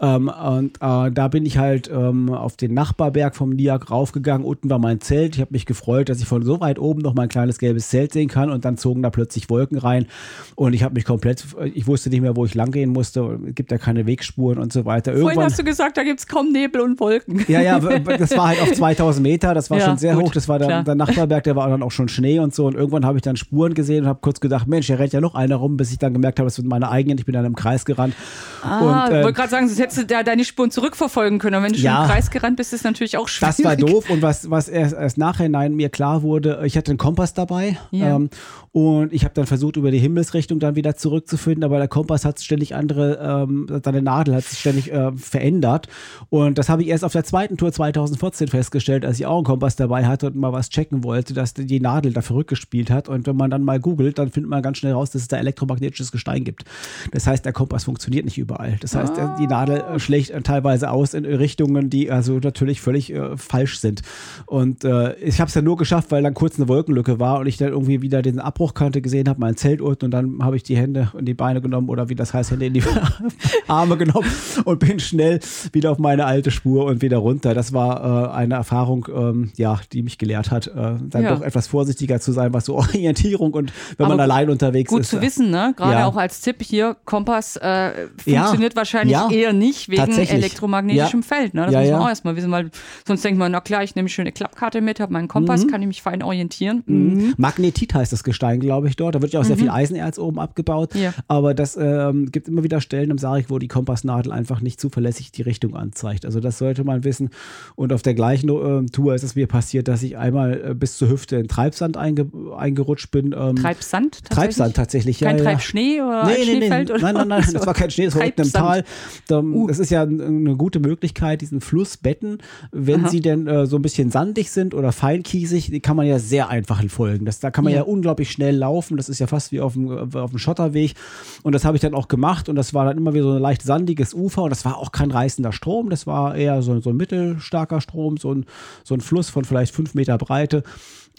Ähm, 0.00 0.28
und 0.28 0.76
äh, 0.80 1.10
da 1.10 1.28
bin 1.28 1.44
ich 1.44 1.58
halt 1.58 1.90
ähm, 1.92 2.30
auf 2.32 2.56
den 2.56 2.72
Nachbarberg 2.72 3.36
vom 3.36 3.50
Niag 3.50 3.90
raufgegangen. 3.90 4.46
Unten 4.46 4.70
war 4.70 4.78
mein 4.78 5.00
Zelt. 5.00 5.34
Ich 5.34 5.40
habe 5.40 5.52
mich 5.52 5.66
gefreut, 5.66 6.08
dass 6.08 6.20
ich 6.20 6.26
von 6.26 6.42
so 6.42 6.60
weit 6.60 6.78
oben 6.78 7.02
noch 7.02 7.14
mein 7.14 7.28
kleines 7.28 7.58
gelbes 7.58 7.90
Zelt 7.90 8.12
sehen 8.12 8.28
kann. 8.28 8.50
Und 8.50 8.64
dann 8.64 8.78
zogen 8.78 9.02
da 9.02 9.10
plötzlich 9.10 9.50
Wolken 9.50 9.76
rein. 9.76 10.06
Und 10.54 10.72
ich 10.72 10.82
habe 10.82 10.94
mich 10.94 11.04
komplett, 11.04 11.44
ich 11.74 11.86
wusste 11.86 12.08
nicht 12.08 12.22
mehr, 12.22 12.34
wo 12.34 12.46
ich 12.46 12.54
lang 12.54 12.70
gehen 12.70 12.90
musste. 12.90 13.38
Es 13.46 13.54
gibt 13.54 13.70
ja 13.70 13.78
keine 13.78 14.06
Wegspuren 14.06 14.58
und 14.58 14.72
so 14.72 14.86
weiter. 14.86 15.12
Irgendwann, 15.12 15.34
Vorhin 15.34 15.50
hast 15.50 15.58
du 15.58 15.64
gesagt, 15.64 15.98
da 15.98 16.02
gibt 16.02 16.20
es 16.20 16.26
kaum 16.26 16.50
Nebel 16.50 16.80
und 16.80 16.98
Wolken. 16.98 17.44
Ja, 17.46 17.60
ja, 17.60 17.78
das 17.78 18.36
war 18.36 18.48
halt 18.48 18.62
auf 18.62 18.72
2000 18.74 19.22
Meter. 19.22 19.52
Das 19.52 19.70
war 19.70 19.78
ja, 19.78 19.86
schon 19.86 19.98
sehr 19.98 20.14
gut, 20.14 20.24
hoch. 20.24 20.32
Das 20.32 20.48
war 20.48 20.58
der, 20.58 20.82
der, 20.82 20.94
Nachbarberg, 20.94 21.44
der 21.44 21.56
war 21.56 21.68
dann 21.68 21.82
auch 21.82 21.92
schon 21.92 22.08
Schnee 22.08 22.38
und 22.38 22.54
so. 22.54 22.66
Und 22.66 22.74
irgendwann 22.74 23.04
habe 23.04 23.18
ich 23.18 23.22
dann 23.22 23.36
Spuren 23.36 23.74
gesehen 23.74 24.04
und 24.04 24.08
habe 24.08 24.20
kurz 24.22 24.40
gedacht, 24.40 24.66
Mensch, 24.66 24.86
hier 24.86 24.98
rennt 24.98 25.12
ja 25.12 25.20
noch 25.20 25.34
einer 25.34 25.56
rum, 25.56 25.76
bis 25.76 25.92
ich 25.92 25.98
dann 25.98 26.14
gemerkt 26.14 26.38
habe, 26.38 26.46
das 26.46 26.56
sind 26.56 26.68
meine 26.68 26.90
eigenen. 26.90 27.18
Ich 27.18 27.26
bin 27.26 27.34
dann 27.34 27.44
im 27.44 27.54
Kreis 27.54 27.84
gerannt. 27.84 28.14
Ah, 28.62 29.06
und, 29.06 29.12
äh, 29.12 29.18
ich 29.18 29.24
wollte 29.24 29.36
gerade 29.36 29.50
sagen, 29.50 29.68
sonst 29.68 29.80
hättest 29.80 29.98
du 29.98 30.06
da 30.06 30.22
deine 30.22 30.44
Spuren 30.44 30.70
zurückverfolgen 30.70 31.38
können. 31.38 31.56
Und 31.56 31.62
wenn 31.62 31.72
du 31.72 31.78
ja, 31.78 31.96
schon 31.96 32.04
im 32.04 32.10
Kreis 32.10 32.30
gerannt 32.30 32.56
bist, 32.56 32.72
ist 32.72 32.80
es 32.80 32.84
natürlich 32.84 33.16
auch 33.16 33.28
schwierig. 33.28 33.56
Das 33.56 33.64
war 33.64 33.76
doof. 33.76 34.10
Und 34.10 34.22
was, 34.22 34.50
was 34.50 34.68
erst, 34.68 34.94
erst 34.94 35.18
nachhinein 35.18 35.74
mir 35.74 35.88
klar 35.88 36.22
wurde, 36.22 36.62
ich 36.64 36.76
hatte 36.76 36.90
einen 36.90 36.98
Kompass 36.98 37.34
dabei. 37.34 37.78
Ja. 37.90 38.16
Ähm, 38.16 38.30
und 38.72 39.12
ich 39.12 39.24
habe 39.24 39.34
dann 39.34 39.46
versucht, 39.46 39.76
über 39.76 39.90
die 39.90 39.98
Himmelsrichtung 39.98 40.60
dann 40.60 40.76
wieder 40.76 40.94
zurückzufinden, 40.94 41.64
aber 41.64 41.78
der 41.78 41.88
Kompass 41.88 42.24
hat 42.24 42.40
ständig 42.40 42.76
andere, 42.76 43.18
ähm, 43.48 43.66
seine 43.82 44.00
Nadel 44.00 44.36
hat 44.36 44.44
sich 44.44 44.60
ständig 44.60 44.92
äh, 44.92 45.10
verändert. 45.12 45.88
Und 46.28 46.56
das 46.56 46.68
habe 46.68 46.82
ich 46.82 46.88
erst 46.88 47.04
auf 47.04 47.12
der 47.12 47.24
zweiten 47.24 47.56
Tour 47.56 47.72
2014 47.72 48.46
festgestellt, 48.46 49.04
als 49.04 49.18
ich 49.18 49.26
auch 49.26 49.38
einen 49.38 49.44
Kompass 49.44 49.74
dabei 49.74 50.06
hatte 50.06 50.28
und 50.28 50.36
mal 50.36 50.52
was 50.52 50.70
checken 50.70 51.02
wollte, 51.02 51.34
dass 51.34 51.54
die 51.54 51.80
Nadel 51.80 52.12
da 52.12 52.22
verrückt 52.22 52.50
gespielt 52.50 52.90
hat. 52.90 53.08
Und 53.08 53.26
wenn 53.26 53.36
man 53.36 53.50
dann 53.50 53.64
mal 53.64 53.80
googelt, 53.80 54.18
dann 54.18 54.30
findet 54.30 54.50
man 54.50 54.62
ganz 54.62 54.78
schnell 54.78 54.92
raus, 54.92 55.10
dass 55.10 55.22
es 55.22 55.28
da 55.28 55.38
elektromagnetisches 55.38 56.12
Gestein 56.12 56.44
gibt. 56.44 56.64
Das 57.10 57.26
heißt, 57.26 57.44
der 57.44 57.52
Kompass 57.52 57.84
funktioniert 57.84 58.24
nicht 58.24 58.38
überall. 58.50 58.76
Das 58.80 58.94
heißt, 58.94 59.18
ah. 59.18 59.36
die 59.38 59.46
Nadel 59.46 59.78
äh, 59.78 59.98
schlägt 59.98 60.32
teilweise 60.44 60.90
aus 60.90 61.14
in 61.14 61.24
Richtungen, 61.24 61.90
die 61.90 62.10
also 62.10 62.38
natürlich 62.38 62.80
völlig 62.80 63.12
äh, 63.12 63.36
falsch 63.36 63.78
sind. 63.78 64.02
Und 64.46 64.84
äh, 64.84 65.14
ich 65.16 65.40
habe 65.40 65.48
es 65.48 65.54
ja 65.54 65.62
nur 65.62 65.76
geschafft, 65.76 66.10
weil 66.10 66.22
dann 66.22 66.34
kurz 66.34 66.58
eine 66.58 66.68
Wolkenlücke 66.68 67.18
war 67.18 67.40
und 67.40 67.46
ich 67.46 67.56
dann 67.56 67.68
irgendwie 67.68 68.02
wieder 68.02 68.22
den 68.22 68.40
Abbruchkante 68.40 69.00
gesehen 69.00 69.28
habe, 69.28 69.40
mein 69.40 69.56
Zelt 69.56 69.80
unten 69.80 70.06
und 70.06 70.10
dann 70.10 70.38
habe 70.42 70.56
ich 70.56 70.62
die 70.62 70.76
Hände 70.76 71.12
in 71.16 71.24
die 71.24 71.34
Beine 71.34 71.60
genommen 71.60 71.88
oder 71.88 72.08
wie 72.08 72.14
das 72.14 72.34
heißt, 72.34 72.50
Hände 72.50 72.66
in 72.66 72.74
die 72.74 72.82
Arme 73.68 73.96
genommen 73.96 74.28
und 74.64 74.78
bin 74.80 74.98
schnell 74.98 75.40
wieder 75.72 75.92
auf 75.92 75.98
meine 75.98 76.24
alte 76.26 76.50
Spur 76.50 76.86
und 76.86 77.02
wieder 77.02 77.18
runter. 77.18 77.54
Das 77.54 77.72
war 77.72 78.30
äh, 78.30 78.34
eine 78.34 78.54
Erfahrung, 78.54 79.06
ähm, 79.14 79.52
ja, 79.56 79.80
die 79.92 80.02
mich 80.02 80.18
gelehrt 80.18 80.50
hat, 80.50 80.66
äh, 80.66 80.72
dann 81.00 81.22
ja. 81.22 81.34
doch 81.34 81.42
etwas 81.42 81.68
vorsichtiger 81.68 82.20
zu 82.20 82.32
sein, 82.32 82.52
was 82.52 82.64
so 82.64 82.74
Orientierung 82.80 83.54
und 83.54 83.72
wenn 83.96 84.06
Aber 84.06 84.16
man 84.16 84.20
allein 84.20 84.50
unterwegs 84.50 84.90
gut 84.90 85.00
ist. 85.00 85.10
Gut 85.10 85.20
zu 85.20 85.24
wissen, 85.24 85.50
ne? 85.50 85.74
Gerade 85.76 85.92
ja. 85.92 86.06
auch 86.06 86.16
als 86.16 86.40
Tipp 86.40 86.62
hier, 86.62 86.96
Kompass 87.04 87.56
äh, 87.56 88.08
funktioniert 88.40 88.72
ja. 88.72 88.76
wahrscheinlich 88.76 89.16
eher 89.30 89.52
nicht 89.52 89.88
wegen 89.88 90.12
elektromagnetischem 90.12 91.22
Feld. 91.22 91.54
Ne? 91.54 91.66
Das 91.66 91.74
muss 91.74 91.90
man 91.90 92.00
auch 92.00 92.08
erstmal 92.08 92.36
wissen, 92.36 92.50
weil 92.50 92.70
sonst 93.06 93.24
denkt 93.24 93.38
man, 93.38 93.52
na 93.52 93.60
klar, 93.60 93.82
ich 93.82 93.94
nehme 93.94 94.04
eine 94.04 94.08
schöne 94.10 94.32
Klappkarte 94.32 94.80
mit, 94.80 95.00
habe 95.00 95.12
meinen 95.12 95.28
Kompass, 95.28 95.64
mhm. 95.64 95.68
kann 95.68 95.82
ich 95.82 95.88
mich 95.88 96.02
fein 96.02 96.22
orientieren. 96.22 96.82
Mhm. 96.86 97.34
Magnetit 97.36 97.94
heißt 97.94 98.12
das 98.12 98.24
Gestein, 98.24 98.60
glaube 98.60 98.88
ich, 98.88 98.96
dort. 98.96 99.14
Da 99.14 99.22
wird 99.22 99.32
ja 99.32 99.40
auch 99.40 99.44
sehr 99.44 99.56
mhm. 99.56 99.60
viel 99.60 99.70
Eisenerz 99.70 100.18
oben 100.18 100.38
abgebaut. 100.38 100.92
Aber 101.28 101.54
das 101.54 101.76
ähm, 101.76 102.30
gibt 102.30 102.48
immer 102.48 102.62
wieder 102.62 102.80
Stellen 102.80 103.10
im 103.10 103.18
Sarg, 103.18 103.46
wo 103.48 103.58
die 103.58 103.68
Kompassnadel 103.68 104.32
einfach 104.32 104.60
nicht 104.60 104.80
zuverlässig 104.80 105.32
die 105.32 105.42
Richtung 105.42 105.76
anzeigt. 105.76 106.24
Also 106.24 106.40
das 106.40 106.58
sollte 106.58 106.84
man 106.84 107.04
wissen. 107.04 107.30
Und 107.76 107.92
auf 107.92 108.02
der 108.02 108.14
gleichen 108.14 108.48
äh, 108.48 108.86
Tour 108.90 109.14
ist 109.14 109.22
es 109.22 109.34
mir 109.34 109.46
passiert, 109.46 109.88
dass 109.88 110.02
ich 110.02 110.16
einmal 110.16 110.70
äh, 110.70 110.74
bis 110.74 110.96
zur 110.96 111.08
Hüfte 111.08 111.36
in 111.36 111.48
Treibsand 111.48 111.96
einge 111.96 112.30
eingerutscht 112.56 113.10
bin. 113.10 113.34
Ähm, 113.36 113.56
Treibsand? 113.56 114.12
Tatsächlich? 114.12 114.36
Treibsand 114.36 114.76
tatsächlich, 114.76 115.20
ja. 115.20 115.28
Kein 115.28 115.38
Treibschnee 115.38 116.00
oder 116.00 116.26
nee, 116.26 116.32
nee, 116.38 116.44
Schneefeld? 116.44 116.88
Nee, 116.88 116.98
Nein, 117.00 117.14
nein, 117.14 117.28
nein, 117.28 117.44
das 117.52 117.66
war 117.66 117.74
kein 117.74 117.90
Schnee, 117.90 118.06
das 118.06 118.16
war 118.16 118.22
unten 118.38 118.48
im 118.48 118.52
Tal. 118.52 118.84
Uh. 119.30 119.66
Das 119.66 119.78
ist 119.78 119.90
ja 119.90 120.02
eine 120.02 120.56
gute 120.56 120.80
Möglichkeit, 120.80 121.40
diesen 121.40 121.60
Flussbetten, 121.60 122.38
wenn 122.72 123.02
Aha. 123.02 123.08
sie 123.08 123.20
denn 123.20 123.46
äh, 123.46 123.66
so 123.66 123.76
ein 123.76 123.82
bisschen 123.82 124.10
sandig 124.10 124.50
sind 124.50 124.74
oder 124.74 124.92
feinkiesig, 124.92 125.70
die 125.70 125.80
kann 125.80 125.96
man 125.96 126.06
ja 126.06 126.18
sehr 126.18 126.48
einfach 126.48 126.82
folgen. 126.88 127.24
Das, 127.24 127.40
da 127.40 127.50
kann 127.50 127.64
man 127.64 127.72
ja. 127.72 127.80
ja 127.80 127.84
unglaublich 127.84 128.30
schnell 128.30 128.56
laufen. 128.56 128.96
Das 128.96 129.08
ist 129.08 129.18
ja 129.18 129.26
fast 129.26 129.52
wie 129.52 129.60
auf 129.60 129.74
dem, 129.74 130.14
auf 130.14 130.30
dem 130.30 130.38
Schotterweg. 130.38 130.94
Und 131.42 131.54
das 131.54 131.64
habe 131.64 131.76
ich 131.76 131.80
dann 131.80 131.94
auch 131.94 132.08
gemacht 132.08 132.48
und 132.48 132.56
das 132.56 132.74
war 132.74 132.84
dann 132.84 132.96
immer 132.96 133.14
wieder 133.14 133.24
so 133.24 133.32
ein 133.32 133.42
leicht 133.42 133.62
sandiges 133.62 134.14
Ufer 134.14 134.44
und 134.44 134.50
das 134.50 134.64
war 134.64 134.78
auch 134.78 134.92
kein 134.92 135.10
reißender 135.10 135.52
Strom. 135.52 135.90
Das 135.90 136.06
war 136.06 136.36
eher 136.36 136.62
so, 136.62 136.80
so 136.80 136.90
ein 136.90 136.96
mittelstarker 136.96 137.80
Strom, 137.80 138.16
so 138.16 138.32
ein, 138.32 138.46
so 138.84 138.94
ein 138.94 139.00
Fluss 139.00 139.30
von 139.30 139.44
vielleicht 139.44 139.74
fünf 139.74 139.94
Meter 139.94 140.18
Breite. 140.18 140.62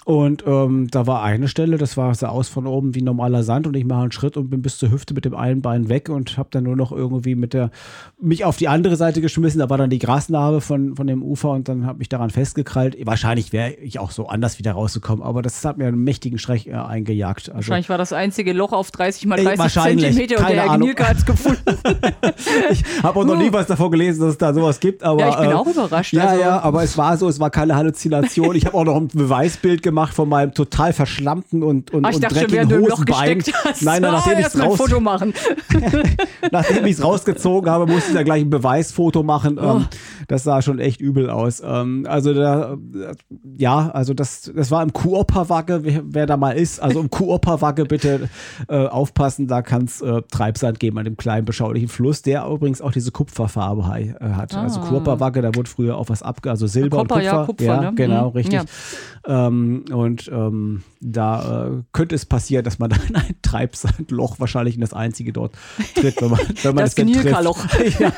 Und 0.04 0.44
ähm, 0.48 0.88
da 0.90 1.06
war 1.06 1.22
eine 1.22 1.48
Stelle, 1.48 1.78
das 1.78 1.96
war 1.96 2.14
sah 2.16 2.30
aus 2.30 2.50
von 2.50 2.66
oben 2.66 2.96
wie 2.96 3.04
normaler 3.04 3.44
Sand 3.44 3.68
und 3.68 3.76
ich 3.76 3.86
mache 3.86 4.02
einen 4.02 4.12
Schritt 4.12 4.36
und 4.36 4.50
bin 4.50 4.64
bis 4.64 4.80
zur 4.80 4.92
Hüfte 4.92 5.14
mit 5.14 5.26
dem 5.26 5.36
einen 5.36 5.62
Bein 5.62 5.90
weg 5.90 6.10
und 6.10 6.40
habe 6.40 6.50
dann 6.52 6.64
nur 6.64 6.76
noch 6.76 6.92
irgendwie 6.92 7.36
mit 7.36 7.54
der 7.54 7.70
mich 8.20 8.44
auf 8.44 8.58
die 8.58 8.68
andere 8.68 8.96
Seite 8.96 9.22
geschmissen. 9.22 9.60
Da 9.60 9.70
war 9.70 9.78
dann 9.78 9.92
die 9.92 10.00
Grasnarbe 10.00 10.60
von, 10.60 10.96
von 10.96 11.06
dem 11.06 11.22
Ufer 11.22 11.52
und 11.52 11.70
dann 11.70 11.86
habe 11.86 12.00
mich 12.00 12.10
daran 12.10 12.32
festgekrallt. 12.32 12.98
Wahrscheinlich 13.06 13.54
wäre 13.54 13.74
ich 13.74 14.00
auch 14.00 14.10
so 14.10 14.28
anders 14.28 14.58
wieder 14.58 14.72
rausgekommen, 14.72 15.24
aber 15.24 15.44
das 15.44 15.64
hat 15.64 15.78
mir 15.78 15.86
einen 15.86 16.04
mächtigen 16.04 16.40
Schreck 16.40 16.66
äh, 16.66 16.74
eingejagt. 16.74 17.50
Also, 17.50 17.58
wahrscheinlich 17.58 17.90
war 17.90 18.00
das 18.00 18.12
einzige 18.12 18.54
Loch 18.54 18.74
auf 18.74 18.90
30 18.90 19.28
mal 19.28 19.44
30 19.44 19.72
Zentimeter 19.72 20.40
und 20.40 20.50
der 20.50 20.78
Gnilke 20.78 21.08
hat 21.08 21.18
es 21.18 21.26
gefunden. 21.28 21.62
ich 22.72 22.84
habe 23.04 23.20
auch 23.20 23.26
noch 23.26 23.38
nie 23.38 23.54
was 23.54 23.68
davon 23.68 23.92
gelesen, 23.92 24.22
dass 24.22 24.32
es 24.32 24.38
da 24.40 24.52
sowas 24.52 24.80
gibt. 24.80 25.04
Aber, 25.04 25.20
ja, 25.20 25.30
ich 25.30 25.38
bin 25.38 25.52
äh, 25.52 25.54
auch 25.54 25.68
überrascht. 25.68 26.14
Ja, 26.14 26.26
also. 26.26 26.42
ja, 26.42 26.60
aber 26.60 26.82
es 26.82 26.98
war 26.98 27.16
so, 27.18 27.30
es 27.30 27.40
war 27.40 27.52
keine 27.52 27.76
Halluzination. 27.76 28.56
Ich 28.56 28.66
habe 28.66 28.76
auch 28.76 28.86
noch 28.86 28.96
ein 28.96 29.08
Beweisbild 29.08 29.84
gemacht 29.84 29.91
gemacht 29.92 30.14
von 30.14 30.28
meinem 30.30 30.54
total 30.54 30.94
verschlammten 30.94 31.64
und, 31.64 31.92
und, 31.92 32.06
Ach, 32.06 32.10
ich 32.10 32.16
und 32.16 32.24
dachte 32.24 32.36
dreckigen 32.36 32.70
schon, 32.70 32.92
Hosenbein. 32.92 33.44
Nein, 33.82 34.02
nein, 34.02 34.12
nachdem 34.12 34.36
oh, 34.36 34.40
ich 34.40 34.46
es 34.46 34.60
raus 34.60 34.78
Foto 34.78 35.00
machen. 35.00 35.34
nachdem 36.52 36.86
ich 36.86 36.94
es 36.94 37.04
rausgezogen 37.04 37.70
habe, 37.70 37.86
musste 37.86 38.10
ich 38.10 38.16
da 38.16 38.24
gleich 38.24 38.42
ein 38.42 38.50
Beweisfoto 38.50 39.24
machen. 39.24 39.60
Oh. 39.60 39.78
Ähm, 39.78 39.88
das 40.28 40.44
sah 40.44 40.62
schon 40.62 40.80
echt 40.80 41.02
übel 41.02 41.30
aus. 41.30 41.62
Ähm, 41.64 42.06
also 42.10 42.34
da, 42.34 42.78
ja, 43.58 43.90
also 43.90 44.14
das, 44.14 44.52
das 44.56 44.72
war 44.72 44.82
im 44.82 44.94
Kuoperwacke, 44.94 45.84
wer, 45.84 46.02
wer 46.06 46.26
da 46.26 46.38
mal 46.38 46.52
ist. 46.52 46.80
Also 46.80 47.02
im 47.02 47.10
Kuoperwacke 47.10 47.86
bitte 47.86 48.30
äh, 48.68 48.86
aufpassen, 48.88 49.48
da 49.48 49.62
kann 49.62 49.86
es 49.86 50.02
äh, 50.02 50.22
Treibsand 50.32 50.80
geben 50.80 50.98
an 50.98 51.06
dem 51.06 51.18
kleinen 51.18 51.46
beschaulichen 51.46 51.90
Fluss, 51.90 52.22
der 52.22 52.48
übrigens 52.48 52.82
auch 52.82 52.92
diese 52.92 53.12
Kupferfarbe 53.12 53.82
äh, 54.00 54.14
hat. 54.34 54.56
Also 54.56 54.58
ah. 54.58 54.64
Also 54.64 54.80
Kuoperwacke, 54.82 55.42
da 55.42 55.54
wurde 55.54 55.70
früher 55.70 55.98
auch 55.98 56.08
was 56.08 56.24
abge, 56.24 56.50
also 56.50 56.66
Silber 56.66 57.00
Kupfer, 57.00 57.16
und 57.16 57.22
Kupfer. 57.22 57.24
Ja, 57.24 57.46
Kupfer, 57.46 57.66
ja 57.66 57.82
ne? 57.82 57.94
genau, 57.96 58.30
mhm. 58.30 58.36
richtig. 58.36 58.54
Ja. 58.54 59.48
Ähm, 59.48 59.81
und 59.90 60.30
ähm, 60.32 60.84
da 61.00 61.68
äh, 61.68 61.84
könnte 61.94 62.16
es 62.16 62.26
passieren, 62.26 62.64
dass 62.64 62.80
man 62.80 62.90
da 62.90 62.98
in 63.08 63.16
ein 63.16 63.36
Treibsandloch 63.42 64.40
wahrscheinlich 64.40 64.76
in 64.76 64.82
das 64.82 64.94
einzige 64.94 65.34
dort 65.34 65.54
tritt, 65.96 66.22
wenn 66.22 66.30
man, 66.30 66.40
wenn 66.40 66.76
man 66.76 66.84
das, 66.84 66.94
das 66.94 66.96
Genilka-Loch. 66.96 67.66
ja. 68.00 68.12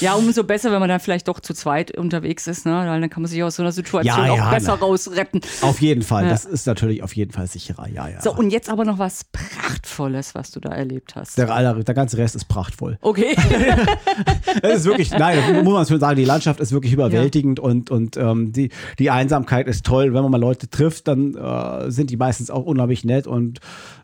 ja, 0.00 0.14
umso 0.14 0.44
besser, 0.44 0.70
wenn 0.70 0.80
man 0.80 0.88
dann 0.88 1.00
vielleicht 1.00 1.28
doch 1.28 1.40
zu 1.40 1.54
zweit 1.54 1.96
unterwegs 1.96 2.46
ist. 2.46 2.66
Ne? 2.66 2.72
Dann 2.72 3.08
kann 3.10 3.22
man 3.22 3.30
sich 3.30 3.42
aus 3.42 3.56
so 3.56 3.62
einer 3.62 3.72
Situation 3.72 4.04
ja, 4.04 4.34
ja, 4.36 4.46
auch 4.46 4.50
besser 4.50 4.78
na. 4.78 4.86
rausretten. 4.86 5.40
Auf 5.62 5.80
jeden 5.80 6.02
Fall. 6.02 6.28
Das 6.28 6.44
ist 6.44 6.66
natürlich 6.66 7.02
auf 7.02 7.14
jeden 7.16 7.32
Fall 7.32 7.46
sicherer. 7.46 7.88
Ja, 7.88 8.08
ja. 8.08 8.20
So, 8.20 8.34
und 8.34 8.50
jetzt 8.50 8.68
aber 8.68 8.84
noch 8.84 8.98
was 8.98 9.24
Prachtvolles, 9.24 10.34
was 10.34 10.50
du 10.50 10.60
da 10.60 10.70
erlebt 10.70 11.16
hast. 11.16 11.38
Der, 11.38 11.74
der 11.74 11.94
ganze 11.94 12.18
Rest 12.18 12.36
ist 12.36 12.44
prachtvoll. 12.44 12.98
Okay. 13.00 13.34
es 14.62 14.80
ist 14.80 14.84
wirklich, 14.84 15.10
nein, 15.10 15.64
muss 15.64 15.74
man 15.74 15.86
schon 15.86 16.00
sagen, 16.00 16.16
die 16.16 16.24
Landschaft 16.24 16.60
ist 16.60 16.72
wirklich 16.72 16.92
überwältigend 16.92 17.58
und, 17.58 17.90
und 17.90 18.16
ähm, 18.16 18.52
die, 18.52 18.70
die 18.98 19.10
Einsamkeit 19.10 19.66
ist 19.66 19.71
toll. 19.80 20.12
Wenn 20.12 20.22
man 20.22 20.30
mal 20.30 20.40
Leute 20.40 20.68
trifft, 20.68 21.08
dann 21.08 21.34
äh, 21.34 21.90
sind 21.90 22.10
die 22.10 22.18
meistens 22.18 22.50
auch 22.50 22.66
unglaublich 22.66 23.04
nett 23.04 23.26
und 23.26 23.60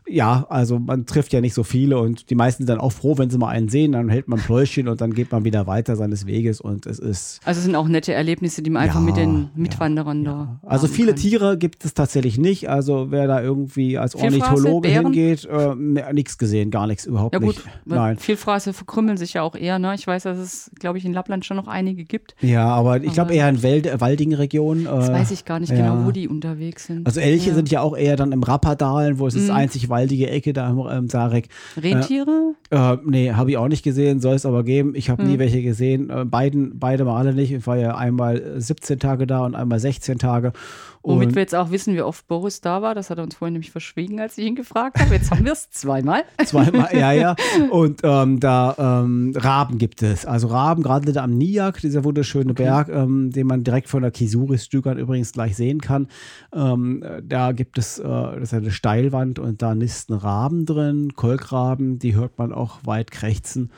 ja, 0.09 0.45
also 0.49 0.79
man 0.79 1.05
trifft 1.05 1.33
ja 1.33 1.41
nicht 1.41 1.53
so 1.53 1.63
viele 1.63 1.99
und 1.99 2.29
die 2.29 2.35
meisten 2.35 2.63
sind 2.63 2.69
dann 2.69 2.79
auch 2.79 2.91
froh, 2.91 3.17
wenn 3.17 3.29
sie 3.29 3.37
mal 3.37 3.49
einen 3.49 3.69
sehen, 3.69 3.91
dann 3.91 4.09
hält 4.09 4.27
man 4.27 4.39
ein 4.39 4.45
Pläuschen 4.45 4.87
und 4.87 5.01
dann 5.01 5.13
geht 5.13 5.31
man 5.31 5.45
wieder 5.45 5.67
weiter 5.67 5.95
seines 5.95 6.25
Weges 6.25 6.59
und 6.61 6.85
es 6.85 6.99
ist. 6.99 7.39
Also 7.45 7.59
es 7.59 7.65
sind 7.65 7.75
auch 7.75 7.87
nette 7.87 8.13
Erlebnisse, 8.13 8.61
die 8.61 8.69
man 8.69 8.81
ja, 8.81 8.87
einfach 8.87 9.01
mit 9.01 9.17
den 9.17 9.49
Mitwanderern 9.55 10.23
ja, 10.25 10.59
da. 10.63 10.67
Also 10.67 10.87
viele 10.87 11.11
kann. 11.11 11.21
Tiere 11.21 11.57
gibt 11.57 11.85
es 11.85 11.93
tatsächlich 11.93 12.37
nicht. 12.37 12.69
Also 12.69 13.11
wer 13.11 13.27
da 13.27 13.41
irgendwie 13.41 13.97
als 13.97 14.15
Ornithologe 14.15 14.89
hingeht, 14.89 15.45
äh, 15.45 15.75
nichts 16.13 16.37
gesehen, 16.37 16.71
gar 16.71 16.87
nichts, 16.87 17.05
überhaupt 17.05 17.33
ja, 17.33 17.39
gut, 17.39 17.55
nicht. 17.55 17.67
Nein. 17.85 18.17
Vielfraße 18.17 18.73
verkrümmeln 18.73 19.17
sich 19.17 19.33
ja 19.33 19.43
auch 19.43 19.55
eher, 19.55 19.77
ne? 19.77 19.93
Ich 19.93 20.07
weiß, 20.07 20.23
dass 20.23 20.37
es, 20.37 20.71
glaube 20.79 20.97
ich, 20.97 21.05
in 21.05 21.13
Lappland 21.13 21.45
schon 21.45 21.57
noch 21.57 21.67
einige 21.67 22.03
gibt. 22.03 22.35
Ja, 22.41 22.67
aber 22.67 23.03
ich 23.03 23.13
glaube 23.13 23.33
eher 23.33 23.47
in 23.49 23.61
Wald, 23.61 24.01
waldigen 24.01 24.33
Regionen. 24.33 24.85
Äh, 24.85 24.89
das 24.89 25.11
weiß 25.11 25.31
ich 25.31 25.45
gar 25.45 25.58
nicht 25.59 25.75
genau, 25.75 26.05
wo 26.05 26.11
die 26.11 26.27
unterwegs 26.27 26.85
sind. 26.87 27.05
Also 27.05 27.19
Elche 27.19 27.53
sind 27.53 27.69
ja 27.71 27.81
auch 27.81 27.95
eher 27.95 28.15
dann 28.15 28.31
im 28.31 28.43
Rappadalen, 28.43 29.19
wo 29.19 29.27
es 29.27 29.35
mhm. 29.35 29.41
ist 29.41 29.49
einzig 29.49 29.89
waldige 29.89 30.29
Ecke 30.29 30.53
da 30.53 30.69
im 30.69 30.85
ähm, 30.89 31.09
Sarek. 31.09 31.49
Rentiere? 31.77 32.55
Äh, 32.71 32.93
äh, 32.93 32.97
nee, 33.05 33.31
habe 33.31 33.51
ich 33.51 33.57
auch 33.57 33.67
nicht 33.67 33.83
gesehen, 33.83 34.19
soll 34.19 34.35
es 34.35 34.45
aber 34.45 34.63
geben. 34.63 34.93
Ich 34.95 35.09
habe 35.09 35.23
mhm. 35.23 35.31
nie 35.31 35.39
welche 35.39 35.61
gesehen. 35.61 36.09
Äh, 36.09 36.25
beiden, 36.25 36.79
beide 36.79 37.05
Male 37.05 37.33
nicht. 37.33 37.51
Ich 37.51 37.67
war 37.67 37.77
ja 37.77 37.95
einmal 37.95 38.55
17 38.57 38.99
Tage 38.99 39.27
da 39.27 39.45
und 39.45 39.55
einmal 39.55 39.79
16 39.79 40.17
Tage. 40.17 40.53
Womit 41.01 41.35
wir 41.35 41.41
jetzt 41.41 41.55
auch 41.55 41.71
wissen, 41.71 41.95
wie 41.95 42.01
oft 42.01 42.27
Boris 42.27 42.61
da 42.61 42.81
war. 42.81 42.93
Das 42.93 43.09
hat 43.09 43.17
er 43.17 43.23
uns 43.23 43.35
vorhin 43.35 43.53
nämlich 43.53 43.71
verschwiegen, 43.71 44.19
als 44.19 44.37
ich 44.37 44.45
ihn 44.45 44.55
gefragt 44.55 44.99
habe. 44.99 45.13
Jetzt 45.13 45.31
haben 45.31 45.45
wir 45.45 45.53
es 45.53 45.69
zweimal. 45.71 46.23
zweimal, 46.45 46.89
ja, 46.93 47.11
ja. 47.13 47.35
Und 47.69 48.01
ähm, 48.03 48.39
da 48.39 48.75
ähm, 48.77 49.33
Raben 49.35 49.77
gibt 49.77 50.03
es. 50.03 50.25
Also 50.25 50.47
Raben, 50.47 50.83
gerade 50.83 51.11
da 51.13 51.23
am 51.23 51.37
Niak, 51.37 51.79
dieser 51.81 52.03
wunderschöne 52.03 52.51
okay. 52.51 52.63
Berg, 52.63 52.89
ähm, 52.89 53.31
den 53.31 53.47
man 53.47 53.63
direkt 53.63 53.87
von 53.87 54.01
der 54.01 54.11
Kisuris-Stückern 54.11 54.97
übrigens 54.97 55.31
gleich 55.31 55.55
sehen 55.55 55.79
kann. 55.79 56.07
Ähm, 56.53 57.03
da 57.23 57.53
gibt 57.53 57.77
es, 57.77 57.99
äh, 57.99 58.03
das 58.03 58.43
ist 58.43 58.53
eine 58.53 58.71
Steilwand 58.71 59.39
und 59.39 59.61
da 59.61 59.75
nisten 59.75 60.13
Raben 60.13 60.65
drin, 60.65 61.13
Kolkraben, 61.15 61.99
die 61.99 62.15
hört 62.15 62.37
man 62.37 62.51
auch 62.51 62.79
weit 62.83 63.11
krächzen. 63.11 63.71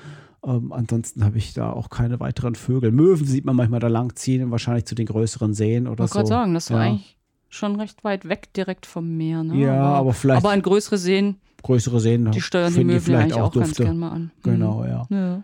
Ähm, 0.43 0.71
ansonsten 0.71 1.23
habe 1.23 1.37
ich 1.37 1.53
da 1.53 1.71
auch 1.71 1.89
keine 1.89 2.19
weiteren 2.19 2.55
Vögel. 2.55 2.91
Möwen 2.91 3.25
sieht 3.27 3.45
man 3.45 3.55
manchmal 3.55 3.79
da 3.79 3.87
langziehen, 3.87 4.49
wahrscheinlich 4.51 4.85
zu 4.85 4.95
den 4.95 5.05
größeren 5.05 5.53
Seen 5.53 5.87
oder 5.87 6.05
Ich 6.05 6.09
so. 6.11 6.15
wollte 6.15 6.29
gerade 6.29 6.41
sagen, 6.41 6.53
das 6.55 6.71
war 6.71 6.83
Ja. 6.85 6.91
eigentlich 6.91 7.17
schon 7.49 7.75
recht 7.79 8.03
weit 8.03 8.27
weg 8.27 8.51
direkt 8.53 8.85
vom 8.85 9.17
Meer. 9.17 9.43
Ne? 9.43 9.57
Ja, 9.61 9.83
aber 9.83 10.13
vielleicht- 10.13 10.43
Aber 10.43 10.51
an 10.53 10.61
größere 10.61 10.97
Seen, 10.97 11.35
Größere 11.63 11.99
Seen 11.99 12.31
die 12.31 12.41
steuern 12.41 12.73
die 12.73 12.83
Möwen 12.83 13.01
vielleicht 13.01 13.23
eigentlich 13.23 13.35
auch 13.35 13.49
auch 13.49 13.53
ganz 13.53 13.67
Dufte. 13.69 13.83
gern 13.83 13.99
mal 13.99 14.09
an. 14.09 14.21
Mhm. 14.23 14.51
Genau, 14.51 14.83
ja. 14.83 15.05
Ja. 15.11 15.43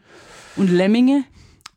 Und 0.56 0.72
Lemminge? 0.72 1.26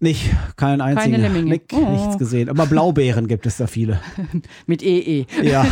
Nicht, 0.03 0.31
keinen 0.57 0.81
einzigen. 0.81 1.21
Lemminge. 1.21 1.51
Nick, 1.51 1.65
Oh. 1.75 1.91
Nichts 1.91 2.17
gesehen. 2.19 2.49
Aber 2.49 2.65
Blaubeeren 2.67 3.27
gibt 3.29 3.45
es 3.47 3.59
da 3.59 3.67
viele. 3.67 4.01
Mit 4.67 4.83
EE. 4.83 5.27
Ja. 5.43 5.63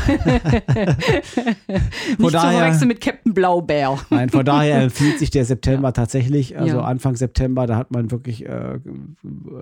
Nicht 1.08 2.20
zu 2.20 2.30
daher- 2.30 2.58
verwechseln 2.58 2.88
mit 2.88 3.00
Captain 3.00 3.32
Blaubeer. 3.34 3.98
Nein, 4.10 4.28
von 4.28 4.44
daher 4.44 4.82
empfiehlt 4.82 5.18
sich 5.18 5.30
der 5.30 5.44
September 5.44 5.92
tatsächlich. 5.94 6.58
Also 6.58 6.76
Ja. 6.78 6.84
Anfang 6.84 7.16
September, 7.16 7.66
da 7.66 7.76
hat 7.76 7.90
man 7.90 8.10
wirklich 8.10 8.44
äh, 8.46 8.78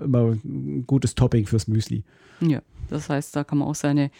immer 0.03 0.31
ein 0.33 0.83
gutes 0.85 1.15
Topping 1.15 1.45
fürs 1.45 1.67
Müsli. 1.67 2.03
Ja, 2.41 2.59
das 2.89 3.09
heißt, 3.09 3.35
da 3.35 3.43
kann 3.43 3.57
man 3.59 3.67
auch 3.67 3.75
seine 3.75 4.11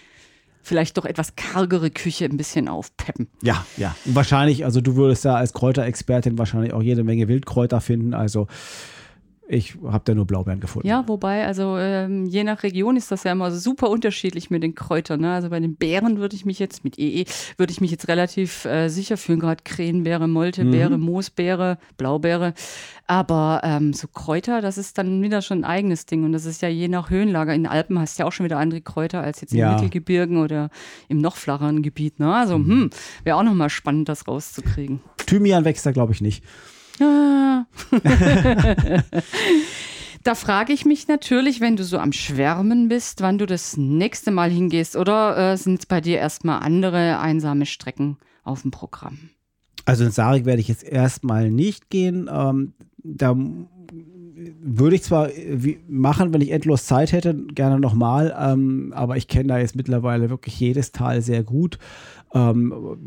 vielleicht 0.62 0.98
doch 0.98 1.06
etwas 1.06 1.36
kargere 1.36 1.90
Küche 1.90 2.26
ein 2.26 2.36
bisschen 2.36 2.68
aufpeppen. 2.68 3.28
Ja, 3.42 3.66
ja. 3.78 3.96
Und 4.06 4.16
wahrscheinlich, 4.16 4.66
also 4.66 4.82
du 4.82 4.96
würdest 4.98 5.24
da 5.24 5.36
als 5.36 5.54
Kräuterexpertin 5.54 6.38
wahrscheinlich 6.38 6.74
auch 6.74 6.82
jede 6.82 7.04
Menge 7.06 7.28
Wildkräuter 7.30 7.80
finden. 7.80 8.14
Also 8.14 8.48
ich 9.50 9.76
habe 9.84 10.02
da 10.04 10.14
nur 10.14 10.26
Blaubeeren 10.26 10.60
gefunden. 10.60 10.88
Ja, 10.88 11.08
wobei, 11.08 11.46
also 11.46 11.78
ähm, 11.78 12.26
je 12.26 12.44
nach 12.44 12.64
Region 12.64 12.98
ist 12.98 13.12
das 13.12 13.24
ja 13.24 13.32
immer 13.32 13.52
super 13.52 13.90
unterschiedlich 13.90 14.50
mit 14.50 14.62
den 14.62 14.76
Kräutern. 14.76 15.22
Ne? 15.22 15.34
Also 15.34 15.50
bei 15.50 15.60
den 15.60 15.76
Beeren 15.78 16.18
würde 16.18 16.36
ich 16.36 16.46
mich 16.46 16.60
jetzt 16.60 16.84
mit 16.84 17.00
EE, 17.00 17.24
würde 17.56 17.72
ich 17.72 17.80
mich 17.80 17.92
jetzt 17.92 18.10
relativ 18.10 18.66
äh, 18.66 18.90
sicher 18.90 19.16
fühlen, 19.16 19.40
gerade 19.40 19.64
Krähenbeere, 19.64 20.28
Moltebeere, 20.28 20.98
Moosbeere, 20.98 21.78
Blaubeere. 21.98 22.54
Aber 23.08 23.62
ähm, 23.64 23.94
so 23.94 24.10
Kräuter, 24.10 24.62
das 24.62 24.78
ist 24.78 24.98
dann 24.98 25.22
wieder 25.22 25.42
schon 25.42 25.60
ein 25.60 25.66
eigenes 25.66 26.06
Ding. 26.06 26.26
Und 26.26 26.34
das 26.34 26.46
ist 26.46 26.62
ja 26.62 26.68
je 26.68 26.90
nach 26.90 27.10
Höhenlager. 27.10 27.54
In 27.54 27.64
den 27.64 27.72
Alpen 27.72 27.98
hast 28.00 28.20
du 28.20 28.24
ja 28.24 28.28
auch 28.28 28.34
schon 28.34 28.44
wieder 28.44 28.58
andere 28.58 28.82
Kräuter 28.82 29.22
als 29.22 29.40
jetzt 29.40 29.54
in 29.54 29.60
Ja. 29.60 29.74
Mittelgebirgen 29.74 30.38
oder 30.38 30.70
im 31.08 31.20
noch 31.20 31.38
flacheren 31.38 31.84
Gebiet. 31.84 32.20
Ne? 32.20 32.34
Also, 32.34 32.56
hm, 32.56 32.90
wäre 33.24 33.38
auch 33.38 33.44
nochmal 33.44 33.70
spannend, 33.70 34.10
das 34.10 34.28
rauszukriegen. 34.28 35.00
Thymian 35.26 35.64
wächst 35.64 35.86
da, 35.86 35.92
glaube 35.92 36.12
ich, 36.12 36.20
nicht. 36.20 36.44
Ah. 37.00 37.66
da 40.24 40.36
frage 40.36 40.74
ich 40.74 40.86
mich 40.86 41.08
natürlich, 41.08 41.62
wenn 41.62 41.76
du 41.76 41.84
so 41.84 41.98
am 41.98 42.12
Schwärmen 42.12 42.90
bist, 42.90 43.22
wann 43.22 43.38
du 43.38 43.46
das 43.46 43.78
nächste 43.78 44.32
Mal 44.32 44.50
hingehst. 44.50 44.96
Oder 44.96 45.54
äh, 45.54 45.58
sind 45.58 45.80
es 45.80 45.86
bei 45.86 46.02
dir 46.02 46.18
erstmal 46.18 46.60
andere 46.60 47.20
einsame 47.20 47.66
Strecken 47.66 48.18
auf 48.44 48.64
dem 48.64 48.72
Programm? 48.72 49.30
Also 49.86 50.04
in 50.04 50.12
Sarik 50.12 50.46
werde 50.46 50.60
ich 50.60 50.68
jetzt 50.68 50.84
erstmal 50.84 51.50
nicht 51.50 51.90
gehen. 51.90 52.30
Ähm, 52.32 52.74
da 52.98 53.36
würde 54.60 54.96
ich 54.96 55.04
zwar 55.04 55.30
äh, 55.34 55.78
machen, 55.88 56.34
wenn 56.34 56.42
ich 56.42 56.52
endlos 56.52 56.86
Zeit 56.86 57.12
hätte, 57.12 57.34
gerne 57.34 57.80
nochmal, 57.80 58.36
ähm, 58.40 58.94
aber 58.96 59.18
ich 59.18 59.28
kenne 59.28 59.48
da 59.48 59.58
jetzt 59.58 59.76
mittlerweile 59.76 60.30
wirklich 60.30 60.60
jedes 60.60 60.92
Tal 60.92 61.22
sehr 61.22 61.44
gut. 61.44 61.80
Ähm, 62.38 62.98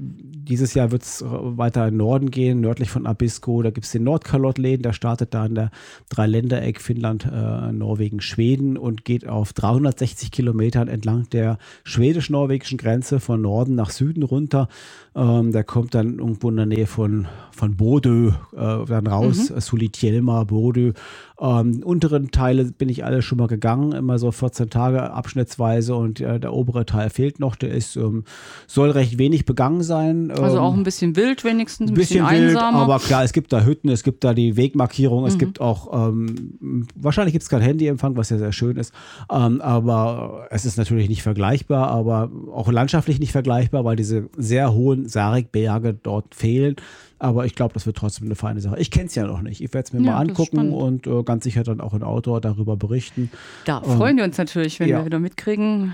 dieses 0.51 0.75
Jahr 0.75 0.91
wird 0.91 1.03
es 1.03 1.25
weiter 1.27 1.87
in 1.87 1.95
den 1.95 1.99
Norden 1.99 2.31
gehen, 2.31 2.61
nördlich 2.61 2.91
von 2.91 3.07
Abisko. 3.07 3.63
Da 3.63 3.71
gibt 3.71 3.87
es 3.87 3.93
den 3.93 4.05
Nordkalottläden, 4.05 4.83
der 4.83 4.93
startet 4.93 5.33
da 5.35 5.47
in 5.47 5.55
der 5.55 5.71
Dreiländereck 6.09 6.81
Finnland, 6.81 7.27
äh, 7.27 7.73
Norwegen, 7.73 8.21
Schweden 8.21 8.77
und 8.77 9.05
geht 9.05 9.29
auf 9.29 9.53
360 9.53 10.33
Kilometern 10.33 10.89
entlang 10.89 11.29
der 11.31 11.59
schwedisch-norwegischen 11.85 12.79
Grenze 12.79 13.21
von 13.21 13.43
Norden 13.43 13.75
nach 13.75 13.91
Süden 13.91 14.23
runter. 14.23 14.69
Ähm, 15.15 15.53
der 15.53 15.65
kommt 15.65 15.95
dann 15.95 16.19
irgendwo 16.19 16.51
in 16.51 16.57
der 16.57 16.67
Nähe 16.67 16.87
von, 16.87 17.29
von 17.53 17.77
Bodø 17.77 18.29
äh, 18.29 18.85
dann 18.87 19.07
raus, 19.07 19.51
mhm. 19.51 19.61
Sulitjelma, 19.61 20.45
Bodø. 20.45 20.93
Ähm, 21.43 21.83
unteren 21.83 22.31
Teile 22.31 22.65
bin 22.67 22.91
ich 22.91 23.05
alle 23.05 23.23
schon 23.23 23.39
mal 23.39 23.47
gegangen, 23.47 23.93
immer 23.93 24.19
so 24.19 24.31
14 24.31 24.69
Tage 24.69 25.11
abschnittsweise 25.11 25.95
und 25.95 26.21
äh, 26.21 26.39
der 26.39 26.53
obere 26.53 26.85
Teil 26.85 27.09
fehlt 27.09 27.41
noch. 27.41 27.57
Der 27.57 27.71
ist, 27.71 27.97
ähm, 27.97 28.25
soll 28.67 28.91
recht 28.91 29.17
wenig 29.19 29.47
begangen 29.47 29.83
sein. 29.83 30.31
Also 30.31 30.57
Ähm, 30.59 30.63
auch 30.63 30.75
ein 30.75 30.83
bisschen 30.83 31.17
wild 31.17 31.43
wenigstens, 31.45 31.91
ein 31.91 31.95
bisschen, 31.95 32.25
bisschen, 32.25 32.37
wild, 32.39 32.49
einsamer. 32.57 32.79
aber 32.81 32.99
klar, 32.99 33.25
es 33.25 33.33
gibt 33.33 33.53
da 33.55 33.65
Hütten, 33.65 33.89
es 33.89 34.03
gibt 34.03 34.23
da 34.23 34.35
die 34.35 34.57
Wegmarkierung, 34.59 35.23
Mhm. 35.23 35.29
es 35.29 35.39
gibt 35.39 35.61
auch, 35.63 36.09
ähm, 36.11 36.53
wahrscheinlich 36.95 37.33
gibt 37.33 37.43
es 37.45 37.49
kein 37.49 37.63
Handyempfang, 37.63 38.17
was 38.19 38.29
ja 38.29 38.37
sehr 38.37 38.53
schön 38.53 38.77
ist, 38.77 38.93
ähm, 39.33 39.63
aber 39.63 40.47
es 40.51 40.67
ist 40.67 40.77
natürlich 40.77 41.09
nicht 41.09 41.23
vergleichbar, 41.23 41.89
aber 41.89 42.31
auch 42.53 42.71
landschaftlich 42.71 43.19
nicht 43.19 43.33
vergleichbar, 43.33 43.85
weil 43.87 43.97
diese 43.97 44.29
sehr 44.37 44.75
hohen 44.75 45.09
Sarikberge 45.09 45.95
dort 45.95 46.35
fehlen. 46.35 46.77
Aber 47.21 47.45
ich 47.47 47.55
glaube, 47.55 47.75
das 47.75 47.87
wird 47.87 47.97
trotzdem 47.97 48.27
eine 48.27 48.35
feine 48.35 48.61
Sache. 48.61 48.79
Ich 48.81 48.91
kenne 48.91 49.07
es 49.07 49.15
ja 49.15 49.27
noch 49.27 49.43
nicht. 49.43 49.61
Ich 49.63 49.73
werde 49.73 49.87
es 49.87 49.93
mir 49.93 50.01
Ja, 50.01 50.13
mal 50.17 50.27
das 50.27 50.31
angucken 50.39 50.73
und 50.73 51.07
äh, 51.07 51.23
ganz 51.23 51.45
sicher 51.45 51.63
dann 51.63 51.81
auch 51.81 51.95
in 51.95 52.03
Outdoor 52.03 52.41
darüber 52.41 52.77
berichten. 52.77 53.31
da 53.67 53.81
freuen 53.83 54.17
wir 54.17 54.25
uns 54.25 54.39
natürlich, 54.39 54.81
wenn 54.81 54.89
ja. 54.89 54.99
wir 54.99 55.05
wieder 55.07 55.19
mitkriegen, 55.21 55.93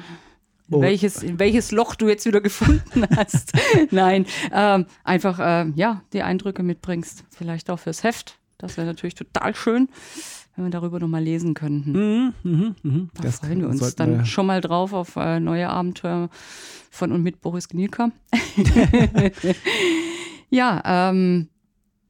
Oh. 0.69 0.81
welches, 0.81 1.23
in 1.23 1.39
welches 1.39 1.71
Loch 1.71 1.95
du 1.95 2.09
jetzt 2.09 2.27
wieder 2.27 2.41
gefunden 2.49 3.05
hast. 3.15 3.53
Nein, 3.93 4.27
ähm, 4.53 4.87
einfach 5.05 5.39
ähm, 5.41 5.75
ja, 5.77 6.03
die 6.12 6.23
Eindrücke 6.23 6.65
mitbringst. 6.65 7.23
Vielleicht 7.31 7.71
auch 7.71 7.79
fürs 7.79 8.03
Heft. 8.03 8.39
Das 8.59 8.77
wäre 8.77 8.85
natürlich 8.87 9.15
total 9.15 9.55
schön, 9.55 9.89
wenn 10.57 10.65
wir 10.65 10.71
darüber 10.73 10.99
nochmal 10.99 11.23
lesen 11.23 11.55
könnten. 11.55 11.93
Mhm, 11.93 12.33
mhm, 12.43 12.75
mhm. 12.83 13.11
Da 13.23 13.31
freuen 13.31 13.61
wir 13.61 13.69
uns 13.69 13.95
dann 13.95 14.19
wir- 14.19 14.25
schon 14.25 14.47
mal 14.47 14.61
drauf 14.61 14.93
auf 14.93 15.15
äh, 15.15 15.39
neue 15.39 15.69
Abenteuer 15.69 16.31
von 16.91 17.12
und 17.12 17.23
mit 17.23 17.41
Boris 17.43 17.69
Gnielka. 17.69 18.11
ja, 20.50 21.11
ähm, 21.11 21.48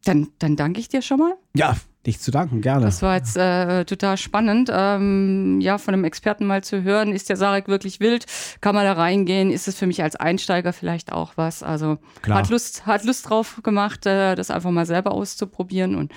dann, 0.05 0.29
dann 0.39 0.57
danke 0.57 0.81
ich 0.81 0.89
dir 0.89 1.03
schon 1.03 1.19
mal. 1.19 1.35
Ja, 1.55 1.77
nicht 2.07 2.23
zu 2.23 2.31
danken, 2.31 2.61
gerne. 2.61 2.85
Das 2.85 3.03
war 3.03 3.17
jetzt 3.17 3.37
äh, 3.37 3.85
total 3.85 4.17
spannend. 4.17 4.71
Ähm, 4.73 5.61
ja, 5.61 5.79
von 5.79 5.95
einem 5.95 6.05
Experten 6.05 6.47
mal 6.47 6.63
zu 6.63 6.83
hören, 6.85 7.13
ist 7.13 7.29
der 7.29 7.37
Sarek 7.37 7.67
wirklich 7.67 7.99
wild? 7.99 8.27
Kann 8.61 8.75
man 8.77 8.85
da 8.85 8.93
reingehen? 8.93 9.51
Ist 9.51 9.67
es 9.67 9.77
für 9.77 9.89
mich 9.89 10.03
als 10.03 10.15
Einsteiger 10.15 10.73
vielleicht 10.73 11.11
auch 11.13 11.33
was? 11.37 11.65
Also 11.65 11.99
Klar. 12.23 12.39
hat 12.39 12.49
Lust, 12.49 12.87
hat 12.87 13.05
Lust 13.05 13.29
drauf 13.29 13.61
gemacht, 13.65 14.07
äh, 14.07 14.37
das 14.37 14.53
einfach 14.53 14.71
mal 14.71 14.87
selber 14.87 15.11
auszuprobieren. 15.11 15.97
Und 15.97 16.13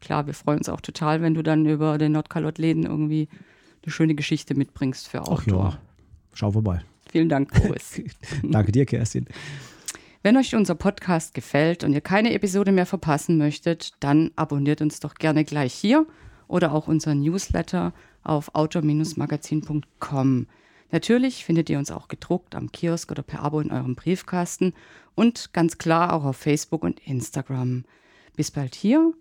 klar, 0.00 0.26
wir 0.26 0.34
freuen 0.34 0.58
uns 0.58 0.68
auch 0.68 0.80
total, 0.80 1.22
wenn 1.22 1.34
du 1.34 1.42
dann 1.42 1.66
über 1.66 1.98
den 1.98 2.12
Nordkalott-Läden 2.12 2.84
irgendwie 2.84 3.28
eine 3.82 3.92
schöne 3.92 4.14
Geschichte 4.14 4.54
mitbringst 4.54 5.08
für 5.08 5.22
Ach 5.22 5.28
Outdoor. 5.28 5.70
ja, 5.70 5.78
schau 6.34 6.52
vorbei. 6.52 6.82
Vielen 7.10 7.28
Dank, 7.28 7.52
Boris. 7.52 8.00
Danke 8.44 8.70
dir, 8.70 8.86
Kerstin. 8.86 9.26
Wenn 10.22 10.36
euch 10.36 10.54
unser 10.54 10.76
Podcast 10.76 11.34
gefällt 11.34 11.82
und 11.82 11.92
ihr 11.92 12.00
keine 12.00 12.32
Episode 12.32 12.70
mehr 12.70 12.86
verpassen 12.86 13.38
möchtet, 13.38 13.92
dann 13.98 14.30
abonniert 14.36 14.80
uns 14.80 15.00
doch 15.00 15.14
gerne 15.14 15.44
gleich 15.44 15.74
hier 15.74 16.06
oder 16.46 16.72
auch 16.72 16.86
unseren 16.86 17.20
Newsletter 17.20 17.92
auf 18.22 18.54
outdoor-magazin.com. 18.54 20.46
Natürlich 20.92 21.44
findet 21.44 21.70
ihr 21.70 21.78
uns 21.78 21.90
auch 21.90 22.06
gedruckt 22.06 22.54
am 22.54 22.70
Kiosk 22.70 23.10
oder 23.10 23.22
per 23.22 23.42
Abo 23.42 23.58
in 23.58 23.72
eurem 23.72 23.96
Briefkasten 23.96 24.74
und 25.16 25.52
ganz 25.52 25.78
klar 25.78 26.12
auch 26.12 26.24
auf 26.24 26.36
Facebook 26.36 26.84
und 26.84 27.00
Instagram. 27.04 27.84
Bis 28.36 28.52
bald 28.52 28.76
hier 28.76 29.12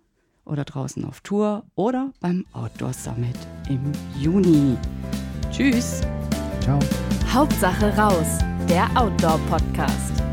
oder 0.45 0.65
draußen 0.65 1.03
auf 1.05 1.21
Tour 1.21 1.63
oder 1.73 2.11
beim 2.19 2.45
Outdoor 2.53 2.93
Summit 2.93 3.37
im 3.69 3.91
Juni. 4.19 4.77
Tschüss! 5.49 6.01
Ciao. 6.61 6.79
Hauptsache 7.33 7.97
raus, 7.97 8.39
der 8.69 8.87
Outdoor-Podcast. 8.95 10.30